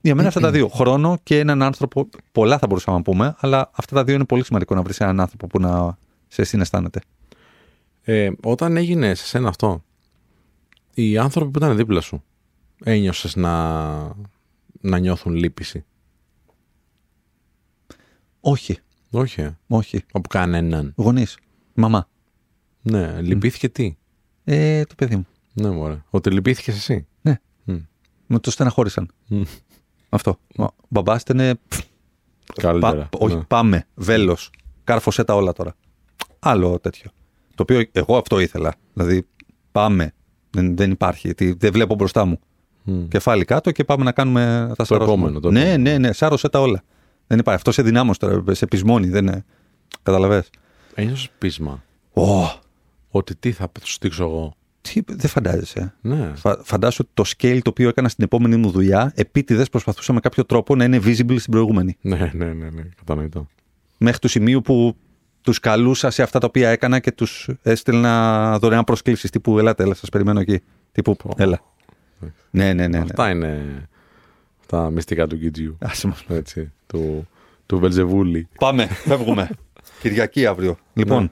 Για 0.00 0.14
μένα 0.14 0.28
αυτά 0.28 0.40
τα 0.40 0.50
δύο. 0.50 0.68
Χρόνο 0.68 1.18
και 1.22 1.38
έναν 1.38 1.62
άνθρωπο. 1.62 2.08
Πολλά 2.32 2.58
θα 2.58 2.66
μπορούσαμε 2.66 2.96
να 2.96 3.02
πούμε, 3.02 3.34
αλλά 3.38 3.70
αυτά 3.74 3.94
τα 3.94 4.04
δύο 4.04 4.14
είναι 4.14 4.24
πολύ 4.24 4.44
σημαντικό 4.44 4.74
να 4.74 4.82
βρεις 4.82 5.00
έναν 5.00 5.20
άνθρωπο 5.20 5.46
που 5.46 5.60
να 5.60 5.98
σε 6.28 6.44
συναισθάνεται. 6.44 7.00
Ε, 8.02 8.30
όταν 8.44 8.76
έγινε 8.76 9.14
σε 9.14 9.26
σένα 9.26 9.48
αυτό, 9.48 9.84
οι 10.94 11.18
άνθρωποι 11.18 11.50
που 11.50 11.58
ήταν 11.58 11.76
δίπλα 11.76 12.00
σου, 12.00 12.22
ένιωσες 12.84 13.36
να, 13.36 13.72
να 14.80 14.98
νιώθουν 14.98 15.34
λύπηση; 15.34 15.84
Όχι, 18.46 18.78
Όχι, 19.10 19.40
ε; 19.40 19.58
όχι. 19.66 20.04
από 20.12 20.28
κανέναν. 20.28 20.92
Γονείς. 20.96 21.38
Μαμά. 21.74 22.08
Ναι, 22.82 23.20
λυπήθηκε 23.20 23.68
τι; 23.68 23.96
Ε, 24.44 24.84
το 24.84 24.94
παιδί 24.94 25.16
μου. 25.16 25.26
Ναι, 25.52 25.70
μωρέ. 25.70 26.02
Ότι 26.10 26.30
λυπήθηκες 26.30 26.76
εσύ; 26.76 27.06
Ναι. 27.22 27.40
Μμ. 27.64 27.76
Με 28.26 28.38
το 28.38 28.50
στεναχώρησαν. 28.50 29.10
Μμ. 29.28 29.42
Αυτό. 30.08 30.38
Ο 30.58 30.64
μπαμπάς 30.88 31.20
ήταν. 31.22 31.58
πφ, 31.68 31.80
Καλύτερα. 32.54 32.94
πα- 33.10 33.18
όχι, 33.18 33.34
Ναι. 33.34 33.42
πάμε. 33.42 33.86
Βέλος. 33.94 34.50
Κάρφωσέ 34.84 35.24
τα 35.24 35.34
όλα 35.34 35.52
τώρα. 35.52 35.74
Άλλο 36.38 36.78
τέτοιο. 36.78 37.10
Το 37.54 37.62
οποίο 37.62 37.84
εγώ 37.92 38.16
αυτό 38.16 38.38
ήθελα. 38.38 38.74
Δηλαδή, 38.92 39.26
πάμε. 39.72 40.12
Δεν, 40.50 40.76
δεν 40.76 40.90
υπάρχει. 40.90 41.34
Τι, 41.34 41.52
δεν 41.52 41.72
βλέπω 41.72 41.94
μπροστά 41.94 42.24
μου. 42.24 42.38
Μμ. 42.82 43.08
Κεφάλι 43.08 43.44
κάτω 43.44 43.70
και 43.70 43.84
πάμε 43.84 44.04
να 44.04 44.12
κάνουμε 44.12 44.72
τα 44.76 44.84
σαρώσουμε. 44.84 45.12
επόμενο, 45.16 45.40
το 45.40 45.50
ναι, 45.50 45.60
επόμενο. 45.60 45.82
ναι, 45.82 45.98
ναι. 45.98 46.12
Σάρωσε 46.12 46.48
τα 46.48 46.60
όλα. 46.60 46.82
Δεν 47.26 47.38
υπάρχει. 47.38 47.58
Αυτός 47.58 47.74
σε 47.74 47.82
δυνάμωση 47.82 48.18
τώρα. 48.18 48.42
Σε 48.54 48.66
πεισμόνι. 48.66 49.08
Δεν 49.08 49.26
είναι. 49.26 49.44
Καταλαβες. 50.02 50.50
Ένιωσες 50.94 51.30
πείσμα. 51.38 51.82
Ω, 52.12 52.22
Ότι 53.10 53.36
τι 53.36 53.52
θα 53.52 53.70
σου 53.82 53.92
στήξω 53.92 54.22
εγώ. 54.24 54.54
τι, 54.80 55.00
δεν 55.06 55.30
φαντάζεσαι. 55.30 55.94
Ναι. 56.00 56.32
Φα- 56.34 56.60
Φαντάσου 56.64 57.04
ότι 57.04 57.10
το 57.14 57.24
scale 57.36 57.58
το 57.62 57.70
οποίο 57.70 57.88
έκανα 57.88 58.08
στην 58.08 58.24
επόμενη 58.24 58.56
μου 58.56 58.70
δουλειά, 58.70 59.12
επίτηδες 59.14 59.68
προσπαθούσα 59.68 60.12
με 60.12 60.20
κάποιο 60.20 60.44
τρόπο 60.44 60.76
να 60.76 60.84
είναι 60.84 60.98
visible 61.04 61.36
στην 61.38 61.52
προηγούμενη. 61.52 61.96
Ναι, 62.00 62.30
ναι, 62.34 62.52
ναι, 62.52 62.70
ναι. 62.70 62.82
Κατανοητό. 62.96 63.46
Μέχρι 63.98 64.18
του 64.18 64.28
σημείου 64.28 64.60
που 64.60 64.96
τους 65.40 65.58
καλούσα 65.60 66.10
σε 66.10 66.22
αυτά 66.22 66.38
τα 66.38 66.46
οποία 66.46 66.68
έκανα 66.68 66.98
και 66.98 67.12
τους 67.12 67.48
έστελνα 67.62 68.58
δωρεάν 68.58 68.84
προσκλήσεις. 68.84 69.30
Τύπου, 69.30 69.58
ελάτε, 69.58 69.82
έλα, 69.82 69.94
σας 69.94 70.08
περιμένω 70.08 70.40
εκεί. 70.40 70.60
Τύπου, 70.92 71.16
έλα. 71.36 71.60
Ναι, 72.50 72.64
ναι, 72.64 72.72
ναι. 72.72 72.86
ναι. 72.86 72.98
Αυτά 72.98 73.30
είναι 73.30 73.62
τα 74.66 74.90
μυστικά 74.90 75.26
του 75.26 75.38
Κιτζιού. 75.38 75.76
Άσε 75.80 76.06
μας. 76.06 76.24
Έτσι. 76.28 76.72
Του, 76.86 77.28
του 77.66 77.78
Βελζεβούλη. 77.78 78.48
Πάμε, 78.58 78.86
φεύγουμε. 78.86 79.50
Κυριακή 80.00 80.46
αύριο. 80.46 80.78
Λοιπόν, 80.94 81.22
Ναι. 81.22 81.28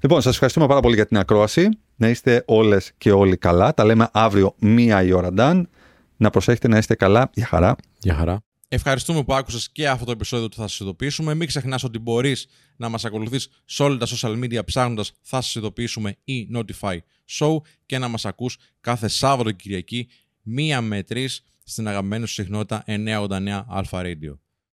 λοιπόν 0.00 0.20
σας 0.22 0.32
ευχαριστούμε 0.32 0.66
πάρα 0.66 0.80
πολύ 0.80 0.94
για 0.94 1.06
την 1.06 1.16
ακρόαση. 1.18 1.68
Να 1.96 2.08
είστε 2.08 2.42
όλες 2.46 2.92
και 2.98 3.12
όλοι 3.12 3.36
καλά. 3.36 3.74
Τα 3.74 3.84
λέμε 3.84 4.08
αύριο 4.12 4.54
μία 4.58 5.02
η 5.02 5.12
ώρα, 5.12 5.32
Νταν. 5.32 5.68
Να 6.16 6.30
προσέχετε 6.30 6.68
να 6.68 6.78
είστε 6.78 6.94
καλά. 6.94 7.30
Για 7.34 7.46
χαρά. 7.46 7.76
Γεια 7.98 8.14
χαρά. 8.14 8.42
Ευχαριστούμε 8.68 9.24
που 9.24 9.34
άκουσες 9.34 9.70
και 9.72 9.88
αυτό 9.88 10.04
το 10.04 10.10
επεισόδιο 10.10 10.48
του 10.48 10.56
Θα 10.56 10.62
Σας 10.68 10.80
Ειδοποιήσουμε. 10.80 11.34
Μην 11.34 11.46
ξεχνάς 11.46 11.82
ότι 11.84 11.98
μπορείς 11.98 12.46
να 12.76 12.88
μας 12.88 13.04
ακολουθείς 13.04 13.48
σε 13.64 13.82
όλα 13.82 13.96
τα 13.96 14.06
social 14.06 14.44
media 14.44 14.60
ψάχνοντας 14.64 15.12
Θα 15.22 15.40
Σας 15.40 15.54
Ειδοποιήσουμε 15.54 16.16
ή 16.24 16.48
Notify 16.54 16.96
Show 17.38 17.56
και 17.86 17.98
να 17.98 18.08
μας 18.08 18.24
ακούς 18.24 18.56
κάθε 18.80 19.08
Σάββατο 19.08 19.50
και 19.50 19.56
Κυριακή 19.62 20.08
μία 20.42 20.80
με 20.80 21.02
τρεις 21.02 21.42
στην 21.64 21.88
αγαπημένη 21.88 22.26
σου 22.26 22.32
συχνότητα 22.32 22.84
989 22.86 23.64
Alpha 23.74 24.00
Radio. 24.02 24.38